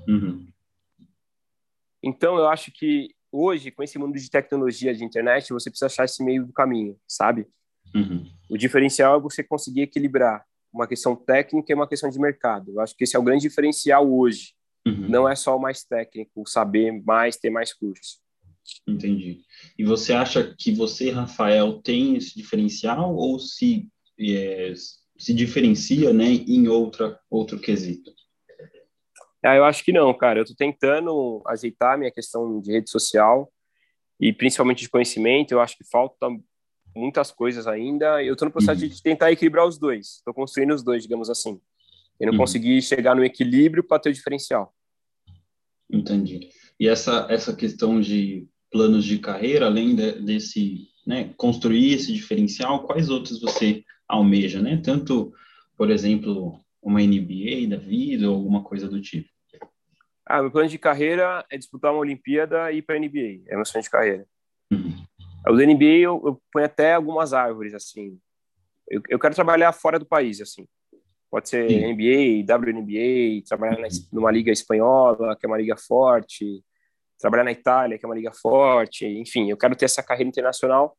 Uhum. 0.08 0.48
Então, 2.02 2.36
eu 2.36 2.48
acho 2.48 2.72
que 2.72 3.14
hoje, 3.30 3.70
com 3.70 3.82
esse 3.82 3.98
mundo 3.98 4.18
de 4.18 4.30
tecnologia, 4.30 4.94
de 4.94 5.04
internet, 5.04 5.52
você 5.52 5.70
precisa 5.70 5.86
achar 5.86 6.04
esse 6.04 6.24
meio 6.24 6.46
do 6.46 6.52
caminho, 6.52 6.98
sabe? 7.06 7.46
Uhum. 7.94 8.26
O 8.48 8.56
diferencial 8.56 9.18
é 9.18 9.20
você 9.20 9.42
conseguir 9.42 9.82
equilibrar 9.82 10.44
uma 10.72 10.86
questão 10.86 11.14
técnica 11.14 11.72
e 11.72 11.74
uma 11.74 11.88
questão 11.88 12.08
de 12.08 12.18
mercado. 12.18 12.72
Eu 12.72 12.80
acho 12.80 12.96
que 12.96 13.04
esse 13.04 13.16
é 13.16 13.18
o 13.18 13.22
grande 13.22 13.42
diferencial 13.42 14.10
hoje. 14.10 14.54
Uhum. 14.86 15.08
Não 15.08 15.28
é 15.28 15.36
só 15.36 15.56
o 15.56 15.60
mais 15.60 15.84
técnico, 15.84 16.46
saber 16.46 17.02
mais, 17.04 17.36
ter 17.36 17.50
mais 17.50 17.72
cursos. 17.72 18.20
Entendi. 18.86 19.42
E 19.78 19.84
você 19.84 20.12
acha 20.12 20.54
que 20.58 20.72
você, 20.72 21.10
Rafael, 21.10 21.80
tem 21.82 22.16
esse 22.16 22.34
diferencial 22.34 23.14
ou 23.14 23.38
se 23.38 23.88
é, 24.18 24.72
se 25.20 25.34
diferencia, 25.34 26.12
né, 26.12 26.24
em 26.24 26.68
outra 26.68 27.20
outro 27.28 27.58
quesito? 27.58 28.10
Ah, 29.44 29.56
eu 29.56 29.64
acho 29.64 29.84
que 29.84 29.92
não, 29.92 30.12
cara. 30.12 30.38
Eu 30.38 30.42
estou 30.42 30.56
tentando 30.56 31.42
ajeitar 31.46 31.98
minha 31.98 32.10
questão 32.10 32.60
de 32.60 32.72
rede 32.72 32.90
social 32.90 33.50
e 34.20 34.32
principalmente 34.32 34.82
de 34.82 34.88
conhecimento. 34.88 35.52
Eu 35.52 35.60
acho 35.60 35.76
que 35.76 35.84
falta 35.84 36.28
muitas 36.94 37.30
coisas 37.30 37.66
ainda. 37.66 38.22
Eu 38.22 38.34
estou 38.34 38.46
no 38.46 38.52
processo 38.52 38.82
uhum. 38.82 38.88
de 38.88 39.02
tentar 39.02 39.32
equilibrar 39.32 39.66
os 39.66 39.78
dois. 39.78 40.16
Estou 40.16 40.34
construindo 40.34 40.74
os 40.74 40.82
dois, 40.82 41.02
digamos 41.02 41.30
assim. 41.30 41.60
Eu 42.20 42.26
não 42.26 42.32
uhum. 42.34 42.38
consegui 42.38 42.80
chegar 42.82 43.16
no 43.16 43.24
equilíbrio 43.24 43.82
para 43.82 43.98
ter 43.98 44.10
o 44.10 44.12
diferencial. 44.12 44.74
Entendi. 45.90 46.50
E 46.78 46.86
essa 46.86 47.26
essa 47.30 47.56
questão 47.56 48.00
de 48.00 48.46
planos 48.70 49.04
de 49.04 49.18
carreira, 49.18 49.66
além 49.66 49.96
de, 49.96 50.12
desse, 50.20 50.88
né, 51.06 51.32
construir 51.36 51.94
esse 51.94 52.12
diferencial, 52.12 52.86
quais 52.86 53.08
outros 53.08 53.40
você 53.40 53.82
almeja, 54.06 54.62
né? 54.62 54.80
Tanto, 54.82 55.32
por 55.76 55.90
exemplo, 55.90 56.60
uma 56.82 57.00
NBA 57.00 57.68
da 57.68 57.76
vida 57.76 58.28
ou 58.28 58.36
alguma 58.36 58.62
coisa 58.62 58.88
do 58.88 59.00
tipo. 59.00 59.28
Ah, 60.26 60.42
meu 60.42 60.50
plano 60.50 60.68
de 60.68 60.78
carreira 60.78 61.44
é 61.50 61.58
disputar 61.58 61.92
uma 61.92 62.00
Olimpíada 62.00 62.70
e 62.70 62.78
ir 62.78 62.82
para 62.82 62.94
a 62.94 62.98
NBA. 62.98 63.42
É 63.48 63.56
meu 63.56 63.64
sonho 63.64 63.82
de 63.82 63.90
carreira. 63.90 64.26
Uhum. 64.70 65.04
O 65.48 65.56
da 65.56 65.66
NBA 65.66 65.84
eu, 65.84 66.22
eu 66.24 66.42
ponho 66.52 66.66
até 66.66 66.94
algumas 66.94 67.32
árvores, 67.32 67.74
assim. 67.74 68.18
Eu, 68.88 69.02
eu, 69.08 69.18
quero 69.18 69.34
trabalhar 69.34 69.72
fora 69.72 69.98
do 69.98 70.06
país, 70.06 70.40
assim. 70.40 70.66
Pode 71.30 71.48
ser 71.48 71.68
Sim. 71.68 71.92
NBA, 71.92 72.52
WNBA, 72.52 73.44
trabalhar 73.46 73.78
na, 73.78 73.88
numa 74.12 74.30
liga 74.32 74.50
espanhola, 74.50 75.36
que 75.36 75.46
é 75.46 75.48
uma 75.48 75.58
liga 75.58 75.76
forte, 75.76 76.64
trabalhar 77.20 77.44
na 77.44 77.52
Itália, 77.52 77.98
que 77.98 78.04
é 78.04 78.08
uma 78.08 78.14
liga 78.14 78.32
forte, 78.32 79.06
enfim, 79.06 79.50
eu 79.50 79.56
quero 79.56 79.76
ter 79.76 79.84
essa 79.84 80.02
carreira 80.02 80.28
internacional. 80.28 80.96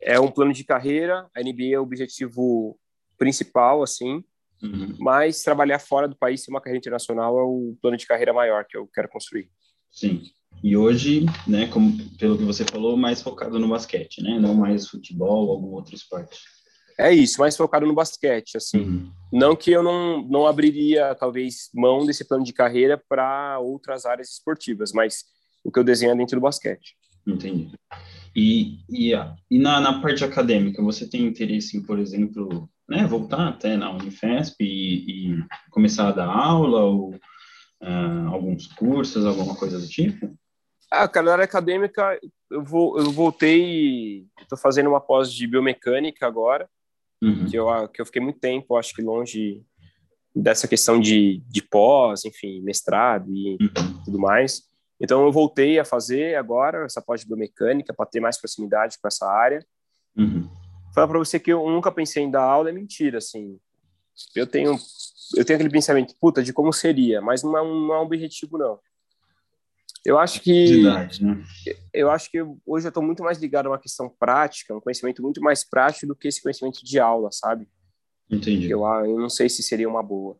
É 0.00 0.18
um 0.18 0.30
plano 0.30 0.52
de 0.52 0.64
carreira, 0.64 1.26
a 1.34 1.40
NBA 1.40 1.74
é 1.74 1.78
o 1.78 1.82
objetivo 1.82 2.78
principal, 3.16 3.82
assim, 3.82 4.24
uhum. 4.62 4.96
mas 4.98 5.42
trabalhar 5.42 5.78
fora 5.78 6.08
do 6.08 6.16
país, 6.16 6.42
ter 6.42 6.50
uma 6.50 6.60
carreira 6.60 6.78
internacional 6.78 7.38
é 7.38 7.42
o 7.42 7.76
plano 7.80 7.96
de 7.96 8.06
carreira 8.06 8.32
maior 8.32 8.64
que 8.68 8.76
eu 8.76 8.86
quero 8.92 9.08
construir. 9.08 9.48
Sim. 9.90 10.22
E 10.62 10.76
hoje, 10.76 11.24
né, 11.46 11.66
como 11.68 11.96
pelo 12.18 12.36
que 12.36 12.44
você 12.44 12.64
falou, 12.64 12.96
mais 12.96 13.22
focado 13.22 13.58
no 13.58 13.68
basquete, 13.68 14.22
né, 14.22 14.38
não 14.38 14.54
mais 14.54 14.88
futebol 14.88 15.46
ou 15.46 15.52
algum 15.52 15.68
outro 15.68 15.94
esporte. 15.94 16.38
É 17.00 17.12
isso, 17.14 17.40
mais 17.40 17.56
focado 17.56 17.86
no 17.86 17.94
basquete, 17.94 18.56
assim. 18.56 18.80
Uhum. 18.80 19.10
Não 19.32 19.56
que 19.56 19.70
eu 19.70 19.82
não, 19.82 20.22
não 20.22 20.46
abriria, 20.46 21.14
talvez, 21.14 21.70
mão 21.74 22.04
desse 22.04 22.26
plano 22.28 22.44
de 22.44 22.52
carreira 22.52 23.02
para 23.08 23.58
outras 23.58 24.04
áreas 24.04 24.32
esportivas, 24.32 24.92
mas 24.92 25.24
o 25.64 25.72
que 25.72 25.78
eu 25.78 25.84
desenho 25.84 26.12
é 26.12 26.16
dentro 26.16 26.36
do 26.36 26.42
basquete. 26.42 26.94
Entendi. 27.26 27.70
E, 28.36 28.80
e, 28.90 29.12
e 29.50 29.58
na, 29.58 29.80
na 29.80 30.00
parte 30.00 30.22
acadêmica, 30.22 30.82
você 30.82 31.08
tem 31.08 31.24
interesse 31.26 31.76
em, 31.76 31.82
por 31.82 31.98
exemplo, 31.98 32.68
né, 32.86 33.06
voltar 33.06 33.48
até 33.48 33.78
na 33.78 33.90
Unifesp 33.90 34.56
e, 34.60 35.32
e 35.32 35.44
começar 35.70 36.08
a 36.08 36.12
dar 36.12 36.28
aula 36.28 36.82
ou 36.82 37.14
uh, 37.14 38.28
alguns 38.28 38.66
cursos, 38.66 39.24
alguma 39.24 39.56
coisa 39.56 39.78
do 39.78 39.88
tipo? 39.88 40.36
Ah, 40.90 41.08
cara, 41.08 41.26
na 41.26 41.32
área 41.32 41.44
acadêmica, 41.44 42.18
eu, 42.50 42.62
vou, 42.62 42.98
eu 42.98 43.10
voltei, 43.10 44.26
estou 44.42 44.58
fazendo 44.58 44.90
uma 44.90 45.00
pós 45.00 45.32
de 45.32 45.46
biomecânica 45.46 46.26
agora, 46.26 46.68
uhum. 47.22 47.46
que, 47.46 47.56
eu, 47.56 47.88
que 47.88 48.00
eu 48.00 48.06
fiquei 48.06 48.22
muito 48.22 48.38
tempo, 48.38 48.76
acho 48.76 48.94
que 48.94 49.02
longe 49.02 49.62
dessa 50.34 50.68
questão 50.68 51.00
de, 51.00 51.42
de 51.48 51.62
pós, 51.62 52.24
enfim, 52.24 52.60
mestrado 52.60 53.30
e 53.34 53.58
uhum. 53.60 54.02
tudo 54.04 54.18
mais. 54.18 54.62
Então, 55.00 55.24
eu 55.24 55.32
voltei 55.32 55.78
a 55.78 55.84
fazer 55.84 56.36
agora 56.36 56.84
essa 56.84 57.00
pós 57.00 57.22
de 57.22 57.26
biomecânica 57.26 57.94
para 57.94 58.06
ter 58.06 58.20
mais 58.20 58.38
proximidade 58.38 58.98
com 59.00 59.08
essa 59.08 59.26
área. 59.26 59.64
Uhum. 60.16 60.48
Falar 60.94 61.08
para 61.08 61.18
você 61.18 61.40
que 61.40 61.52
eu 61.52 61.68
nunca 61.68 61.90
pensei 61.90 62.22
em 62.22 62.30
dar 62.30 62.42
aula 62.42 62.68
é 62.68 62.72
mentira, 62.72 63.18
assim. 63.18 63.58
Eu 64.34 64.46
tenho, 64.46 64.76
eu 65.36 65.44
tenho 65.44 65.56
aquele 65.56 65.70
pensamento, 65.70 66.14
puta, 66.20 66.42
de 66.42 66.52
como 66.52 66.72
seria, 66.72 67.20
mas 67.22 67.42
não 67.42 67.56
é 67.56 67.62
um, 67.62 67.86
não 67.86 67.94
é 67.94 67.98
um 68.00 68.02
objetivo, 68.02 68.58
não. 68.58 68.78
Eu 70.04 70.18
acho 70.18 70.40
que 70.40 70.82
né? 70.82 71.44
eu 71.92 72.10
acho 72.10 72.30
que 72.30 72.40
hoje 72.40 72.86
eu 72.86 72.88
estou 72.88 73.02
muito 73.02 73.22
mais 73.22 73.38
ligado 73.38 73.66
a 73.66 73.70
uma 73.70 73.78
questão 73.78 74.08
prática, 74.08 74.74
um 74.74 74.80
conhecimento 74.80 75.22
muito 75.22 75.42
mais 75.42 75.62
prático 75.62 76.06
do 76.06 76.16
que 76.16 76.28
esse 76.28 76.42
conhecimento 76.42 76.82
de 76.82 76.98
aula, 76.98 77.30
sabe? 77.30 77.68
Entendi. 78.30 78.70
Eu, 78.70 78.82
eu 79.04 79.18
não 79.18 79.28
sei 79.28 79.48
se 79.48 79.62
seria 79.62 79.88
uma 79.88 80.02
boa. 80.02 80.38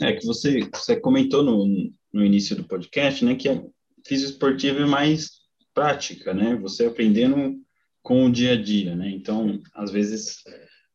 É 0.00 0.12
que 0.12 0.24
você 0.24 0.60
você 0.72 0.96
comentou 0.96 1.42
no, 1.42 1.66
no 2.12 2.24
início 2.24 2.54
do 2.54 2.64
podcast, 2.64 3.24
né, 3.24 3.34
que 3.34 3.48
a 3.48 3.60
física 4.06 4.30
esportiva 4.30 4.80
é 4.80 4.86
mais 4.86 5.30
prática, 5.74 6.32
né? 6.32 6.54
Você 6.56 6.86
aprendendo 6.86 7.56
com 8.02 8.26
o 8.26 8.32
dia 8.32 8.52
a 8.52 8.62
dia, 8.62 8.94
né? 8.94 9.10
Então, 9.10 9.60
às 9.74 9.90
vezes 9.90 10.36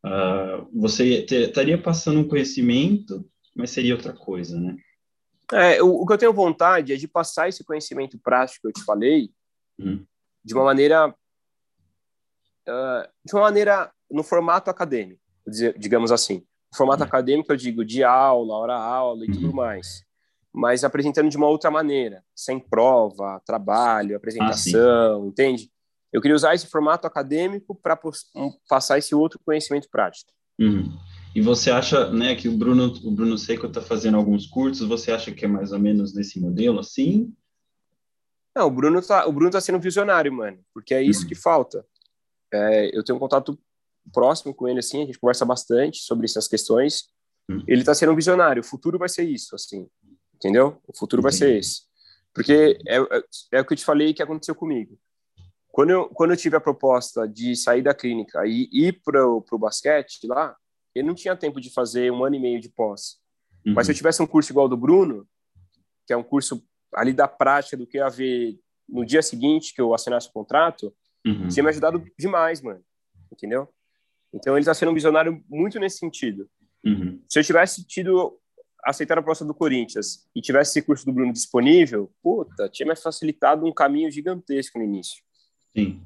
uh, 0.04 0.68
você 0.72 1.24
estaria 1.24 1.76
passando 1.76 2.20
um 2.20 2.28
conhecimento, 2.28 3.28
mas 3.54 3.70
seria 3.70 3.94
outra 3.94 4.12
coisa, 4.12 4.58
né? 4.58 4.76
É, 5.52 5.82
o, 5.82 6.02
o, 6.02 6.06
que 6.06 6.12
eu 6.12 6.18
tenho 6.18 6.32
vontade 6.32 6.92
é 6.92 6.96
de 6.96 7.08
passar 7.08 7.48
esse 7.48 7.64
conhecimento 7.64 8.18
prático 8.18 8.62
que 8.62 8.68
eu 8.68 8.72
te 8.72 8.84
falei 8.84 9.30
uhum. 9.78 10.04
de 10.44 10.54
uma 10.54 10.64
maneira 10.64 11.08
uh, 11.08 11.14
de 13.24 13.34
uma 13.34 13.42
maneira 13.42 13.90
no 14.10 14.22
formato 14.22 14.70
acadêmico, 14.70 15.20
digamos 15.76 16.12
assim. 16.12 16.44
O 16.72 16.76
formato 16.76 17.02
uhum. 17.02 17.08
acadêmico 17.08 17.50
eu 17.50 17.56
digo 17.56 17.84
de 17.84 18.04
aula, 18.04 18.54
hora-aula 18.54 19.24
e 19.24 19.28
uhum. 19.28 19.34
tudo 19.34 19.54
mais, 19.54 20.04
mas 20.52 20.84
apresentando 20.84 21.30
de 21.30 21.36
uma 21.36 21.48
outra 21.48 21.70
maneira, 21.70 22.22
sem 22.34 22.58
prova, 22.58 23.40
trabalho, 23.44 24.16
apresentação, 24.16 25.22
ah, 25.22 25.26
entende? 25.26 25.70
Eu 26.12 26.20
queria 26.20 26.34
usar 26.34 26.54
esse 26.54 26.66
formato 26.66 27.06
acadêmico 27.06 27.74
para 27.74 27.98
passar 28.68 28.98
esse 28.98 29.14
outro 29.14 29.38
conhecimento 29.44 29.88
prático. 29.90 30.30
Uhum. 30.58 30.98
E 31.38 31.40
você 31.40 31.70
acha, 31.70 32.10
né, 32.10 32.34
que 32.34 32.48
o 32.48 32.58
Bruno, 32.58 32.92
o 33.04 33.12
Bruno 33.12 33.38
Seco 33.38 33.68
está 33.68 33.80
fazendo 33.80 34.16
alguns 34.16 34.44
cursos, 34.44 34.88
você 34.88 35.12
acha 35.12 35.30
que 35.30 35.44
é 35.44 35.48
mais 35.48 35.70
ou 35.70 35.78
menos 35.78 36.12
nesse 36.12 36.40
modelo, 36.40 36.80
assim? 36.80 37.32
Não, 38.56 38.66
o 38.66 38.70
Bruno 38.72 39.00
tá, 39.00 39.24
o 39.24 39.30
Bruno 39.30 39.52
tá 39.52 39.60
sendo 39.60 39.78
visionário, 39.78 40.32
mano, 40.32 40.58
porque 40.74 40.92
é 40.92 41.00
isso 41.00 41.22
uhum. 41.22 41.28
que 41.28 41.36
falta. 41.36 41.86
É, 42.52 42.90
eu 42.92 43.04
tenho 43.04 43.14
um 43.14 43.20
contato 43.20 43.56
próximo 44.12 44.52
com 44.52 44.66
ele, 44.66 44.80
assim, 44.80 45.00
a 45.00 45.06
gente 45.06 45.20
conversa 45.20 45.44
bastante 45.44 46.00
sobre 46.00 46.24
essas 46.24 46.48
questões. 46.48 47.04
Uhum. 47.48 47.62
Ele 47.68 47.82
está 47.82 47.94
sendo 47.94 48.10
um 48.10 48.16
visionário, 48.16 48.60
o 48.60 48.66
futuro 48.66 48.98
vai 48.98 49.08
ser 49.08 49.22
isso, 49.22 49.54
assim, 49.54 49.88
entendeu? 50.34 50.82
O 50.88 50.98
futuro 50.98 51.22
vai 51.22 51.30
ser 51.30 51.56
esse. 51.56 51.82
Porque 52.34 52.80
é, 52.84 52.96
é, 52.96 53.22
é, 53.52 53.60
o 53.60 53.64
que 53.64 53.74
eu 53.74 53.76
te 53.76 53.84
falei 53.84 54.12
que 54.12 54.24
aconteceu 54.24 54.56
comigo. 54.56 54.98
Quando 55.70 55.90
eu, 55.90 56.08
quando 56.08 56.32
eu 56.32 56.36
tive 56.36 56.56
a 56.56 56.60
proposta 56.60 57.28
de 57.28 57.54
sair 57.54 57.82
da 57.82 57.94
clínica 57.94 58.44
e 58.44 58.68
ir 58.72 59.00
para 59.04 59.24
o 59.24 59.44
basquete 59.56 60.26
lá, 60.26 60.56
ele 60.98 61.06
não 61.06 61.14
tinha 61.14 61.36
tempo 61.36 61.60
de 61.60 61.70
fazer 61.70 62.12
um 62.12 62.24
ano 62.24 62.36
e 62.36 62.40
meio 62.40 62.60
de 62.60 62.68
pós. 62.68 63.18
Uhum. 63.66 63.74
Mas 63.74 63.86
se 63.86 63.92
eu 63.92 63.96
tivesse 63.96 64.22
um 64.22 64.26
curso 64.26 64.52
igual 64.52 64.68
do 64.68 64.76
Bruno, 64.76 65.26
que 66.06 66.12
é 66.12 66.16
um 66.16 66.22
curso 66.22 66.62
ali 66.94 67.12
da 67.12 67.28
prática 67.28 67.76
do 67.76 67.86
que 67.86 67.98
ia 67.98 68.08
ver 68.08 68.58
no 68.88 69.04
dia 69.04 69.22
seguinte 69.22 69.74
que 69.74 69.80
eu 69.80 69.94
assinasse 69.94 70.28
o 70.28 70.32
contrato, 70.32 70.94
uhum. 71.26 71.48
tinha 71.48 71.62
me 71.62 71.70
ajudado 71.70 72.04
demais, 72.18 72.60
mano. 72.60 72.82
Entendeu? 73.32 73.68
Então 74.32 74.54
ele 74.54 74.60
está 74.60 74.74
sendo 74.74 74.90
um 74.90 74.94
visionário 74.94 75.42
muito 75.48 75.78
nesse 75.78 75.98
sentido. 75.98 76.48
Uhum. 76.84 77.22
Se 77.28 77.38
eu 77.38 77.44
tivesse 77.44 77.84
tido 77.84 78.38
aceitar 78.84 79.18
a 79.18 79.22
proposta 79.22 79.44
do 79.44 79.54
Corinthians 79.54 80.28
e 80.34 80.40
tivesse 80.40 80.70
esse 80.70 80.82
curso 80.82 81.04
do 81.04 81.12
Bruno 81.12 81.32
disponível, 81.32 82.10
puta, 82.22 82.68
tinha 82.68 82.88
me 82.88 82.96
facilitado 82.96 83.66
um 83.66 83.72
caminho 83.72 84.10
gigantesco 84.10 84.78
no 84.78 84.84
início. 84.84 85.22
Sim. 85.76 86.02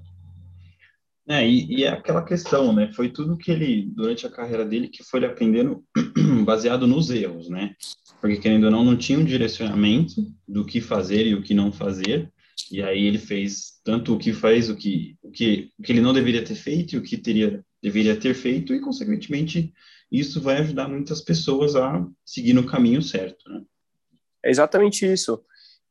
É, 1.29 1.47
e, 1.47 1.79
e, 1.79 1.85
é 1.85 1.89
aquela 1.89 2.25
questão, 2.25 2.73
né? 2.73 2.93
Foi 2.95 3.09
tudo 3.09 3.37
que 3.37 3.51
ele, 3.51 3.89
durante 3.95 4.27
a 4.27 4.31
carreira 4.31 4.65
dele, 4.65 4.89
que 4.89 5.05
foi 5.05 5.21
ele 5.21 5.27
aprendendo 5.27 5.85
baseado 6.45 6.87
nos 6.87 7.11
erros, 7.11 7.49
né? 7.49 7.75
Porque, 8.21 8.39
querendo 8.39 8.65
ou 8.65 8.71
não, 8.71 8.85
não 8.85 8.97
tinha 8.97 9.19
um 9.19 9.25
direcionamento 9.25 10.15
do 10.49 10.65
que 10.65 10.81
fazer 10.81 11.27
e 11.27 11.35
o 11.35 11.43
que 11.43 11.55
não 11.55 11.73
fazer. 11.73 12.31
E 12.71 12.83
aí 12.83 13.07
ele 13.07 13.19
fez 13.19 13.81
tanto 13.85 14.15
o 14.15 14.19
que 14.19 14.33
faz, 14.33 14.69
o 14.69 14.77
que, 14.77 15.17
o 15.23 15.31
que, 15.31 15.71
o 15.79 15.83
que 15.83 15.93
ele 15.93 16.01
não 16.01 16.13
deveria 16.13 16.45
ter 16.45 16.55
feito 16.55 16.95
e 16.95 16.99
o 16.99 17.03
que 17.03 17.17
teria, 17.17 17.65
deveria 17.81 18.17
ter 18.17 18.35
feito, 18.35 18.75
e, 18.75 18.81
consequentemente, 18.81 19.73
isso 20.11 20.41
vai 20.41 20.59
ajudar 20.59 20.89
muitas 20.89 21.21
pessoas 21.21 21.77
a 21.77 22.05
seguir 22.25 22.53
no 22.53 22.67
caminho 22.67 23.01
certo, 23.01 23.49
né? 23.49 23.63
É 24.45 24.51
exatamente 24.51 25.07
isso. 25.07 25.41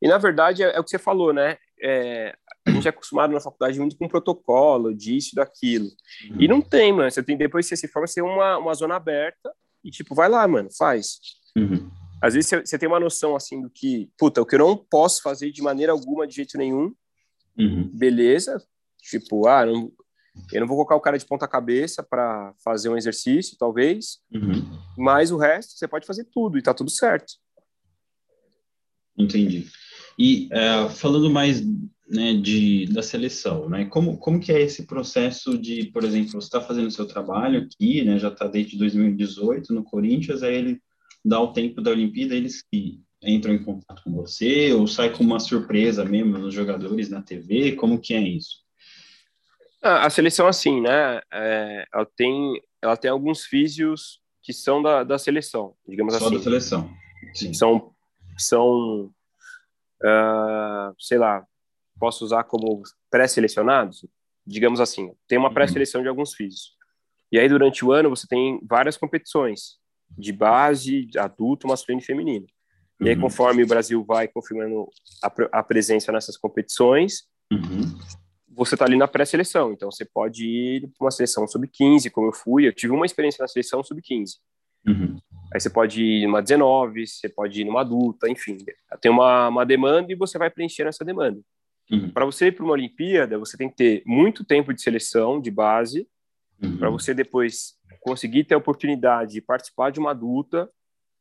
E, 0.00 0.08
na 0.08 0.18
verdade, 0.18 0.62
é, 0.62 0.76
é 0.76 0.80
o 0.80 0.84
que 0.84 0.90
você 0.90 0.98
falou, 0.98 1.32
né? 1.32 1.56
É, 1.82 2.36
a 2.64 2.70
gente 2.70 2.86
é 2.86 2.90
acostumado 2.90 3.32
na 3.32 3.40
faculdade 3.40 3.78
muito 3.78 3.96
com 3.96 4.08
protocolo, 4.08 4.94
disso, 4.94 5.34
daquilo. 5.34 5.86
Uhum. 6.30 6.40
E 6.40 6.48
não 6.48 6.60
tem, 6.60 6.92
mano. 6.92 7.10
Você 7.10 7.22
tem, 7.22 7.36
depois 7.36 7.66
que 7.66 7.76
você 7.76 7.86
se 7.86 7.92
forma, 7.92 8.06
você 8.06 8.20
tem 8.20 8.24
uma, 8.24 8.58
uma 8.58 8.74
zona 8.74 8.96
aberta 8.96 9.52
e, 9.82 9.90
tipo, 9.90 10.14
vai 10.14 10.28
lá, 10.28 10.46
mano, 10.46 10.68
faz. 10.76 11.18
Uhum. 11.56 11.90
Às 12.22 12.34
vezes 12.34 12.48
você, 12.48 12.60
você, 12.60 12.78
tem 12.78 12.88
uma 12.88 13.00
noção, 13.00 13.34
assim, 13.34 13.60
do 13.60 13.68
que, 13.68 14.08
puta, 14.16 14.40
o 14.40 14.46
que 14.46 14.54
eu 14.54 14.60
não 14.60 14.76
posso 14.76 15.22
fazer 15.22 15.50
de 15.50 15.60
maneira 15.60 15.90
alguma, 15.90 16.26
de 16.26 16.36
jeito 16.36 16.56
nenhum, 16.56 16.94
uhum. 17.58 17.90
beleza. 17.92 18.62
Tipo, 19.02 19.48
ah, 19.48 19.66
não, 19.66 19.90
Eu 20.52 20.60
não 20.60 20.68
vou 20.68 20.76
colocar 20.76 20.94
o 20.94 21.00
cara 21.00 21.18
de 21.18 21.26
ponta 21.26 21.48
cabeça 21.48 22.00
para 22.00 22.54
fazer 22.64 22.88
um 22.88 22.96
exercício, 22.96 23.56
talvez, 23.58 24.20
Uhum. 24.32 24.78
mas 24.96 25.32
o 25.32 25.36
resto 25.36 25.72
você 25.72 25.88
pode 25.88 26.06
fazer 26.06 26.28
tudo 26.32 26.56
e 26.56 26.62
tá 26.62 26.72
tudo 26.72 26.90
certo. 26.90 27.34
Entendi. 29.18 29.66
E 30.18 30.48
é, 30.52 30.88
falando 30.90 31.28
mais 31.28 31.60
né, 32.12 32.34
de, 32.34 32.84
da 32.92 33.02
seleção, 33.02 33.70
né? 33.70 33.86
Como, 33.86 34.18
como 34.18 34.38
que 34.38 34.52
é 34.52 34.60
esse 34.60 34.86
processo 34.86 35.56
de, 35.56 35.86
por 35.86 36.04
exemplo, 36.04 36.32
você 36.32 36.46
está 36.46 36.60
fazendo 36.60 36.90
seu 36.90 37.06
trabalho 37.06 37.62
aqui, 37.62 38.04
né? 38.04 38.18
Já 38.18 38.28
está 38.28 38.46
desde 38.46 38.76
2018 38.76 39.72
no 39.72 39.82
Corinthians, 39.82 40.42
aí 40.42 40.54
ele 40.54 40.80
dá 41.24 41.40
o 41.40 41.54
tempo 41.54 41.80
da 41.80 41.90
Olimpíada, 41.90 42.34
eles 42.34 42.62
que 42.62 43.00
entram 43.22 43.54
em 43.54 43.64
contato 43.64 44.02
com 44.04 44.12
você, 44.12 44.72
ou 44.74 44.86
sai 44.86 45.10
com 45.10 45.24
uma 45.24 45.40
surpresa 45.40 46.04
mesmo 46.04 46.36
nos 46.36 46.52
jogadores 46.52 47.08
na 47.08 47.22
TV, 47.22 47.72
como 47.72 47.98
que 47.98 48.12
é 48.12 48.20
isso? 48.20 48.60
A 49.80 50.10
seleção, 50.10 50.46
assim, 50.46 50.80
né? 50.80 51.20
é, 51.32 51.86
ela, 51.92 52.06
tem, 52.14 52.60
ela 52.82 52.96
tem 52.96 53.10
alguns 53.10 53.44
físios 53.44 54.20
que 54.42 54.52
são 54.52 54.82
da, 54.82 55.02
da 55.02 55.18
seleção, 55.18 55.74
digamos 55.88 56.14
Só 56.14 56.26
assim. 56.26 56.36
da 56.36 56.42
seleção. 56.42 56.90
Sim. 57.34 57.54
São, 57.54 57.90
são 58.36 59.10
ah, 60.04 60.92
sei 60.98 61.18
lá, 61.18 61.46
posso 61.98 62.24
usar 62.24 62.44
como 62.44 62.82
pré-selecionados? 63.10 64.04
Digamos 64.46 64.80
assim, 64.80 65.12
tem 65.28 65.38
uma 65.38 65.48
Uhum. 65.48 65.54
pré-seleção 65.54 66.02
de 66.02 66.08
alguns 66.08 66.34
físicos. 66.34 66.72
E 67.30 67.38
aí, 67.38 67.48
durante 67.48 67.84
o 67.84 67.92
ano, 67.92 68.10
você 68.10 68.26
tem 68.26 68.60
várias 68.68 68.96
competições 68.96 69.78
de 70.18 70.32
base, 70.32 71.08
adulto, 71.16 71.66
masculino 71.66 72.02
e 72.02 72.04
feminino. 72.04 72.46
E 73.00 73.08
aí, 73.08 73.14
Uhum. 73.14 73.22
conforme 73.22 73.62
o 73.62 73.66
Brasil 73.66 74.04
vai 74.04 74.28
confirmando 74.28 74.86
a, 75.22 75.58
a 75.60 75.62
presença 75.62 76.12
nessas 76.12 76.36
competições, 76.36 77.22
Uhum. 77.52 77.98
você 78.48 78.74
está 78.74 78.84
ali 78.84 78.96
na 78.96 79.08
pré-seleção. 79.08 79.72
Então, 79.72 79.90
você 79.90 80.04
pode 80.04 80.44
ir 80.46 80.80
para 80.98 81.04
uma 81.06 81.10
seleção 81.10 81.46
sub-15, 81.48 82.10
como 82.10 82.28
eu 82.28 82.32
fui. 82.32 82.66
Eu 82.66 82.72
tive 82.74 82.92
uma 82.92 83.06
experiência 83.06 83.40
na 83.42 83.48
seleção 83.48 83.82
sub-15. 83.82 84.38
Uhum. 84.86 85.16
Aí 85.54 85.60
você 85.60 85.70
pode 85.70 86.02
ir 86.02 86.26
numa 86.26 86.42
19, 86.42 87.06
você 87.06 87.28
pode 87.28 87.60
ir 87.60 87.64
numa 87.64 87.80
adulta, 87.82 88.28
enfim. 88.28 88.58
Tem 89.00 89.10
uma, 89.10 89.48
uma 89.48 89.64
demanda 89.64 90.12
e 90.12 90.16
você 90.16 90.36
vai 90.38 90.50
preencher 90.50 90.86
essa 90.86 91.04
demanda. 91.04 91.40
Uhum. 91.92 92.10
Para 92.10 92.24
você 92.24 92.46
ir 92.46 92.52
para 92.52 92.64
uma 92.64 92.72
Olimpíada, 92.72 93.38
você 93.38 93.56
tem 93.56 93.68
que 93.68 93.76
ter 93.76 94.02
muito 94.06 94.44
tempo 94.44 94.72
de 94.72 94.80
seleção, 94.80 95.40
de 95.40 95.50
base, 95.50 96.08
Uhum. 96.62 96.78
para 96.78 96.88
você 96.90 97.12
depois 97.12 97.74
conseguir 98.00 98.44
ter 98.44 98.54
a 98.54 98.58
oportunidade 98.58 99.32
de 99.32 99.40
participar 99.42 99.90
de 99.90 99.98
uma 100.00 100.12
adulta, 100.12 100.70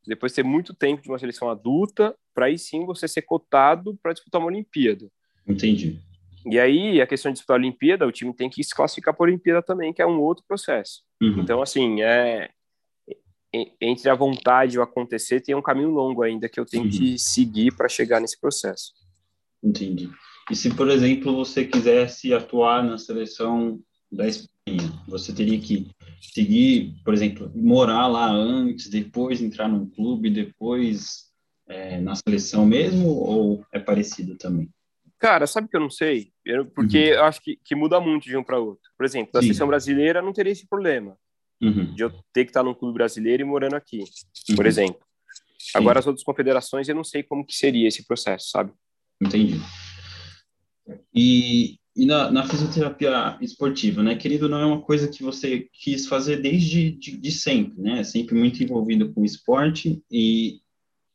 depois 0.08 0.34
ter 0.34 0.44
muito 0.44 0.74
tempo 0.74 1.02
de 1.02 1.10
uma 1.10 1.20
seleção 1.20 1.50
adulta, 1.50 2.16
para 2.34 2.46
aí 2.46 2.58
sim 2.58 2.86
você 2.86 3.08
ser 3.08 3.24
cotado 3.24 3.98
para 4.02 4.14
disputar 4.14 4.40
uma 4.40 4.48
Olimpíada. 4.48 5.08
Entendi. 5.48 6.00
E 6.46 6.60
aí, 6.60 7.02
a 7.02 7.06
questão 7.08 7.32
de 7.32 7.36
disputar 7.36 7.58
a 7.58 7.60
Olimpíada, 7.60 8.08
o 8.08 8.12
time 8.12 8.34
tem 8.34 8.50
que 8.50 8.64
se 8.64 8.74
classificar 8.74 9.14
para 9.16 9.26
a 9.26 9.30
Olimpíada 9.30 9.62
também, 9.62 9.94
que 9.94 10.02
é 10.02 10.06
um 10.08 10.20
outro 10.20 10.44
processo. 10.48 11.04
Uhum. 11.22 11.42
Então, 11.42 11.62
assim, 11.62 12.02
é 12.02 12.50
en- 13.54 13.72
entre 13.82 14.10
a 14.10 14.16
vontade 14.16 14.76
e 14.76 14.80
o 14.80 14.82
acontecer, 14.82 15.42
tem 15.42 15.54
um 15.54 15.62
caminho 15.62 15.90
longo 15.92 16.24
ainda 16.24 16.48
que 16.50 16.60
eu 16.60 16.66
tenho 16.66 16.86
Uhum. 16.86 16.90
que 16.90 17.20
seguir 17.20 17.76
para 17.76 17.88
chegar 17.90 18.20
nesse 18.20 18.40
processo. 18.40 18.92
Entendi. 19.62 20.10
E 20.52 20.56
se, 20.56 20.70
por 20.76 20.90
exemplo, 20.90 21.34
você 21.34 21.64
quisesse 21.66 22.34
atuar 22.34 22.84
na 22.84 22.98
seleção 22.98 23.80
da 24.12 24.28
Espanha, 24.28 24.92
você 25.08 25.34
teria 25.34 25.58
que 25.60 25.88
seguir, 26.22 26.94
por 27.06 27.14
exemplo, 27.14 27.50
morar 27.56 28.08
lá 28.08 28.30
antes, 28.30 28.90
depois 28.90 29.42
entrar 29.42 29.70
num 29.70 29.90
clube, 29.90 30.30
depois 30.30 31.32
é, 31.70 32.02
na 32.02 32.16
seleção 32.16 32.66
mesmo, 32.66 33.08
ou 33.08 33.66
é 33.72 33.80
parecido 33.80 34.36
também? 34.38 34.70
Cara, 35.18 35.48
sabe 35.48 35.70
que 35.70 35.76
eu 35.78 35.80
não 35.80 35.90
sei? 35.90 36.34
Eu- 36.44 36.66
porque 36.66 36.98
eu 36.98 37.24
acho 37.24 37.42
que, 37.42 37.56
que 37.64 37.74
muda 37.76 38.02
muito 38.02 38.26
de 38.26 38.36
um 38.36 38.44
para 38.44 38.60
outro. 38.60 38.90
Por 38.98 39.06
exemplo, 39.06 39.32
na 39.34 39.40
Sim. 39.42 39.48
seleção 39.48 39.68
brasileira 39.68 40.22
não 40.22 40.34
teria 40.34 40.52
esse 40.52 40.68
problema 40.68 41.16
Uhum. 41.62 41.94
de 41.94 42.04
eu 42.04 42.10
ter 42.34 42.44
que 42.44 42.50
estar 42.50 42.64
num 42.64 42.74
clube 42.74 42.96
brasileiro 42.96 43.42
e 43.44 43.46
morando 43.46 43.76
aqui, 43.76 44.00
por 44.56 44.66
Uhum. 44.66 44.70
exemplo. 44.70 45.00
Agora, 45.76 46.00
as 46.00 46.08
outras 46.08 46.26
confederações, 46.26 46.90
eu 46.90 46.96
não 46.96 47.04
sei 47.06 47.24
como 47.24 47.46
que 47.46 47.56
seria 47.56 47.88
esse 47.88 48.06
processo, 48.06 48.50
sabe? 48.50 48.74
Entendi. 49.22 49.62
E, 51.14 51.78
e 51.96 52.06
na, 52.06 52.32
na 52.32 52.48
fisioterapia 52.48 53.38
esportiva, 53.42 54.02
né? 54.02 54.16
Querido, 54.16 54.48
não 54.48 54.60
é 54.60 54.66
uma 54.66 54.82
coisa 54.82 55.08
que 55.08 55.24
você 55.24 55.68
quis 55.74 56.08
fazer 56.08 56.38
desde 56.38 56.92
de, 56.92 57.18
de 57.18 57.32
sempre, 57.32 57.82
né? 57.82 58.04
Sempre 58.04 58.36
muito 58.36 58.64
envolvido 58.64 59.12
com 59.14 59.26
esporte 59.26 60.02
e, 60.10 60.62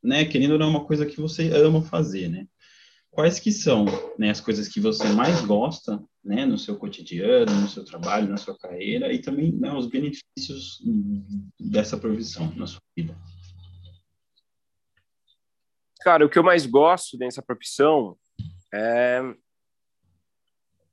né? 0.03 0.25
Querendo 0.25 0.59
não 0.59 0.67
é 0.67 0.71
uma 0.71 0.85
coisa 0.85 1.07
que 1.07 1.21
você 1.21 1.51
ama 1.51 1.83
fazer, 1.83 2.29
né? 2.29 2.47
Quais 3.11 3.41
que 3.41 3.51
são, 3.51 3.87
né? 4.19 4.31
As 4.31 4.41
coisas 4.41 4.69
que 4.69 4.79
você 4.79 5.09
mais 5.09 5.41
gosta, 5.41 6.03
né? 6.23 6.45
No 6.45 6.59
seu 6.59 6.77
cotidiano, 6.77 7.53
no 7.61 7.69
seu 7.69 7.85
trabalho, 7.85 8.29
na 8.29 8.37
sua 8.37 8.57
carreira 8.59 9.13
e 9.13 9.19
também, 9.19 9.53
né? 9.53 9.73
Os 9.73 9.87
benefícios 9.87 10.83
dessa 11.59 11.97
profissão 11.97 12.53
na 12.55 12.67
sua 12.67 12.81
vida. 12.97 13.17
Cara, 16.07 16.25
o 16.25 16.29
que 16.29 16.39
eu 16.39 16.45
mais 16.45 16.67
gosto 16.67 17.19
dessa 17.19 17.43
profissão 17.43 18.17
é. 18.73 19.21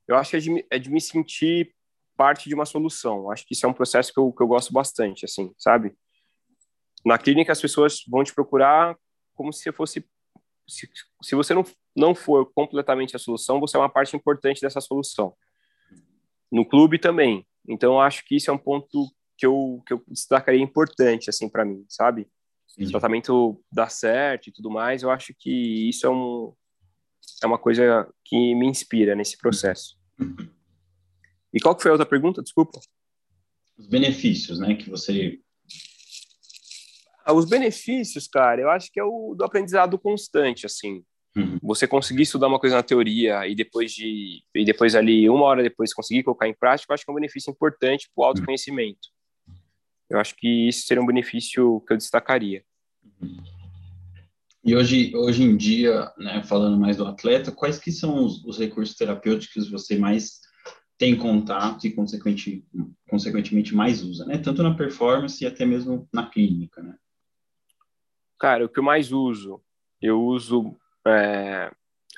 Eu 0.07 0.15
acho 0.17 0.31
que 0.31 0.37
é 0.37 0.39
de, 0.39 0.49
me- 0.49 0.65
é 0.69 0.79
de 0.79 0.89
me 0.89 0.99
sentir 1.01 1.73
parte 2.15 2.47
de 2.49 2.55
uma 2.55 2.65
solução. 2.65 3.31
Acho 3.31 3.45
que 3.45 3.53
isso 3.53 3.65
é 3.65 3.69
um 3.69 3.73
processo 3.73 4.13
que 4.13 4.19
eu, 4.19 4.31
que 4.31 4.41
eu 4.43 4.47
gosto 4.47 4.71
bastante, 4.73 5.25
assim, 5.25 5.53
sabe? 5.57 5.95
Na 7.05 7.17
clínica, 7.17 7.51
as 7.51 7.61
pessoas 7.61 8.03
vão 8.07 8.23
te 8.23 8.33
procurar 8.33 8.97
como 9.33 9.51
se 9.51 9.71
fosse. 9.71 10.05
Se, 10.67 10.89
se 11.21 11.35
você 11.35 11.53
não, 11.53 11.65
não 11.95 12.15
for 12.15 12.49
completamente 12.53 13.15
a 13.15 13.19
solução, 13.19 13.59
você 13.59 13.75
é 13.75 13.79
uma 13.79 13.89
parte 13.89 14.15
importante 14.15 14.61
dessa 14.61 14.79
solução. 14.79 15.35
No 16.51 16.65
clube 16.65 16.97
também. 16.99 17.45
Então, 17.67 17.99
acho 17.99 18.23
que 18.25 18.35
isso 18.35 18.49
é 18.49 18.53
um 18.53 18.57
ponto 18.57 19.09
que 19.37 19.45
eu, 19.45 19.81
que 19.85 19.93
eu 19.93 20.03
destacaria 20.07 20.61
importante, 20.61 21.29
assim, 21.29 21.49
para 21.49 21.65
mim, 21.65 21.85
sabe? 21.89 22.27
o 22.77 22.89
tratamento 22.91 23.61
dá 23.71 23.87
certo 23.87 24.47
e 24.47 24.51
tudo 24.51 24.69
mais, 24.71 25.03
eu 25.03 25.11
acho 25.11 25.33
que 25.37 25.89
isso 25.89 26.05
é, 26.07 26.09
um, 26.09 26.53
é 27.43 27.47
uma 27.47 27.57
coisa 27.57 28.07
que 28.23 28.55
me 28.55 28.67
inspira 28.67 29.15
nesse 29.15 29.37
processo. 29.37 29.97
E 31.53 31.59
qual 31.59 31.75
que 31.75 31.83
foi 31.83 31.89
a 31.91 31.93
outra 31.93 32.07
pergunta? 32.07 32.41
Desculpa. 32.41 32.79
Os 33.77 33.87
benefícios, 33.87 34.59
né? 34.59 34.75
Que 34.75 34.89
você 34.89 35.39
Ah, 37.25 37.33
Os 37.33 37.45
benefícios, 37.45 38.27
cara, 38.27 38.61
eu 38.61 38.69
acho 38.69 38.91
que 38.91 38.99
é 38.99 39.03
o 39.03 39.35
do 39.35 39.43
aprendizado 39.43 39.97
constante, 39.99 40.65
assim. 40.65 41.03
Uhum. 41.35 41.57
Você 41.63 41.87
conseguir 41.87 42.23
estudar 42.23 42.47
uma 42.47 42.59
coisa 42.59 42.75
na 42.75 42.83
teoria 42.83 43.47
e 43.47 43.55
depois 43.55 43.91
de 43.91 44.43
e 44.53 44.63
depois 44.63 44.93
ali 44.93 45.27
uma 45.29 45.45
hora 45.45 45.63
depois 45.63 45.93
conseguir 45.93 46.23
colocar 46.23 46.47
em 46.47 46.53
prática, 46.53 46.91
eu 46.91 46.93
acho 46.93 47.03
que 47.03 47.09
é 47.09 47.13
um 47.13 47.15
benefício 47.15 47.49
importante 47.49 48.09
para 48.15 48.21
o 48.21 48.25
autoconhecimento. 48.25 49.09
Eu 50.09 50.19
acho 50.19 50.35
que 50.35 50.67
isso 50.67 50.85
seria 50.85 51.01
um 51.01 51.07
benefício 51.07 51.81
que 51.87 51.93
eu 51.93 51.97
destacaria. 51.97 52.63
E 54.63 54.75
hoje, 54.75 55.13
hoje 55.15 55.43
em 55.43 55.57
dia, 55.57 56.11
né, 56.17 56.41
falando 56.43 56.79
mais 56.79 56.95
do 56.97 57.05
atleta, 57.05 57.51
quais 57.51 57.77
que 57.77 57.91
são 57.91 58.23
os, 58.23 58.43
os 58.45 58.57
recursos 58.57 58.95
terapêuticos 58.95 59.65
que 59.65 59.71
você 59.71 59.97
mais 59.97 60.39
tem 60.97 61.17
contato 61.17 61.85
e, 61.85 61.91
consequente, 61.91 62.65
consequentemente, 63.09 63.75
mais 63.75 64.01
usa, 64.01 64.25
né? 64.25 64.37
Tanto 64.37 64.63
na 64.63 64.73
performance 64.73 65.43
e 65.43 65.47
até 65.47 65.65
mesmo 65.65 66.07
na 66.13 66.29
clínica, 66.29 66.81
né? 66.81 66.95
Cara, 68.39 68.63
o 68.65 68.69
que 68.69 68.79
eu 68.79 68.83
mais 68.83 69.11
uso, 69.11 69.61
eu 70.01 70.21
uso 70.23 70.77
é, 71.05 71.69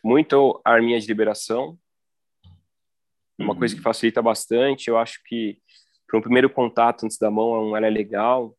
muito 0.03 0.61
a 0.63 0.71
arminha 0.73 0.99
de 0.99 1.07
liberação, 1.07 1.79
uma 3.39 3.53
Uhum. 3.53 3.59
coisa 3.59 3.75
que 3.75 3.81
facilita 3.81 4.21
bastante. 4.21 4.87
Eu 4.89 4.97
acho 4.97 5.19
que 5.25 5.57
para 6.07 6.19
um 6.19 6.21
primeiro 6.21 6.49
contato 6.49 7.05
antes 7.05 7.17
da 7.17 7.31
mão, 7.31 7.75
ela 7.75 7.87
é 7.87 7.89
legal 7.89 8.55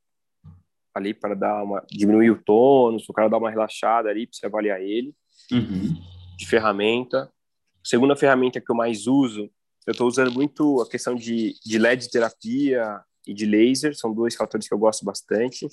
ali 0.97 1.13
para 1.13 1.35
dar 1.35 1.63
uma 1.63 1.85
diminuir 1.91 2.31
o 2.31 2.43
tônus, 2.43 3.07
o 3.07 3.13
cara 3.13 3.29
dar 3.29 3.37
uma 3.37 3.51
relaxada 3.51 4.09
ali 4.09 4.27
para 4.27 4.37
você 4.37 4.47
avaliar 4.47 4.81
ele 4.81 5.15
Uhum. 5.53 5.95
de 6.37 6.47
ferramenta. 6.47 7.31
Segunda 7.85 8.17
ferramenta 8.17 8.61
que 8.61 8.71
eu 8.71 8.75
mais 8.75 9.07
uso, 9.07 9.51
eu 9.87 9.93
estou 9.93 10.09
usando 10.09 10.33
muito 10.33 10.81
a 10.81 10.89
questão 10.89 11.15
de, 11.15 11.55
de 11.65 11.79
LED 11.79 12.11
terapia 12.11 13.01
e 13.27 13.35
de 13.35 13.45
laser, 13.45 13.95
são 13.95 14.13
dois 14.13 14.35
fatores 14.35 14.67
que 14.67 14.75
eu 14.75 14.79
gosto 14.79 15.05
bastante. 15.05 15.69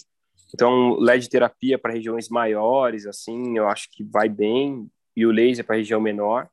Então, 0.53 0.99
LED 0.99 1.29
terapia 1.29 1.79
para 1.79 1.93
regiões 1.93 2.29
maiores, 2.29 3.07
assim, 3.07 3.57
eu 3.57 3.67
acho 3.67 3.89
que 3.91 4.03
vai 4.03 4.29
bem, 4.29 4.87
e 5.15 5.25
o 5.25 5.31
laser 5.31 5.65
para 5.65 5.77
região 5.77 6.01
menor. 6.01 6.47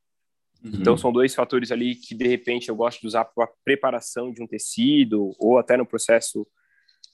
Uhum. 0.64 0.70
Então, 0.74 0.96
são 0.96 1.12
dois 1.12 1.34
fatores 1.34 1.70
ali 1.70 1.94
que, 1.94 2.14
de 2.14 2.26
repente, 2.26 2.68
eu 2.68 2.76
gosto 2.76 3.00
de 3.00 3.08
usar 3.08 3.24
para 3.24 3.44
a 3.44 3.50
preparação 3.64 4.32
de 4.32 4.42
um 4.42 4.46
tecido 4.46 5.34
ou 5.38 5.58
até 5.58 5.76
no 5.76 5.84
processo 5.84 6.46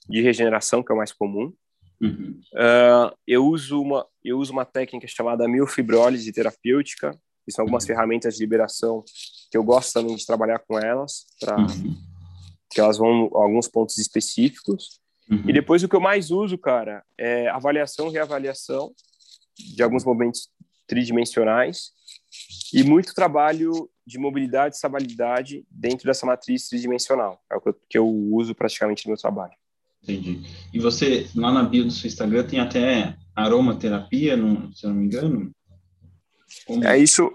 de 0.09 0.23
regeneração, 0.23 0.83
que 0.83 0.93
é 0.93 0.95
o 0.95 0.99
mais 0.99 1.13
comum. 1.13 1.53
Uhum. 2.01 2.41
Uh, 2.53 3.17
eu, 3.27 3.45
uso 3.47 3.81
uma, 3.81 4.07
eu 4.25 4.39
uso 4.39 4.53
uma 4.53 4.65
técnica 4.65 5.07
chamada 5.09 5.49
miofibrólise 5.49 6.33
terapêutica, 6.33 7.19
que 7.45 7.53
são 7.53 7.63
algumas 7.63 7.85
Uhum. 7.85 7.89
ferramentas 7.89 8.35
de 8.35 8.41
liberação 8.41 9.03
que 9.51 9.57
eu 9.57 9.65
gosto 9.65 9.93
também 9.93 10.17
de 10.17 10.27
trabalhar 10.27 10.59
com 10.59 10.79
elas, 10.79 11.25
para 11.41 11.57
Uhum. 11.59 11.97
que 12.71 12.81
elas 12.81 12.99
vão 12.99 13.31
a 13.35 13.43
alguns 13.43 13.69
pontos 13.69 13.97
específicos. 13.99 15.01
Uhum. 15.31 15.49
E 15.49 15.53
depois 15.53 15.83
o 15.83 15.89
que 15.89 15.97
eu 15.97 16.01
mais 16.01 16.31
uso, 16.31 16.59
cara, 16.59 17.05
é 17.19 17.49
avaliação 17.49 18.09
e 18.09 18.13
reavaliação 18.13 18.93
de 19.59 19.83
alguns 19.83 20.05
movimentos 20.05 20.49
tridimensionais 20.87 21.93
e 22.73 22.85
muito 22.85 23.15
trabalho 23.15 23.89
de 24.07 24.19
mobilidade 24.19 24.75
e 24.75 24.77
estabilidade 24.77 25.65
dentro 25.71 26.07
dessa 26.07 26.27
matriz 26.27 26.69
tridimensional. 26.69 27.41
É 27.51 27.57
o 27.57 27.61
que 27.61 27.69
eu, 27.69 27.75
que 27.91 27.99
eu 27.99 28.07
uso 28.07 28.55
praticamente 28.55 29.07
no 29.07 29.11
meu 29.11 29.19
trabalho. 29.19 29.55
Entendi. 30.09 30.41
E 30.73 30.79
você, 30.79 31.29
lá 31.35 31.53
na 31.53 31.65
bio 31.65 31.85
do 31.85 31.91
seu 31.91 32.07
Instagram, 32.07 32.47
tem 32.47 32.61
até 32.61 33.17
aromaterapia, 33.35 34.37
não, 34.37 34.73
se 34.73 34.87
eu 34.87 34.91
não 34.91 34.97
me 34.97 35.07
engano? 35.07 35.51
Como... 36.65 36.85
É 36.87 36.97
isso. 36.97 37.33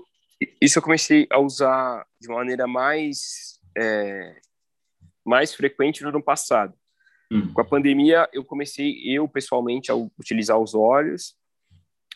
Isso 0.60 0.80
eu 0.80 0.84
comecei 0.84 1.28
a 1.30 1.40
usar 1.40 2.06
de 2.20 2.28
maneira 2.30 2.66
mais 2.66 3.60
é, 3.78 4.36
mais 5.24 5.54
frequente 5.54 6.02
no 6.02 6.10
ano 6.10 6.24
passado. 6.24 6.74
Hum. 7.32 7.54
Com 7.54 7.62
a 7.62 7.66
pandemia, 7.66 8.28
eu 8.34 8.44
comecei 8.44 9.02
eu 9.06 9.28
pessoalmente 9.28 9.92
a 9.92 9.96
utilizar 9.96 10.58
os 10.58 10.74
óleos. 10.74 11.36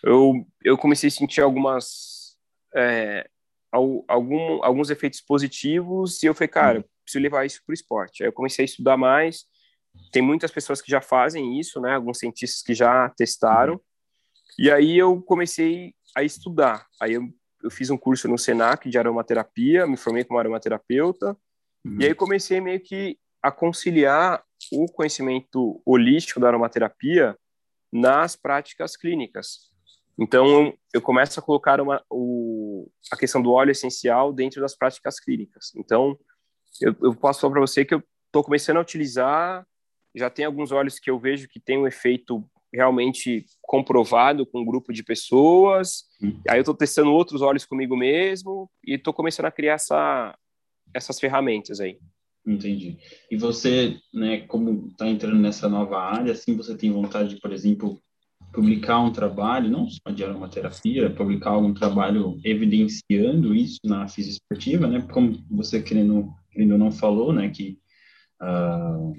Eu 0.01 0.47
eu 0.64 0.78
comecei 0.78 1.10
a 1.10 1.12
sentir 1.12 1.41
algumas 1.41 2.38
é, 2.76 3.30
algum, 3.72 4.64
alguns 4.64 4.89
efeitos 4.89 5.22
positivos 5.22 6.24
e 6.24 6.28
eu 6.28 6.34
falei, 6.34 6.47
cara, 6.47 6.80
hum. 6.80 6.84
preciso 7.03 7.22
levar 7.22 7.45
isso 7.45 7.62
para 7.66 7.74
o 7.74 7.76
esporte. 7.76 8.24
Aí 8.24 8.30
eu 8.30 8.34
comecei 8.34 8.64
a 8.64 8.66
estudar 8.66 8.97
mais 8.97 9.45
tem 10.11 10.21
muitas 10.21 10.51
pessoas 10.51 10.81
que 10.81 10.89
já 10.89 11.01
fazem 11.01 11.59
isso, 11.59 11.81
né? 11.81 11.95
Alguns 11.95 12.19
cientistas 12.19 12.61
que 12.61 12.73
já 12.73 13.09
testaram. 13.09 13.79
E 14.57 14.71
aí 14.71 14.97
eu 14.97 15.21
comecei 15.21 15.93
a 16.15 16.23
estudar. 16.23 16.87
Aí 17.01 17.13
eu, 17.13 17.23
eu 17.61 17.69
fiz 17.69 17.89
um 17.89 17.97
curso 17.97 18.27
no 18.27 18.37
Senac 18.37 18.89
de 18.89 18.97
aromaterapia, 18.97 19.85
me 19.85 19.97
formei 19.97 20.23
como 20.23 20.39
aromaterapeuta. 20.39 21.37
Uhum. 21.85 21.97
E 21.99 22.05
aí 22.05 22.15
comecei 22.15 22.61
meio 22.61 22.79
que 22.79 23.17
a 23.41 23.51
conciliar 23.51 24.43
o 24.71 24.85
conhecimento 24.87 25.81
holístico 25.85 26.39
da 26.39 26.47
aromaterapia 26.47 27.37
nas 27.91 28.35
práticas 28.35 28.95
clínicas. 28.97 29.69
Então, 30.17 30.73
eu 30.93 31.01
começo 31.01 31.39
a 31.39 31.43
colocar 31.43 31.81
uma, 31.81 32.01
o, 32.09 32.89
a 33.11 33.17
questão 33.17 33.41
do 33.41 33.51
óleo 33.51 33.71
essencial 33.71 34.31
dentro 34.31 34.61
das 34.61 34.75
práticas 34.75 35.19
clínicas. 35.19 35.73
Então, 35.75 36.17
eu, 36.81 36.95
eu 37.01 37.13
posso 37.13 37.41
falar 37.41 37.53
para 37.53 37.61
você 37.61 37.83
que 37.83 37.93
eu 37.93 38.01
estou 38.27 38.43
começando 38.43 38.77
a 38.77 38.81
utilizar 38.81 39.67
já 40.16 40.30
tem 40.30 40.45
alguns 40.45 40.72
óleos 40.72 40.99
que 40.99 41.09
eu 41.09 41.20
vejo 41.20 41.47
que 41.47 41.59
tem 41.59 41.78
um 41.78 41.88
efeito 41.88 42.43
realmente 42.74 43.45
comprovado 43.61 44.45
com 44.45 44.61
um 44.61 44.66
grupo 44.66 44.91
de 44.91 45.03
pessoas. 45.03 46.03
Hum. 46.22 46.39
Aí 46.49 46.57
eu 46.57 46.61
estou 46.61 46.76
testando 46.76 47.11
outros 47.11 47.41
óleos 47.41 47.66
comigo 47.66 47.95
mesmo 47.95 48.70
e 48.86 48.95
estou 48.95 49.13
começando 49.13 49.45
a 49.45 49.51
criar 49.51 49.74
essa, 49.74 50.38
essas 50.93 51.20
ferramentas 51.20 51.80
aí. 51.80 51.97
Entendi. 52.45 52.97
E 53.32 53.38
você, 53.38 53.97
né, 54.13 54.41
como 54.41 54.89
está 54.89 55.07
entrando 55.07 55.38
nessa 55.38 55.68
nova 55.68 55.99
área, 55.99 56.32
assim, 56.32 56.55
você 56.55 56.78
tem 56.78 56.91
vontade 56.91 57.30
de, 57.30 57.39
por 57.39 57.51
exemplo, 57.51 57.99
publicar 58.53 58.99
um 58.99 59.11
trabalho, 59.11 59.70
não 59.70 59.89
só 59.89 60.11
de 60.13 60.24
aromaterapia, 60.24 61.09
publicar 61.09 61.51
algum 61.51 61.74
trabalho 61.74 62.39
evidenciando 62.43 63.55
isso 63.55 63.80
na 63.84 64.07
fisioesportiva, 64.07 64.88
né? 64.88 65.05
Como 65.11 65.43
você 65.49 65.82
querendo, 65.82 66.32
querendo 66.51 66.78
não 66.78 66.91
falou, 66.91 67.34
né, 67.34 67.49
que 67.49 67.80
uh, 68.41 69.13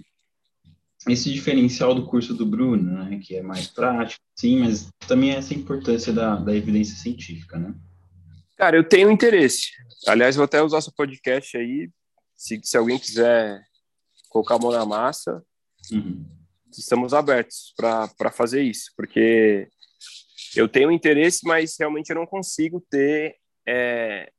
esse 1.09 1.33
diferencial 1.33 1.95
do 1.95 2.07
curso 2.07 2.35
do 2.35 2.47
Bruno, 2.47 3.05
né, 3.05 3.21
que 3.23 3.37
é 3.37 3.43
mais 3.43 3.69
prático, 3.69 4.23
sim, 4.35 4.61
mas 4.61 4.89
também 5.07 5.31
essa 5.31 5.55
importância 5.55 6.13
da, 6.13 6.37
da 6.37 6.55
evidência 6.55 6.97
científica, 6.97 7.59
né? 7.59 7.75
Cara, 8.57 8.77
eu 8.77 8.89
tenho 8.89 9.11
interesse. 9.11 9.71
Aliás, 10.07 10.35
vou 10.35 10.45
até 10.45 10.63
usar 10.63 10.81
seu 10.81 10.93
podcast 10.93 11.57
aí, 11.57 11.91
se, 12.35 12.61
se 12.63 12.77
alguém 12.77 12.99
quiser 12.99 13.63
colocar 14.29 14.57
a 14.57 14.59
mão 14.59 14.73
na 14.73 14.85
massa, 14.85 15.43
uhum. 15.93 16.25
estamos 16.77 17.15
abertos 17.15 17.73
para 17.77 18.31
fazer 18.33 18.63
isso, 18.63 18.91
porque 18.97 19.69
eu 20.55 20.69
tenho 20.69 20.91
interesse, 20.91 21.47
mas 21.47 21.77
realmente 21.79 22.11
eu 22.11 22.17
não 22.17 22.27
consigo 22.27 22.85
ter 22.91 23.37
é, 23.67 24.31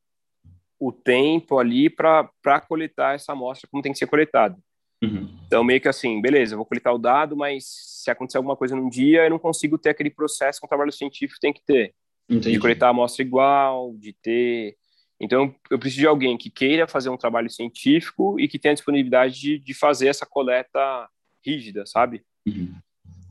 o 0.80 0.92
tempo 0.92 1.60
ali 1.60 1.90
para 1.90 2.62
coletar 2.68 3.16
essa 3.16 3.32
amostra 3.32 3.68
como 3.70 3.84
tem 3.84 3.92
que 3.92 3.98
ser 3.98 4.08
coletada. 4.08 4.58
Uhum. 5.04 5.38
Então, 5.46 5.64
meio 5.64 5.80
que 5.80 5.88
assim, 5.88 6.20
beleza, 6.22 6.54
eu 6.54 6.58
vou 6.58 6.66
coletar 6.66 6.92
o 6.92 6.98
dado, 6.98 7.36
mas 7.36 7.66
se 7.68 8.10
acontecer 8.10 8.38
alguma 8.38 8.56
coisa 8.56 8.76
num 8.76 8.90
dia, 8.90 9.26
eu 9.26 9.30
não 9.30 9.40
consigo 9.40 9.78
ter 9.78 9.90
aquele 9.90 10.10
processo 10.10 10.60
que 10.60 10.66
um 10.66 10.70
trabalho 10.70 10.92
científico 10.92 11.40
tem 11.40 11.54
que 11.54 11.64
ter. 11.64 11.94
Entendi. 12.30 12.52
De 12.52 12.60
coletar 12.60 12.88
a 12.88 12.90
amostra 12.90 13.24
igual, 13.24 13.94
de 13.98 14.14
ter. 14.14 14.76
Então, 15.20 15.54
eu 15.70 15.80
preciso 15.80 16.02
de 16.02 16.08
alguém 16.08 16.38
que 16.38 16.50
queira 16.50 16.88
fazer 16.88 17.10
um 17.10 17.18
trabalho 17.18 17.50
científico 17.50 18.40
e 18.40 18.48
que 18.48 18.60
tenha 18.60 18.74
disponibilidade 18.74 19.40
de, 19.40 19.60
de 19.60 19.74
fazer 19.74 20.08
essa 20.08 20.26
coleta 20.26 21.10
rígida, 21.46 21.86
sabe? 21.86 22.24
Uhum. 22.46 22.74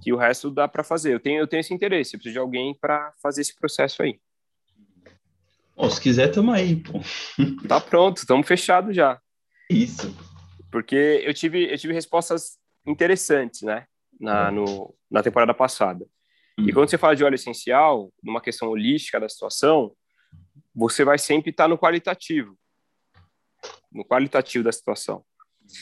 Que 0.03 0.12
o 0.12 0.17
resto 0.17 0.51
dá 0.51 0.67
para 0.67 0.83
fazer. 0.83 1.14
Eu 1.14 1.21
tenho, 1.21 1.41
eu 1.41 1.47
tenho 1.47 1.61
esse 1.61 1.75
interesse, 1.75 2.14
eu 2.14 2.19
preciso 2.19 2.35
de 2.35 2.39
alguém 2.39 2.75
para 2.75 3.12
fazer 3.23 3.43
esse 3.43 3.55
processo 3.55 4.03
aí. 4.03 4.19
Oh, 5.77 5.91
se 5.91 6.01
quiser, 6.01 6.29
tamo 6.29 6.53
aí, 6.53 6.77
pô. 6.77 7.01
Tá 7.69 7.79
pronto, 7.79 8.17
estamos 8.17 8.47
fechados 8.47 8.97
já. 8.97 9.21
Isso. 9.69 10.17
Porque 10.77 11.22
eu 11.24 11.33
tive, 11.33 11.72
eu 11.72 11.79
tive 11.79 11.95
respostas 11.95 12.59
interessantes, 12.87 13.62
né? 13.62 13.87
Na, 14.20 14.51
uhum. 14.51 14.55
no, 14.57 14.95
na 15.11 15.22
temporada 15.22 15.55
passada. 15.55 16.07
E 16.59 16.70
quando 16.70 16.91
você 16.91 16.99
fala 16.99 17.16
de 17.16 17.24
óleo 17.24 17.35
essencial, 17.35 18.12
numa 18.22 18.43
questão 18.43 18.68
holística 18.68 19.18
da 19.18 19.27
situação, 19.27 19.97
você 20.74 21.03
vai 21.03 21.16
sempre 21.16 21.49
estar 21.49 21.66
no 21.66 21.79
qualitativo. 21.79 22.59
No 23.91 24.05
qualitativo 24.05 24.64
da 24.64 24.70
situação. 24.70 25.24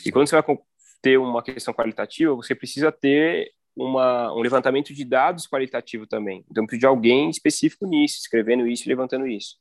E 0.06 0.12
quando 0.12 0.28
você 0.28 0.40
vai 0.40 0.58
ter 1.02 1.18
uma 1.18 1.42
questão 1.42 1.74
qualitativa, 1.74 2.32
você 2.32 2.54
precisa 2.54 2.92
ter 2.92 3.50
uma, 3.74 4.32
um 4.32 4.38
levantamento 4.38 4.94
de 4.94 5.04
dados 5.04 5.48
qualitativo 5.48 6.06
também. 6.06 6.44
Então, 6.48 6.64
de 6.66 6.86
alguém 6.86 7.30
específico 7.30 7.84
nisso, 7.84 8.18
escrevendo 8.18 8.64
isso 8.64 8.86
e 8.86 8.90
levantando 8.90 9.26
isso. 9.26 9.56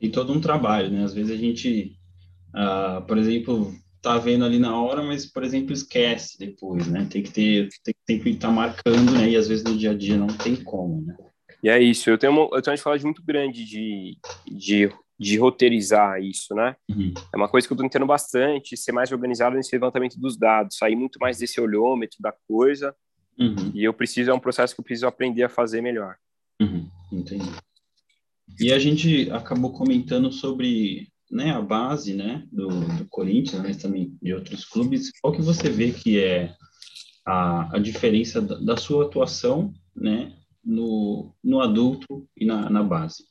E 0.00 0.08
todo 0.08 0.32
um 0.32 0.40
trabalho, 0.40 0.90
né? 0.90 1.04
Às 1.04 1.12
vezes 1.12 1.30
a 1.30 1.36
gente 1.36 1.99
Uh, 2.54 3.04
por 3.06 3.18
exemplo, 3.18 3.72
tá 4.02 4.18
vendo 4.18 4.44
ali 4.44 4.58
na 4.58 4.80
hora, 4.80 5.02
mas, 5.02 5.26
por 5.26 5.44
exemplo, 5.44 5.72
esquece 5.72 6.38
depois, 6.38 6.86
né? 6.86 7.06
Tem 7.10 7.22
que 7.22 7.30
ter, 7.30 7.68
tem, 7.84 7.94
tem 8.06 8.20
que 8.20 8.30
estar 8.30 8.48
tá 8.48 8.54
marcando, 8.54 9.12
né? 9.12 9.30
E 9.30 9.36
às 9.36 9.48
vezes 9.48 9.64
no 9.64 9.76
dia 9.76 9.90
a 9.90 9.94
dia 9.94 10.16
não 10.16 10.26
tem 10.26 10.56
como, 10.56 11.02
né? 11.02 11.16
E 11.62 11.68
é 11.68 11.80
isso, 11.80 12.08
eu 12.08 12.16
tenho 12.16 12.32
uma, 12.32 12.42
eu 12.44 12.62
tenho 12.62 12.72
uma 12.72 12.76
dificuldade 12.76 13.04
muito 13.04 13.22
grande 13.22 13.64
de, 13.66 14.16
de, 14.50 14.90
de 15.18 15.36
roteirizar 15.36 16.18
isso, 16.22 16.54
né? 16.54 16.74
Uhum. 16.88 17.12
É 17.32 17.36
uma 17.36 17.48
coisa 17.48 17.66
que 17.66 17.72
eu 17.72 17.74
estou 17.74 17.86
tentando 17.86 18.06
bastante, 18.06 18.76
ser 18.76 18.92
mais 18.92 19.12
organizado 19.12 19.56
nesse 19.56 19.74
levantamento 19.74 20.18
dos 20.18 20.38
dados, 20.38 20.78
sair 20.78 20.96
muito 20.96 21.18
mais 21.20 21.38
desse 21.38 21.60
olhômetro 21.60 22.16
da 22.20 22.32
coisa, 22.48 22.94
uhum. 23.38 23.72
e 23.74 23.84
eu 23.84 23.92
preciso, 23.92 24.30
é 24.30 24.34
um 24.34 24.40
processo 24.40 24.74
que 24.74 24.80
eu 24.80 24.84
preciso 24.84 25.06
aprender 25.06 25.42
a 25.42 25.50
fazer 25.50 25.82
melhor. 25.82 26.16
Uhum. 26.60 26.88
Entendi. 27.12 27.50
E 28.58 28.72
a 28.72 28.78
gente 28.78 29.30
acabou 29.30 29.72
comentando 29.72 30.32
sobre 30.32 31.08
né, 31.30 31.52
a 31.52 31.60
base, 31.60 32.14
né, 32.14 32.46
do, 32.50 32.68
do 32.68 33.06
Corinthians, 33.08 33.62
mas 33.62 33.76
também 33.76 34.16
de 34.20 34.34
outros 34.34 34.64
clubes, 34.64 35.10
qual 35.20 35.32
que 35.32 35.42
você 35.42 35.70
vê 35.70 35.92
que 35.92 36.22
é 36.22 36.54
a, 37.24 37.76
a 37.76 37.78
diferença 37.78 38.40
da, 38.42 38.56
da 38.56 38.76
sua 38.76 39.06
atuação, 39.06 39.72
né, 39.94 40.36
no, 40.64 41.34
no 41.42 41.60
adulto 41.60 42.28
e 42.36 42.44
na, 42.44 42.68
na 42.68 42.82
base? 42.82 43.24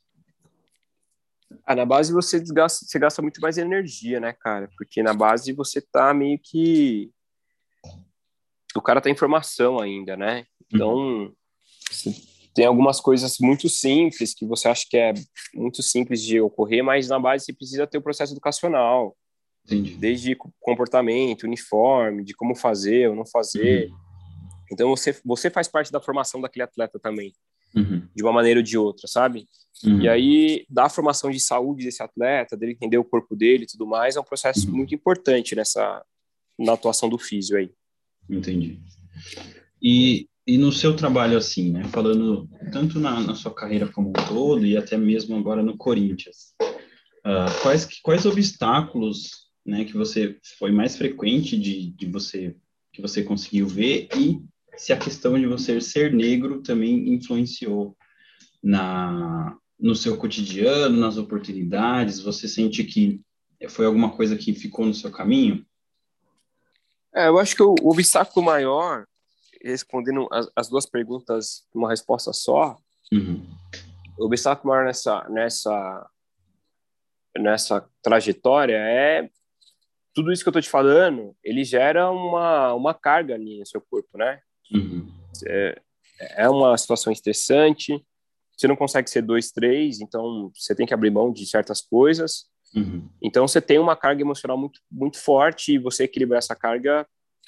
Ah, 1.66 1.76
na 1.76 1.86
base 1.86 2.14
você 2.14 2.40
desgasta, 2.40 2.86
você 2.86 2.98
gasta 3.00 3.22
muito 3.22 3.42
mais 3.42 3.58
energia, 3.58 4.20
né, 4.20 4.34
cara? 4.34 4.70
Porque 4.78 5.04
na 5.04 5.14
base 5.14 5.52
você 5.52 5.82
tá 5.82 6.14
meio 6.14 6.40
que 6.42 7.12
o 8.76 8.82
cara 8.82 9.02
tá 9.02 9.10
em 9.10 9.16
formação 9.16 9.80
ainda, 9.80 10.16
né? 10.16 10.46
Então, 10.72 10.96
uhum 10.96 11.36
tem 12.60 12.66
algumas 12.66 13.00
coisas 13.00 13.38
muito 13.40 13.70
simples 13.70 14.34
que 14.34 14.46
você 14.46 14.68
acha 14.68 14.86
que 14.90 14.98
é 14.98 15.14
muito 15.54 15.82
simples 15.82 16.22
de 16.22 16.42
ocorrer, 16.42 16.84
mas 16.84 17.08
na 17.08 17.18
base 17.18 17.46
você 17.46 17.54
precisa 17.54 17.88
ter 17.88 17.98
o 17.98 18.02
processo 18.02 18.34
educacional. 18.34 19.16
Entendi. 19.64 19.96
Desde 19.96 20.36
comportamento, 20.60 21.44
uniforme, 21.44 22.22
de 22.22 22.34
como 22.34 22.54
fazer 22.54 23.10
ou 23.10 23.16
não 23.16 23.26
fazer. 23.26 23.90
Uhum. 23.90 23.98
Então 24.74 24.90
você, 24.90 25.16
você 25.24 25.50
faz 25.50 25.70
parte 25.70 25.90
da 25.90 26.02
formação 26.02 26.42
daquele 26.42 26.64
atleta 26.64 27.00
também, 27.00 27.34
uhum. 27.74 28.06
de 28.14 28.22
uma 28.22 28.34
maneira 28.34 28.60
ou 28.60 28.64
de 28.64 28.78
outra, 28.78 29.08
sabe? 29.08 29.46
Uhum. 29.82 30.02
E 30.02 30.10
aí, 30.10 30.66
da 30.70 30.90
formação 30.90 31.32
de 31.32 31.40
saúde 31.40 31.86
desse 31.86 32.04
atleta, 32.04 32.58
dele 32.58 32.74
entender 32.74 32.98
o 32.98 33.06
corpo 33.06 33.38
dele 33.38 33.64
e 33.64 33.68
tudo 33.68 33.88
mais, 33.88 34.18
é 34.18 34.20
um 34.20 34.26
processo 34.26 34.68
uhum. 34.68 34.76
muito 34.76 34.94
importante 34.94 35.56
nessa 35.56 36.04
na 36.60 36.74
atuação 36.74 37.08
do 37.08 37.18
físio 37.18 37.58
aí. 37.58 37.72
Entendi. 38.30 38.82
E 39.82 40.29
e 40.50 40.58
no 40.58 40.72
seu 40.72 40.96
trabalho, 40.96 41.38
assim, 41.38 41.72
né, 41.72 41.84
falando 41.86 42.50
tanto 42.72 43.00
na, 43.00 43.20
na, 43.22 43.36
sua 43.36 43.54
carreira 43.54 43.88
como 43.88 44.10
um 44.10 44.14
todo 44.14 44.66
e 44.66 44.76
até 44.76 44.98
mesmo 44.98 45.38
agora 45.38 45.62
no 45.62 45.78
Corinthians, 45.78 46.56
uh, 46.60 47.62
quais, 47.62 47.88
quais 48.02 48.26
obstáculos, 48.26 49.48
né, 49.64 49.86
que 49.86 49.94
você 49.94 50.40
foi 50.58 50.72
mais 50.72 50.98
frequente 50.98 51.56
de, 51.56 51.92
de 51.92 52.08
você, 52.08 52.56
que 52.92 53.00
você 53.00 53.22
conseguiu 53.22 53.68
ver? 53.68 54.08
E 54.18 54.42
se 54.76 54.92
a 54.92 54.98
questão 54.98 55.40
de 55.40 55.46
você 55.46 55.80
ser 55.80 56.12
negro 56.12 56.64
também 56.64 57.14
influenciou 57.14 57.96
na, 58.64 59.56
no 59.80 59.94
seu 59.94 60.18
cotidiano, 60.18 60.98
nas 60.98 61.18
oportunidades, 61.18 62.22
você 62.22 62.48
sente 62.48 62.84
que 62.84 63.22
foi 63.68 63.86
alguma 63.86 64.10
coisa 64.10 64.36
que 64.36 64.56
ficou 64.56 64.88
no 64.88 64.96
seu 64.96 65.12
caminho? 65.12 65.64
É, 67.14 67.28
eu 67.28 67.38
acho 67.38 67.56
que 67.56 67.62
o, 67.62 67.76
o 67.84 67.92
obstáculo 67.92 68.44
maior 68.44 69.06
respondendo 69.64 70.28
as, 70.32 70.50
as 70.56 70.70
duas 70.70 70.86
perguntas 70.86 71.66
uma 71.74 71.90
resposta 71.90 72.32
só, 72.34 72.78
uhum. 73.12 73.46
o 74.18 74.26
obstáculo 74.26 74.74
maior 74.74 74.86
nessa, 74.86 75.28
nessa, 75.30 76.10
nessa 77.38 77.90
trajetória 78.02 78.78
é 78.78 79.30
tudo 80.14 80.32
isso 80.32 80.44
que 80.44 80.50
eu 80.50 80.52
estou 80.52 80.62
te 80.62 80.70
falando, 80.70 81.36
ele 81.44 81.64
gera 81.64 82.10
uma, 82.12 82.74
uma 82.74 82.94
carga 82.94 83.36
ali 83.36 83.60
no 83.60 83.66
seu 83.66 83.80
corpo, 83.80 84.18
né? 84.18 84.42
Uhum. 84.74 85.10
É, 85.48 85.82
é 86.36 86.50
uma 86.50 86.78
situação 86.78 87.14
estressante, 87.14 88.04
você 88.58 88.68
não 88.68 88.76
consegue 88.76 89.10
ser 89.10 89.22
dois, 89.22 89.52
três, 89.52 90.02
então 90.02 90.52
você 90.54 90.76
tem 90.76 90.86
que 90.86 90.94
abrir 90.94 91.10
mão 91.10 91.32
de 91.32 91.46
certas 91.46 91.80
coisas. 91.80 92.46
Uhum. 92.76 93.08
Então 93.22 93.48
você 93.48 93.62
tem 93.62 93.80
uma 93.80 93.96
carga 93.96 94.22
emocional 94.22 94.58
muito, 94.58 94.82
muito 94.92 95.18
forte 95.18 95.74
e 95.74 95.80
você 95.80 96.04
equilibrar 96.04 96.40
essa 96.40 96.56
carga 96.56 97.08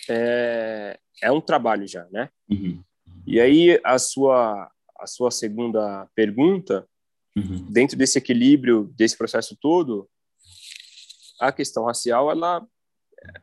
é, 0.10 0.99
é 1.22 1.32
um 1.32 1.41
trabalho 1.41 1.88
já, 1.88 2.08
né? 2.12 2.30
Uhum. 2.49 2.84
E 3.26 3.39
aí 3.39 3.80
a 3.84 3.99
sua, 3.99 4.72
a 4.99 5.08
sua 5.08 5.32
segunda 5.32 6.08
pergunta, 6.16 6.88
uhum. 7.36 7.72
dentro 7.72 7.97
desse 7.97 8.18
equilíbrio, 8.18 8.91
desse 8.95 9.18
processo 9.18 9.56
todo, 9.60 10.10
a 11.39 11.52
questão 11.52 11.86
racial, 11.86 12.32
ela, 12.32 12.66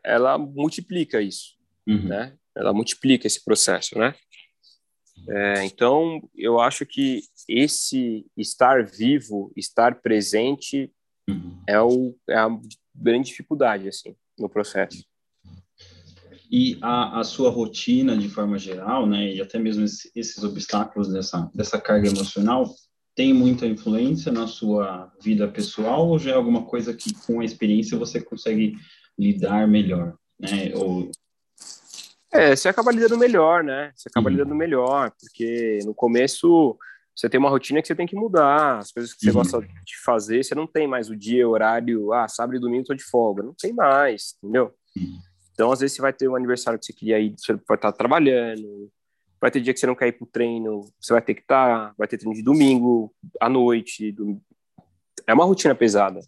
ela 0.05 0.39
multiplica 0.39 1.21
isso, 1.21 1.57
uhum. 1.87 2.09
né? 2.09 2.37
Ela 2.57 2.73
multiplica 2.73 3.27
esse 3.27 3.45
processo, 3.45 3.99
né? 3.99 4.15
É, 5.29 5.65
então, 5.65 6.29
eu 6.35 6.61
acho 6.61 6.87
que 6.87 7.23
esse 7.49 8.27
estar 8.37 8.85
vivo, 8.85 9.53
estar 9.57 10.01
presente, 10.01 10.93
uhum. 11.29 11.63
é, 11.67 11.81
o, 11.81 12.17
é 12.29 12.35
a 12.35 12.49
grande 12.95 13.29
dificuldade, 13.29 13.89
assim, 13.89 14.15
no 14.39 14.49
processo. 14.49 15.05
E 16.51 16.79
a, 16.81 17.21
a 17.21 17.25
sua 17.25 17.51
rotina, 17.51 18.17
de 18.17 18.29
forma 18.29 18.59
geral, 18.59 19.07
né, 19.07 19.35
e 19.35 19.41
até 19.41 19.59
mesmo 19.59 19.85
esses, 19.85 20.11
esses 20.15 20.43
obstáculos 20.43 21.09
dessa, 21.13 21.51
dessa 21.55 21.81
carga 21.81 22.09
emocional, 22.09 22.75
tem 23.15 23.35
muita 23.35 23.67
influência 23.67 24.33
na 24.33 24.47
sua 24.47 25.13
vida 25.21 25.49
pessoal 25.49 26.09
ou 26.09 26.19
já 26.19 26.31
é 26.31 26.35
alguma 26.35 26.65
coisa 26.65 26.95
que 26.95 27.13
com 27.27 27.41
a 27.41 27.45
experiência 27.45 27.99
você 27.99 28.21
consegue 28.21 28.77
lidar 29.19 29.67
melhor, 29.67 30.15
né? 30.39 30.73
Ou 30.75 31.11
é, 32.31 32.55
você 32.55 32.69
acaba 32.69 32.93
lidando 32.93 33.17
melhor, 33.17 33.65
né? 33.65 33.91
Você 33.95 34.09
acaba 34.09 34.29
uhum. 34.29 34.37
lidando 34.37 34.55
melhor, 34.55 35.11
porque 35.19 35.79
no 35.85 35.95
começo 35.95 36.79
você 37.17 37.29
tem 37.29 37.41
uma 37.41 37.49
rotina 37.49 37.81
que 37.81 37.89
você 37.89 37.95
tem 37.95 38.07
que 38.07 38.15
mudar, 38.15 38.79
as 38.79 38.93
coisas 38.93 39.13
que 39.13 39.21
você 39.21 39.31
uhum. 39.31 39.35
gosta 39.35 39.61
de 39.61 39.99
fazer, 40.05 40.45
você 40.45 40.55
não 40.55 40.67
tem 40.67 40.87
mais 40.87 41.11
o 41.11 41.17
dia, 41.17 41.49
horário, 41.49 42.13
ah, 42.13 42.29
sábado 42.29 42.57
e 42.57 42.61
domingo 42.61 42.85
tô 42.85 42.95
de 42.95 43.03
folga, 43.03 43.43
não 43.43 43.55
tem 43.55 43.73
mais, 43.73 44.37
entendeu? 44.43 44.73
Uhum. 44.97 45.19
Então, 45.59 45.73
às 45.73 45.81
vezes 45.81 45.97
você 45.97 46.03
vai 46.03 46.13
ter 46.13 46.29
um 46.29 46.37
aniversário 46.37 46.79
que 46.79 46.87
você 46.87 46.93
queria 46.93 47.19
ir, 47.19 47.35
você 47.37 47.53
vai 47.67 47.77
estar 47.77 47.91
trabalhando, 47.91 48.89
vai 49.41 49.51
ter 49.51 49.61
dia 49.61 49.75
que 49.75 49.81
você 49.81 49.89
não 49.89 49.95
quer 49.97 50.07
ir 50.07 50.13
pro 50.13 50.25
treino, 50.25 50.89
você 51.01 51.13
vai 51.13 51.21
ter 51.21 51.35
que 51.35 51.41
estar, 51.41 51.93
vai 51.99 52.07
ter 52.07 52.17
treino 52.17 52.37
de 52.37 52.45
domingo, 52.45 53.13
à 53.41 53.49
noite, 53.49 54.13
do... 54.13 54.41
é 55.27 55.35
uma 55.35 55.45
rotina 55.45 55.75
pesada. 55.75 56.21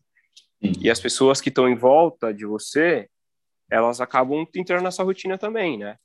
E 0.61 0.91
as 0.91 0.99
pessoas 0.99 1.41
que 1.41 1.49
estão 1.49 1.69
em 1.69 1.77
volta 1.77 2.35
de 2.35 2.45
você, 2.45 3.09
elas 3.71 4.01
acabam 4.01 4.45
entrando 4.53 4.83
nessa 4.83 5.05
rotina 5.05 5.39
também, 5.39 5.79
né? 5.79 5.97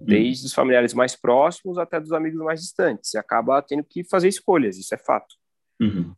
Uhum. 0.00 0.06
Desde 0.08 0.44
os 0.44 0.52
familiares 0.52 0.92
mais 0.94 1.14
próximos 1.14 1.78
até 1.78 2.00
dos 2.00 2.12
amigos 2.12 2.40
mais 2.40 2.60
distantes. 2.60 3.08
Você 3.08 3.18
acaba 3.18 3.62
tendo 3.62 3.84
que 3.84 4.02
fazer 4.02 4.26
escolhas, 4.26 4.78
isso 4.78 4.92
é 4.92 4.98
fato. 4.98 5.36
Uhum. 5.80 6.12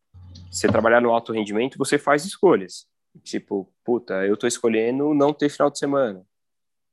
Você 0.50 0.68
trabalhar 0.68 1.02
no 1.02 1.10
alto 1.10 1.34
rendimento, 1.34 1.76
você 1.76 1.98
faz 1.98 2.24
escolhas. 2.24 2.86
Tipo, 3.22 3.70
puta, 3.84 4.24
eu 4.24 4.38
tô 4.38 4.46
escolhendo 4.46 5.12
não 5.12 5.34
ter 5.34 5.50
final 5.50 5.70
de 5.70 5.78
semana. 5.78 6.24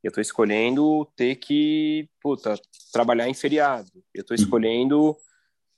Eu 0.04 0.12
tô 0.12 0.20
escolhendo 0.20 1.06
ter 1.16 1.36
que, 1.38 2.10
puta, 2.22 2.60
trabalhar 2.91 3.30
em 3.30 3.34
feriado. 3.34 3.89
Eu 4.14 4.24
tô 4.26 4.34
uhum. 4.34 4.41
escolhendo, 4.41 5.18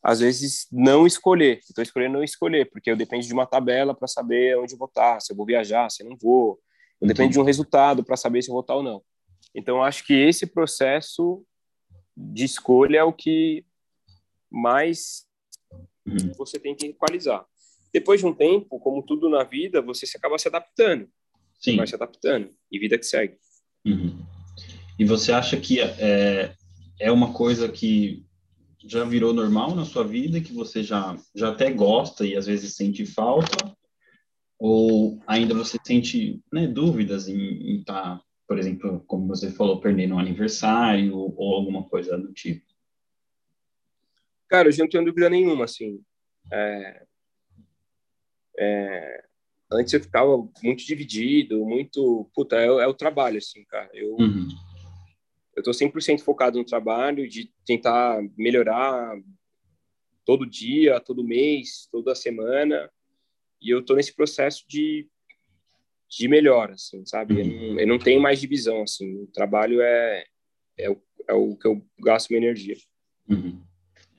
às 0.04 0.20
vezes, 0.20 0.68
não 0.72 1.06
escolher. 1.06 1.60
Eu 1.70 1.76
tô 1.76 1.82
escolhendo 1.82 2.16
não 2.16 2.24
escolher, 2.24 2.70
porque 2.70 2.90
eu 2.90 2.98
dependo 2.98 3.24
de 3.24 3.34
uma 3.34 3.46
tabela 3.46 3.94
para 3.94 4.08
saber 4.08 4.58
onde 4.58 4.76
votar, 4.76 5.22
se 5.22 5.32
eu 5.32 5.38
vou 5.38 5.46
viajar, 5.46 5.90
se 5.90 6.04
eu 6.04 6.10
não 6.10 6.18
vou 6.20 6.60
Depende 7.02 7.34
de 7.34 7.40
um 7.40 7.44
resultado 7.44 8.04
para 8.04 8.18
saber 8.18 8.42
se 8.42 8.50
eu 8.50 8.54
vou 8.54 8.62
votar 8.62 8.78
ou 8.78 8.84
não. 8.84 9.04
Então, 9.54 9.84
acho 9.84 10.06
que 10.06 10.14
esse 10.14 10.46
processo 10.46 11.46
de 12.16 12.46
escolha 12.46 13.00
é 13.00 13.04
o 13.04 13.14
que 13.14 13.66
mais 14.50 15.26
uhum. 16.06 16.32
você 16.38 16.60
tem 16.60 16.76
que 16.76 16.88
equalizar. 16.88 17.46
Depois 17.94 18.20
de 18.20 18.26
um 18.26 18.34
tempo, 18.34 18.80
como 18.80 19.04
tudo 19.04 19.30
na 19.30 19.44
vida, 19.44 19.82
você 19.82 20.06
se 20.06 20.18
acaba 20.18 20.38
se 20.38 20.48
adaptando. 20.48 21.10
Sim. 21.60 21.78
Vai 21.78 21.88
se 21.88 21.96
adaptando. 21.96 22.54
E 22.72 22.80
vida 22.80 22.98
que 22.98 23.06
segue. 23.06 23.38
Uhum. 23.86 24.18
E 24.98 25.06
você 25.06 25.32
acha 25.32 25.60
que 25.60 25.80
é, 25.80 26.56
é 27.00 27.12
uma 27.12 27.34
coisa 27.34 27.70
que 27.70 28.26
já 28.88 29.04
virou 29.04 29.34
normal 29.34 29.76
na 29.76 29.86
sua 29.86 30.04
vida, 30.04 30.40
que 30.40 30.54
você 30.54 30.84
já, 30.84 31.18
já 31.34 31.50
até 31.50 31.72
gosta 31.72 32.26
e 32.26 32.36
às 32.36 32.46
vezes 32.46 32.76
sente 32.76 33.06
falta? 33.06 33.76
Ou 34.58 35.22
ainda 35.28 35.54
você 35.54 35.78
sente 35.84 36.42
né, 36.52 36.68
dúvidas 36.68 37.28
em 37.28 37.80
estar, 37.80 38.18
tá, 38.18 38.24
por 38.48 38.58
exemplo, 38.58 39.04
como 39.06 39.28
você 39.28 39.52
falou, 39.52 39.82
perdendo 39.82 40.16
um 40.16 40.20
aniversário 40.20 41.18
ou 41.18 41.54
alguma 41.54 41.84
coisa 41.84 42.18
do 42.18 42.32
tipo? 42.32 42.66
Cara, 44.48 44.70
eu 44.70 44.78
não 44.78 44.88
tenho 44.88 45.06
dúvida 45.06 45.30
nenhuma, 45.30 45.66
assim. 45.66 46.00
É, 46.52 47.06
é, 48.58 49.26
antes 49.76 49.94
eu 49.94 50.02
ficava 50.02 50.38
muito 50.64 50.86
dividido, 50.86 51.66
muito... 51.66 52.30
Puta, 52.34 52.58
é, 52.58 52.66
é 52.66 52.88
o 52.88 52.94
trabalho, 52.94 53.38
assim, 53.38 53.64
cara. 53.66 53.90
Eu, 53.94 54.16
uhum. 54.16 54.48
eu 55.56 55.64
tô 55.64 55.72
100% 55.72 56.22
focado 56.22 56.58
no 56.58 56.66
trabalho, 56.66 57.28
de 57.28 57.52
tentar 57.66 58.22
melhorar 58.38 59.16
todo 60.26 60.46
dia, 60.46 61.00
todo 61.00 61.24
mês, 61.24 61.88
toda 61.92 62.16
semana 62.16 62.90
e 63.66 63.72
eu 63.72 63.80
estou 63.80 63.96
nesse 63.96 64.14
processo 64.14 64.64
de, 64.68 65.08
de 66.08 66.28
melhora, 66.28 66.74
assim, 66.74 67.04
sabe? 67.06 67.34
Uhum. 67.34 67.40
Eu, 67.40 67.46
não, 67.46 67.80
eu, 67.80 67.88
não, 67.88 68.00
tenho 68.00 68.22
mais 68.22 68.40
divisão, 68.40 68.84
assim, 68.84 69.24
o 69.24 69.28
trabalho 69.28 69.82
é, 69.82 70.24
é, 70.78 70.90
o, 70.90 71.02
é 71.28 71.34
o 71.34 71.56
que 71.56 71.68
eu 71.68 71.84
gasto 72.00 72.30
minha 72.30 72.44
energia. 72.44 72.76
Uhum. 73.28 73.60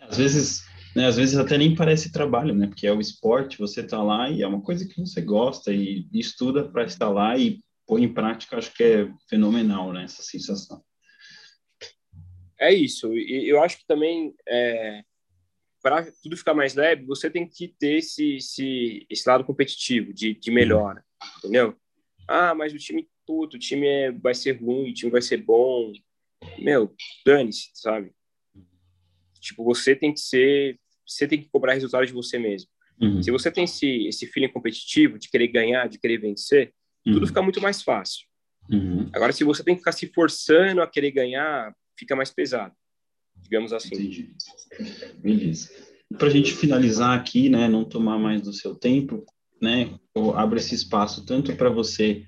Às 0.01 0.19
vezes, 0.19 0.65
né, 0.97 1.07
às 1.07 1.17
vezes 1.17 1.37
até 1.37 1.59
nem 1.59 1.75
parece 1.75 2.11
trabalho, 2.11 2.55
né? 2.55 2.69
Porque 2.69 2.87
é 2.87 2.93
o 2.93 3.01
esporte, 3.01 3.59
você 3.59 3.83
está 3.83 4.03
lá 4.03 4.31
e 4.31 4.41
é 4.41 4.47
uma 4.47 4.63
coisa 4.63 4.89
que 4.89 4.99
você 4.99 5.21
gosta 5.21 5.71
e 5.71 6.09
estuda 6.11 6.67
para 6.67 6.85
estar 6.85 7.11
lá 7.11 7.37
e 7.37 7.61
põe 7.87 8.03
em 8.03 8.13
prática, 8.13 8.57
acho 8.57 8.73
que 8.73 8.83
é 8.83 9.13
fenomenal, 9.29 9.93
né? 9.93 10.05
Essa 10.05 10.23
sensação. 10.23 10.83
É 12.59 12.73
isso. 12.73 13.13
E 13.13 13.47
eu 13.47 13.63
acho 13.63 13.77
que 13.77 13.87
também 13.87 14.35
é, 14.49 15.03
para 15.83 16.11
tudo 16.23 16.35
ficar 16.35 16.55
mais 16.55 16.75
leve, 16.75 17.05
você 17.05 17.29
tem 17.29 17.47
que 17.47 17.69
ter 17.79 17.99
esse, 17.99 18.37
esse, 18.37 19.07
esse 19.11 19.29
lado 19.29 19.45
competitivo, 19.45 20.15
de, 20.15 20.33
de 20.33 20.51
melhora, 20.51 21.05
entendeu? 21.37 21.77
Ah, 22.27 22.55
mas 22.55 22.73
o 22.73 22.79
time, 22.79 23.07
puto, 23.27 23.57
o 23.57 23.61
time 23.61 23.87
é, 23.87 24.11
vai 24.13 24.35
ser 24.35 24.53
ruim, 24.63 24.93
o 24.93 24.95
time 24.95 25.13
vai 25.13 25.21
ser 25.21 25.37
bom. 25.37 25.93
Meu, 26.59 26.95
dane-se, 27.25 27.71
sabe? 27.75 28.13
Tipo, 29.39 29.63
você 29.63 29.95
tem 29.95 30.15
que 30.15 30.21
ser, 30.21 30.81
você 31.07 31.27
tem 31.27 31.41
que 31.41 31.49
cobrar 31.49 31.75
resultado 31.75 32.07
de 32.07 32.13
você 32.13 32.39
mesmo. 32.39 32.69
Uhum. 33.01 33.23
Se 33.23 33.31
você 33.31 33.51
tem 33.51 33.65
esse, 33.65 34.07
esse 34.07 34.27
feeling 34.27 34.49
competitivo, 34.49 35.19
de 35.19 35.29
querer 35.29 35.49
ganhar, 35.49 35.89
de 35.89 35.99
querer 35.99 36.19
vencer, 36.19 36.73
uhum. 37.07 37.15
tudo 37.15 37.27
fica 37.27 37.43
muito 37.43 37.61
mais 37.61 37.83
fácil. 37.83 38.27
Uhum. 38.71 39.09
Agora, 39.13 39.33
se 39.33 39.45
você 39.45 39.63
tem 39.63 39.75
que 39.75 39.81
ficar 39.81 39.93
se 39.93 40.07
forçando 40.09 40.81
a 40.81 40.87
querer 40.87 41.11
ganhar, 41.11 41.75
fica 41.97 42.17
mais 42.17 42.31
pesado 42.31 42.75
digamos 43.43 43.73
assim. 43.73 43.95
Entendi. 43.95 44.35
Beleza. 45.19 45.71
Para 46.19 46.29
a 46.29 46.31
gente 46.31 46.53
finalizar 46.53 47.19
aqui, 47.19 47.49
né, 47.49 47.69
não 47.69 47.85
tomar 47.85 48.19
mais 48.19 48.41
do 48.43 48.53
seu 48.53 48.75
tempo, 48.75 49.25
né, 49.61 49.99
eu 50.15 50.37
abro 50.37 50.59
esse 50.59 50.75
espaço 50.75 51.25
tanto 51.25 51.55
para 51.57 51.69
você 51.69 52.25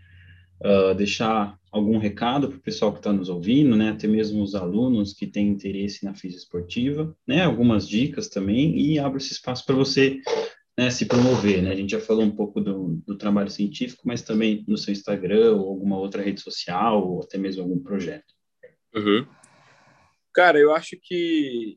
uh, 0.60 0.94
deixar 0.94 1.58
algum 1.70 1.98
recado 1.98 2.48
para 2.48 2.56
o 2.56 2.62
pessoal 2.62 2.92
que 2.92 2.98
está 2.98 3.12
nos 3.12 3.28
ouvindo, 3.28 3.76
né, 3.76 3.90
até 3.90 4.06
mesmo 4.06 4.42
os 4.42 4.54
alunos 4.54 5.12
que 5.12 5.26
têm 5.26 5.48
interesse 5.48 6.04
na 6.04 6.14
física 6.14 6.42
esportiva, 6.42 7.14
né, 7.26 7.44
algumas 7.44 7.86
dicas 7.86 8.28
também, 8.28 8.78
e 8.78 8.98
abro 8.98 9.18
esse 9.18 9.32
espaço 9.32 9.64
para 9.66 9.74
você 9.74 10.20
né, 10.78 10.90
se 10.90 11.06
promover, 11.06 11.62
né, 11.62 11.72
a 11.72 11.76
gente 11.76 11.90
já 11.90 12.00
falou 12.00 12.22
um 12.22 12.34
pouco 12.34 12.60
do, 12.60 13.00
do 13.06 13.18
trabalho 13.18 13.50
científico, 13.50 14.02
mas 14.06 14.22
também 14.22 14.64
no 14.66 14.78
seu 14.78 14.92
Instagram 14.92 15.56
ou 15.56 15.68
alguma 15.68 15.98
outra 15.98 16.22
rede 16.22 16.40
social, 16.40 17.06
ou 17.06 17.22
até 17.22 17.36
mesmo 17.36 17.62
algum 17.62 17.78
projeto. 17.78 18.32
Uhum. 18.94 19.26
Cara, 20.32 20.58
eu 20.58 20.72
acho 20.72 20.96
que 21.02 21.76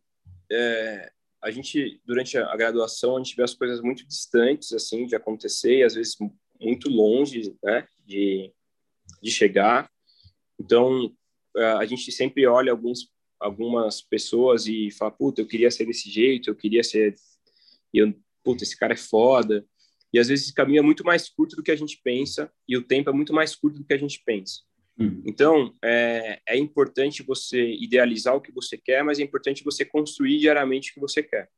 é, 0.51 1.11
a 1.41 1.49
gente, 1.49 1.99
durante 2.05 2.37
a 2.37 2.55
graduação, 2.55 3.15
a 3.15 3.19
gente 3.19 3.35
vê 3.35 3.43
as 3.43 3.55
coisas 3.55 3.81
muito 3.81 4.07
distantes, 4.07 4.71
assim, 4.71 5.05
de 5.05 5.15
acontecer, 5.15 5.79
e 5.79 5.83
às 5.83 5.95
vezes 5.95 6.15
muito 6.59 6.87
longe, 6.87 7.55
né, 7.63 7.87
de, 8.05 8.53
de 9.21 9.31
chegar. 9.31 9.89
Então, 10.59 11.13
a 11.77 11.85
gente 11.85 12.11
sempre 12.11 12.45
olha 12.47 12.71
alguns, 12.71 13.09
algumas 13.39 14.01
pessoas 14.01 14.67
e 14.67 14.89
fala, 14.91 15.11
puta, 15.11 15.41
eu 15.41 15.47
queria 15.47 15.69
ser 15.71 15.85
desse 15.85 16.09
jeito, 16.09 16.49
eu 16.49 16.55
queria 16.55 16.83
ser... 16.83 17.15
E 17.93 17.99
eu, 17.99 18.13
puta, 18.43 18.63
esse 18.63 18.77
cara 18.77 18.93
é 18.93 18.97
foda. 18.97 19.65
E 20.13 20.19
às 20.19 20.27
vezes 20.27 20.45
esse 20.45 20.53
caminho 20.53 20.79
é 20.79 20.83
muito 20.83 21.03
mais 21.03 21.29
curto 21.29 21.55
do 21.55 21.63
que 21.63 21.71
a 21.71 21.75
gente 21.75 21.99
pensa, 22.03 22.51
e 22.67 22.75
o 22.75 22.83
tempo 22.83 23.09
é 23.09 23.13
muito 23.13 23.33
mais 23.33 23.55
curto 23.55 23.79
do 23.79 23.85
que 23.85 23.93
a 23.93 23.97
gente 23.97 24.21
pensa. 24.25 24.61
Hum. 24.99 25.21
Então, 25.25 25.73
é, 25.83 26.41
é 26.47 26.57
importante 26.57 27.23
você 27.23 27.73
idealizar 27.75 28.35
o 28.35 28.41
que 28.41 28.51
você 28.51 28.77
quer, 28.77 29.03
mas 29.03 29.19
é 29.19 29.23
importante 29.23 29.63
você 29.63 29.85
construir 29.85 30.39
diariamente 30.39 30.91
o 30.91 30.93
que 30.95 30.99
você 30.99 31.23
quer. 31.23 31.49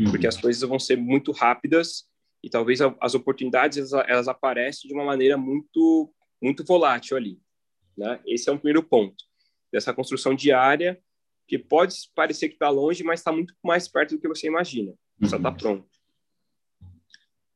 Uhum. 0.00 0.10
Porque 0.10 0.26
as 0.26 0.36
coisas 0.36 0.60
vão 0.68 0.78
ser 0.78 0.96
muito 0.96 1.30
rápidas 1.30 2.04
e 2.42 2.50
talvez 2.50 2.80
as 2.80 3.14
oportunidades 3.14 3.78
elas, 3.78 4.08
elas 4.08 4.28
aparecem 4.28 4.88
de 4.88 4.94
uma 4.94 5.04
maneira 5.04 5.36
muito 5.36 6.12
muito 6.40 6.64
volátil 6.64 7.16
ali, 7.16 7.40
né? 7.96 8.20
Esse 8.26 8.48
é 8.48 8.52
um 8.52 8.58
primeiro 8.58 8.82
ponto 8.82 9.24
dessa 9.72 9.92
construção 9.92 10.34
diária 10.34 11.00
que 11.46 11.58
pode 11.58 11.96
parecer 12.14 12.48
que 12.48 12.54
está 12.54 12.68
longe, 12.68 13.02
mas 13.02 13.20
está 13.20 13.32
muito 13.32 13.54
mais 13.62 13.88
perto 13.88 14.14
do 14.14 14.20
que 14.20 14.28
você 14.28 14.46
imagina. 14.46 14.94
Só 15.24 15.36
está 15.36 15.50
uhum. 15.50 15.56
pronto. 15.56 15.90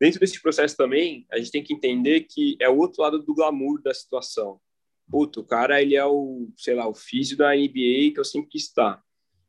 Dentro 0.01 0.20
desse 0.20 0.41
processo 0.43 0.76
também, 0.76 1.26
a 1.30 1.39
gente 1.39 1.51
tem 1.51 1.62
que 1.62 1.72
entender 1.72 2.22
que 2.22 2.57
é 2.61 2.68
o 2.68 2.76
outro 2.76 3.03
lado 3.03 3.22
do 3.22 3.35
glamour 3.35 3.80
da 3.80 3.95
situação. 3.95 4.61
Puto, 5.09 5.41
o 5.41 5.45
cara, 5.45 5.80
ele 5.80 5.95
é 5.95 6.05
o, 6.05 6.51
sei 6.57 6.74
lá, 6.74 6.89
o 6.89 6.95
físico 6.95 7.39
da 7.39 7.55
NBA 7.55 8.12
que 8.12 8.18
eu 8.18 8.24
sempre 8.24 8.51
quis 8.51 8.64
estar. 8.64 9.03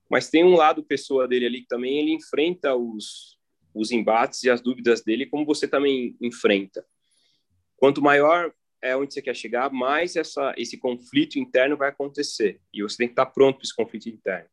Mas 0.09 0.29
tem 0.29 0.43
um 0.43 0.55
lado 0.55 0.83
pessoa 0.83 1.27
dele 1.27 1.47
ali 1.47 1.61
que 1.61 1.67
também 1.67 1.97
ele 1.97 2.13
enfrenta 2.13 2.75
os, 2.75 3.39
os 3.73 3.91
embates 3.91 4.43
e 4.43 4.49
as 4.49 4.61
dúvidas 4.61 5.03
dele, 5.03 5.25
como 5.25 5.45
você 5.45 5.67
também 5.67 6.15
enfrenta. 6.21 6.85
Quanto 7.77 8.01
maior 8.01 8.53
é 8.85 8.95
onde 8.95 9.13
você 9.13 9.21
quer 9.21 9.35
chegar, 9.35 9.71
mais 9.71 10.15
essa, 10.15 10.53
esse 10.57 10.77
conflito 10.77 11.39
interno 11.39 11.75
vai 11.75 11.89
acontecer. 11.89 12.59
E 12.73 12.81
você 12.83 12.97
tem 12.97 13.07
que 13.07 13.13
estar 13.13 13.25
pronto 13.25 13.57
para 13.57 13.63
esse 13.63 13.75
conflito 13.75 14.09
interno. 14.09 14.49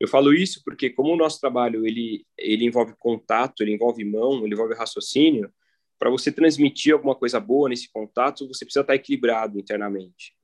Eu 0.00 0.08
falo 0.08 0.34
isso 0.34 0.62
porque, 0.64 0.90
como 0.90 1.12
o 1.12 1.16
nosso 1.16 1.40
trabalho 1.40 1.86
ele, 1.86 2.26
ele 2.36 2.64
envolve 2.64 2.94
contato, 2.98 3.62
ele 3.62 3.74
envolve 3.74 4.04
mão, 4.04 4.44
ele 4.44 4.54
envolve 4.54 4.74
raciocínio, 4.74 5.52
para 5.98 6.10
você 6.10 6.32
transmitir 6.32 6.92
alguma 6.92 7.14
coisa 7.14 7.38
boa 7.38 7.68
nesse 7.68 7.88
contato, 7.92 8.48
você 8.48 8.64
precisa 8.64 8.80
estar 8.80 8.96
equilibrado 8.96 9.60
internamente. 9.60 10.34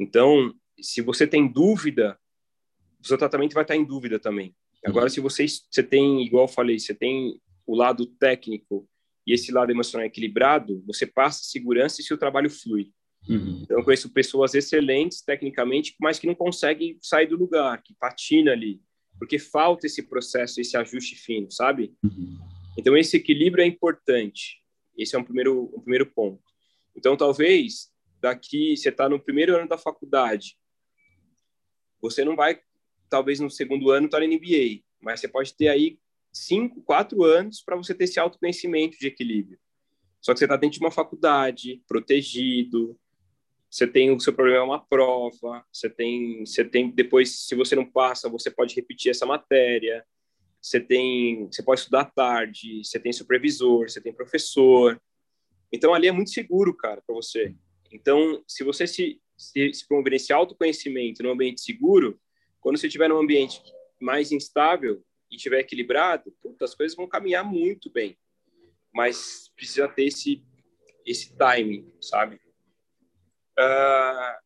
Então, 0.00 0.54
se 0.80 1.02
você 1.02 1.26
tem 1.26 1.46
dúvida, 1.46 2.18
o 3.02 3.06
seu 3.06 3.18
tratamento 3.18 3.52
vai 3.52 3.64
estar 3.64 3.76
em 3.76 3.84
dúvida 3.84 4.18
também. 4.18 4.54
Agora, 4.82 5.04
uhum. 5.04 5.10
se 5.10 5.20
você, 5.20 5.44
você 5.46 5.82
tem, 5.82 6.24
igual 6.24 6.44
eu 6.44 6.48
falei, 6.48 6.78
você 6.78 6.94
tem 6.94 7.38
o 7.66 7.76
lado 7.76 8.06
técnico 8.06 8.88
e 9.28 9.34
esse 9.34 9.52
lado 9.52 9.70
emocional 9.70 10.06
equilibrado, 10.06 10.82
você 10.86 11.04
passa 11.06 11.44
segurança 11.44 12.00
e 12.00 12.04
seu 12.04 12.16
trabalho 12.16 12.48
flui. 12.48 12.90
Uhum. 13.28 13.60
Então, 13.62 13.78
eu 13.78 13.84
conheço 13.84 14.08
pessoas 14.08 14.54
excelentes 14.54 15.20
tecnicamente, 15.20 15.94
mas 16.00 16.18
que 16.18 16.26
não 16.26 16.34
conseguem 16.34 16.98
sair 17.02 17.26
do 17.26 17.36
lugar, 17.36 17.82
que 17.82 17.94
patina 18.00 18.52
ali, 18.52 18.80
porque 19.18 19.38
falta 19.38 19.86
esse 19.86 20.02
processo, 20.04 20.62
esse 20.62 20.78
ajuste 20.78 21.14
fino, 21.14 21.50
sabe? 21.50 21.94
Uhum. 22.02 22.38
Então, 22.78 22.96
esse 22.96 23.18
equilíbrio 23.18 23.62
é 23.62 23.66
importante. 23.66 24.62
Esse 24.96 25.14
é 25.14 25.18
um 25.18 25.24
primeiro, 25.24 25.70
um 25.76 25.80
primeiro 25.80 26.06
ponto. 26.06 26.42
Então, 26.96 27.14
talvez, 27.14 27.90
daqui, 28.22 28.74
você 28.78 28.88
está 28.88 29.10
no 29.10 29.20
primeiro 29.20 29.54
ano 29.54 29.68
da 29.68 29.76
faculdade, 29.76 30.56
você 32.00 32.24
não 32.24 32.34
vai, 32.34 32.58
talvez 33.10 33.40
no 33.40 33.50
segundo 33.50 33.90
ano, 33.90 34.06
estar 34.06 34.20
tá 34.20 34.26
na 34.26 34.32
NBA, 34.32 34.80
mas 35.02 35.20
você 35.20 35.28
pode 35.28 35.54
ter 35.54 35.68
aí 35.68 35.98
cinco, 36.32 36.82
quatro 36.82 37.24
anos 37.24 37.62
para 37.62 37.76
você 37.76 37.94
ter 37.94 38.04
esse 38.04 38.20
autoconhecimento 38.20 38.98
de 38.98 39.06
equilíbrio. 39.06 39.58
Só 40.20 40.32
que 40.32 40.38
você 40.38 40.44
está 40.44 40.56
dentro 40.56 40.78
de 40.78 40.84
uma 40.84 40.90
faculdade, 40.90 41.82
protegido, 41.86 42.98
você 43.70 43.86
tem 43.86 44.10
o 44.10 44.18
seu 44.18 44.32
problema 44.32 44.60
é 44.60 44.62
uma 44.62 44.84
prova, 44.84 45.64
você 45.70 45.90
tem, 45.90 46.44
você 46.44 46.64
tem 46.64 46.90
depois, 46.90 47.46
se 47.46 47.54
você 47.54 47.76
não 47.76 47.84
passa, 47.84 48.28
você 48.28 48.50
pode 48.50 48.74
repetir 48.74 49.10
essa 49.10 49.26
matéria, 49.26 50.04
você 50.60 50.80
tem, 50.80 51.46
você 51.46 51.62
pode 51.62 51.80
estudar 51.80 52.06
tarde, 52.06 52.82
você 52.82 52.98
tem 52.98 53.12
supervisor, 53.12 53.88
você 53.88 54.00
tem 54.00 54.12
professor. 54.12 55.00
Então 55.70 55.92
ali 55.94 56.08
é 56.08 56.12
muito 56.12 56.30
seguro, 56.30 56.74
cara, 56.74 57.02
para 57.06 57.14
você. 57.14 57.54
Então, 57.92 58.42
se 58.46 58.64
você 58.64 58.86
se, 58.86 59.20
se, 59.36 59.72
se 59.72 59.86
promover 59.86 60.14
esse 60.14 60.32
autoconhecimento 60.32 61.22
num 61.22 61.30
ambiente 61.30 61.60
seguro, 61.60 62.18
quando 62.60 62.78
você 62.78 62.86
estiver 62.86 63.08
num 63.08 63.18
ambiente 63.18 63.62
mais 64.00 64.32
instável 64.32 65.02
e 65.30 65.36
estiver 65.36 65.60
equilibrado, 65.60 66.32
puta, 66.42 66.64
as 66.64 66.74
coisas 66.74 66.96
vão 66.96 67.08
caminhar 67.08 67.44
muito 67.44 67.90
bem. 67.90 68.18
Mas 68.92 69.50
precisa 69.54 69.88
ter 69.88 70.04
esse 70.04 70.42
esse 71.04 71.34
timing, 71.36 71.90
sabe? 72.02 72.38
Uh, 73.58 74.38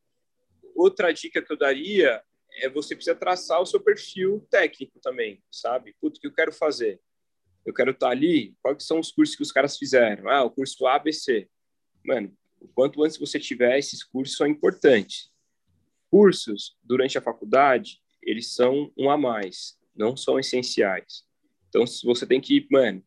outra 0.76 1.12
dica 1.12 1.42
que 1.42 1.52
eu 1.52 1.56
daria 1.56 2.22
é 2.60 2.68
você 2.68 2.94
precisa 2.94 3.16
traçar 3.16 3.60
o 3.60 3.66
seu 3.66 3.80
perfil 3.80 4.46
técnico 4.48 5.00
também, 5.00 5.42
sabe? 5.50 5.94
Puto, 6.00 6.18
o 6.18 6.20
que 6.20 6.26
eu 6.28 6.34
quero 6.34 6.52
fazer? 6.52 7.00
Eu 7.64 7.74
quero 7.74 7.90
estar 7.90 8.10
ali, 8.10 8.54
quais 8.62 8.84
são 8.84 9.00
os 9.00 9.10
cursos 9.10 9.36
que 9.36 9.42
os 9.42 9.52
caras 9.52 9.76
fizeram? 9.76 10.28
Ah, 10.28 10.44
o 10.44 10.50
curso 10.50 10.86
ABC. 10.86 11.48
Mano, 12.04 12.36
o 12.60 12.68
quanto 12.68 13.02
antes 13.02 13.18
você 13.18 13.38
tiver 13.38 13.78
esses 13.78 14.04
cursos 14.04 14.36
são 14.36 14.46
importantes. 14.46 15.32
Cursos, 16.10 16.76
durante 16.82 17.16
a 17.16 17.22
faculdade, 17.22 18.00
eles 18.22 18.54
são 18.54 18.92
um 18.96 19.10
a 19.10 19.16
mais, 19.16 19.78
não 19.94 20.16
são 20.16 20.38
essenciais. 20.38 21.24
Então, 21.68 21.84
você 22.04 22.26
tem 22.26 22.40
que, 22.40 22.66
mano, 22.70 23.02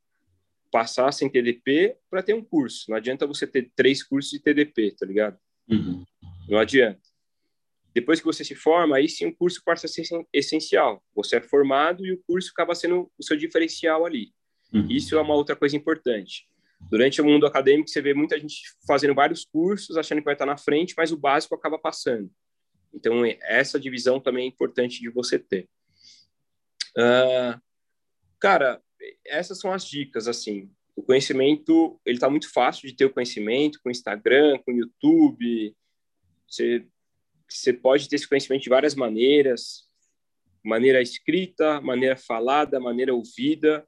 passar 0.71 1.11
sem 1.11 1.29
TDP 1.29 1.97
para 2.09 2.23
ter 2.23 2.33
um 2.33 2.43
curso. 2.43 2.89
Não 2.89 2.97
adianta 2.97 3.27
você 3.27 3.45
ter 3.47 3.71
três 3.75 4.03
cursos 4.03 4.31
de 4.31 4.39
TDP, 4.39 4.95
tá 4.97 5.05
ligado? 5.05 5.37
Uhum. 5.69 6.03
Não 6.49 6.57
adianta. 6.57 7.01
Depois 7.93 8.19
que 8.19 8.25
você 8.25 8.43
se 8.43 8.55
forma, 8.55 8.97
aí 8.97 9.07
sim 9.07 9.25
o 9.25 9.35
curso 9.35 9.61
passa 9.63 9.85
a 9.85 9.89
ser 9.89 10.03
essencial. 10.33 11.01
Você 11.15 11.37
é 11.37 11.41
formado 11.41 12.05
e 12.05 12.11
o 12.11 12.21
curso 12.27 12.51
acaba 12.51 12.75
sendo 12.75 13.09
o 13.17 13.23
seu 13.23 13.37
diferencial 13.37 14.05
ali. 14.05 14.33
Uhum. 14.73 14.87
Isso 14.89 15.15
é 15.15 15.21
uma 15.21 15.33
outra 15.33 15.55
coisa 15.55 15.77
importante. 15.77 16.45
Durante 16.89 17.21
o 17.21 17.25
mundo 17.25 17.47
acadêmico, 17.47 17.89
você 17.89 18.01
vê 18.01 18.13
muita 18.13 18.37
gente 18.37 18.61
fazendo 18.85 19.15
vários 19.15 19.45
cursos, 19.45 19.95
achando 19.95 20.19
que 20.19 20.25
vai 20.25 20.33
estar 20.33 20.45
na 20.45 20.57
frente, 20.57 20.93
mas 20.97 21.11
o 21.11 21.17
básico 21.17 21.55
acaba 21.55 21.79
passando. 21.79 22.29
Então, 22.93 23.23
essa 23.41 23.79
divisão 23.79 24.19
também 24.19 24.43
é 24.43 24.47
importante 24.47 24.99
de 24.99 25.09
você 25.09 25.39
ter. 25.39 25.69
Uh, 26.97 27.59
cara, 28.39 28.81
essas 29.25 29.59
são 29.59 29.71
as 29.71 29.85
dicas, 29.85 30.27
assim. 30.27 30.71
O 30.95 31.03
conhecimento, 31.03 31.99
ele 32.05 32.17
está 32.17 32.29
muito 32.29 32.51
fácil 32.51 32.87
de 32.87 32.95
ter 32.95 33.05
o 33.05 33.13
conhecimento 33.13 33.79
com 33.83 33.91
Instagram, 33.91 34.59
com 34.65 34.71
YouTube. 34.71 35.75
Você 36.47 36.87
você 37.47 37.71
pode 37.71 38.09
ter 38.09 38.15
esse 38.15 38.27
conhecimento 38.27 38.63
de 38.63 38.69
várias 38.69 38.95
maneiras, 38.95 39.87
maneira 40.63 41.01
escrita, 41.01 41.79
maneira 41.79 42.17
falada, 42.17 42.79
maneira 42.79 43.13
ouvida. 43.13 43.87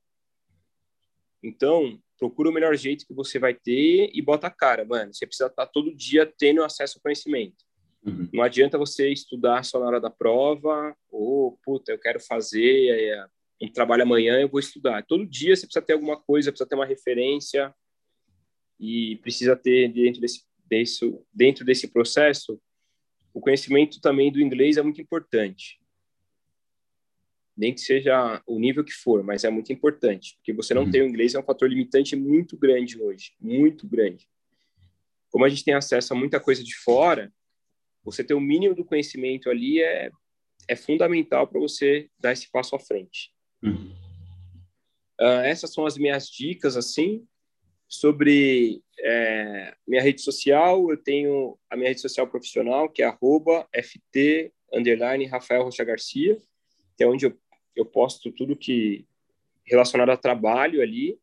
Então, 1.44 2.00
procura 2.18 2.50
o 2.50 2.54
melhor 2.54 2.76
jeito 2.76 3.06
que 3.06 3.14
você 3.14 3.40
vai 3.40 3.54
ter 3.54 4.10
e 4.14 4.22
bota 4.22 4.48
a 4.48 4.52
cara, 4.52 4.86
mano. 4.86 5.14
Você 5.14 5.26
precisa 5.26 5.48
estar 5.48 5.66
todo 5.68 5.96
dia 5.96 6.32
tendo 6.38 6.64
acesso 6.64 6.98
ao 6.98 7.02
conhecimento. 7.02 7.66
Uhum. 8.08 8.30
Não 8.34 8.44
adianta 8.44 8.78
você 8.78 9.10
estudar 9.12 9.64
só 9.64 9.80
na 9.80 9.88
hora 9.88 10.02
da 10.02 10.10
prova, 10.10 10.96
ou, 11.12 11.60
puta, 11.64 11.92
eu 11.92 12.00
quero 12.00 12.20
fazer 12.20 12.90
é, 12.90 13.26
um 13.62 13.72
trabalho 13.72 14.04
amanhã, 14.04 14.40
eu 14.40 14.50
vou 14.50 14.60
estudar. 14.60 15.06
Todo 15.06 15.26
dia 15.26 15.56
você 15.56 15.66
precisa 15.66 15.86
ter 15.86 15.94
alguma 15.94 16.20
coisa, 16.20 16.52
precisa 16.52 16.70
ter 16.70 16.76
uma 16.76 16.86
referência 16.86 17.74
e 18.80 19.18
precisa 19.18 19.56
ter 19.56 19.92
dentro 19.92 20.22
desse, 20.22 20.44
desse, 20.66 21.20
dentro 21.34 21.66
desse 21.66 21.88
processo 21.88 22.60
o 23.38 23.40
conhecimento 23.40 24.02
também 24.02 24.32
do 24.32 24.42
inglês 24.42 24.78
é 24.78 24.82
muito 24.82 25.00
importante. 25.00 25.80
Nem 27.56 27.72
que 27.72 27.82
seja 27.82 28.42
o 28.48 28.60
nível 28.60 28.84
que 28.84 28.92
for, 28.92 29.24
mas 29.24 29.44
é 29.44 29.50
muito 29.50 29.72
importante, 29.72 30.36
porque 30.38 30.52
você 30.52 30.74
não 30.74 30.86
uhum. 30.86 30.92
ter 30.92 31.04
o 31.04 31.08
inglês 31.08 31.36
é 31.36 31.40
um 31.40 31.44
fator 31.44 31.70
limitante 31.70 32.16
muito 32.16 32.58
grande 32.58 33.00
hoje, 33.00 33.34
muito 33.40 33.88
grande. 33.88 34.28
Como 35.30 35.46
a 35.46 35.50
gente 35.50 35.64
tem 35.64 35.76
acesso 35.76 36.14
a 36.14 36.18
muita 36.18 36.40
coisa 36.40 36.64
de 36.64 36.76
fora, 36.78 37.32
você 38.08 38.24
ter 38.24 38.34
o 38.34 38.40
mínimo 38.40 38.74
do 38.74 38.86
conhecimento 38.86 39.50
ali 39.50 39.82
é, 39.82 40.10
é 40.66 40.76
fundamental 40.78 41.46
para 41.46 41.60
você 41.60 42.10
dar 42.18 42.32
esse 42.32 42.50
passo 42.50 42.74
à 42.74 42.80
frente. 42.80 43.34
Uhum. 43.62 43.94
Uh, 45.20 45.44
essas 45.44 45.74
são 45.74 45.86
as 45.86 45.98
minhas 45.98 46.30
dicas, 46.30 46.78
assim. 46.78 47.28
Sobre 47.86 48.82
é, 49.00 49.76
minha 49.86 50.02
rede 50.02 50.22
social, 50.22 50.90
eu 50.90 50.96
tenho 50.96 51.58
a 51.70 51.76
minha 51.76 51.90
rede 51.90 52.00
social 52.00 52.28
profissional, 52.28 52.90
que 52.90 53.04
é 53.04 53.06
arroba 53.06 53.68
ft, 53.74 54.54
underline, 54.74 55.26
Rafael 55.26 55.64
Rocha 55.64 55.84
Garcia, 55.84 56.38
que 56.98 57.04
é 57.04 57.08
onde 57.08 57.26
eu, 57.26 57.38
eu 57.76 57.86
posto 57.86 58.32
tudo 58.32 58.56
que 58.56 59.06
relacionado 59.66 60.12
a 60.12 60.18
trabalho 60.18 60.82
ali. 60.82 61.20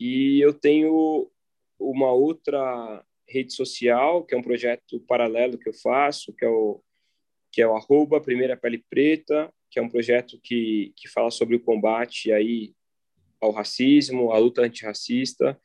E 0.00 0.40
eu 0.40 0.52
tenho 0.52 1.30
uma 1.78 2.10
outra 2.10 3.04
rede 3.28 3.52
social, 3.52 4.24
que 4.24 4.34
é 4.34 4.38
um 4.38 4.42
projeto 4.42 5.00
paralelo 5.00 5.58
que 5.58 5.68
eu 5.68 5.74
faço, 5.74 6.32
que 6.32 6.44
é 6.44 6.48
o, 6.48 6.82
que 7.52 7.62
é 7.62 7.66
o 7.66 7.76
arroba 7.76 8.20
Primeira 8.20 8.56
Pele 8.56 8.84
Preta, 8.88 9.52
que 9.70 9.78
é 9.78 9.82
um 9.82 9.88
projeto 9.88 10.38
que, 10.42 10.92
que 10.96 11.08
fala 11.08 11.30
sobre 11.30 11.56
o 11.56 11.60
combate 11.60 12.32
aí 12.32 12.72
ao 13.40 13.50
racismo, 13.50 14.32
à 14.32 14.38
luta 14.38 14.62
antirracista 14.62 15.58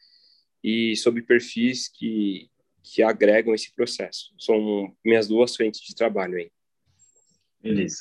e 0.63 0.95
sobre 0.95 1.21
perfis 1.21 1.87
que, 1.87 2.49
que 2.83 3.01
agregam 3.01 3.53
esse 3.53 3.73
processo. 3.73 4.33
São 4.37 4.93
minhas 5.05 5.27
duas 5.27 5.55
frentes 5.55 5.81
de 5.81 5.95
trabalho 5.95 6.37
aí. 6.37 6.51
Beleza. 7.61 7.97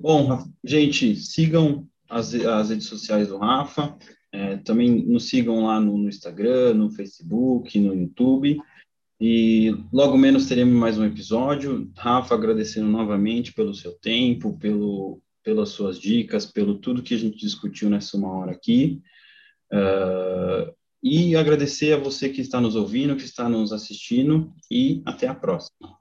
Bom, 0.00 0.44
gente, 0.62 1.16
sigam 1.16 1.88
as, 2.08 2.34
as 2.34 2.70
redes 2.70 2.86
sociais 2.86 3.28
do 3.28 3.38
Rafa, 3.38 3.96
é, 4.30 4.56
também 4.58 4.90
nos 5.06 5.28
sigam 5.28 5.64
lá 5.64 5.80
no, 5.80 5.96
no, 5.96 6.08
Instagram, 6.08 6.74
no 6.74 6.90
Facebook, 6.90 7.78
no 7.78 7.94
YouTube. 7.94 8.60
E 9.26 9.74
logo 9.90 10.18
menos 10.18 10.44
teremos 10.44 10.74
mais 10.74 10.98
um 10.98 11.04
episódio. 11.06 11.90
Rafa, 11.96 12.34
agradecendo 12.34 12.88
novamente 12.88 13.54
pelo 13.54 13.72
seu 13.72 13.92
tempo, 13.92 14.58
pelo, 14.58 15.18
pelas 15.42 15.70
suas 15.70 15.98
dicas, 15.98 16.44
pelo 16.44 16.74
tudo 16.74 17.02
que 17.02 17.14
a 17.14 17.16
gente 17.16 17.38
discutiu 17.38 17.88
nessa 17.88 18.18
uma 18.18 18.30
hora 18.30 18.52
aqui. 18.52 19.00
Uh, 19.72 20.70
e 21.02 21.34
agradecer 21.36 21.94
a 21.94 21.96
você 21.96 22.28
que 22.28 22.42
está 22.42 22.60
nos 22.60 22.76
ouvindo, 22.76 23.16
que 23.16 23.24
está 23.24 23.48
nos 23.48 23.72
assistindo, 23.72 24.52
e 24.70 25.00
até 25.06 25.26
a 25.26 25.34
próxima. 25.34 25.96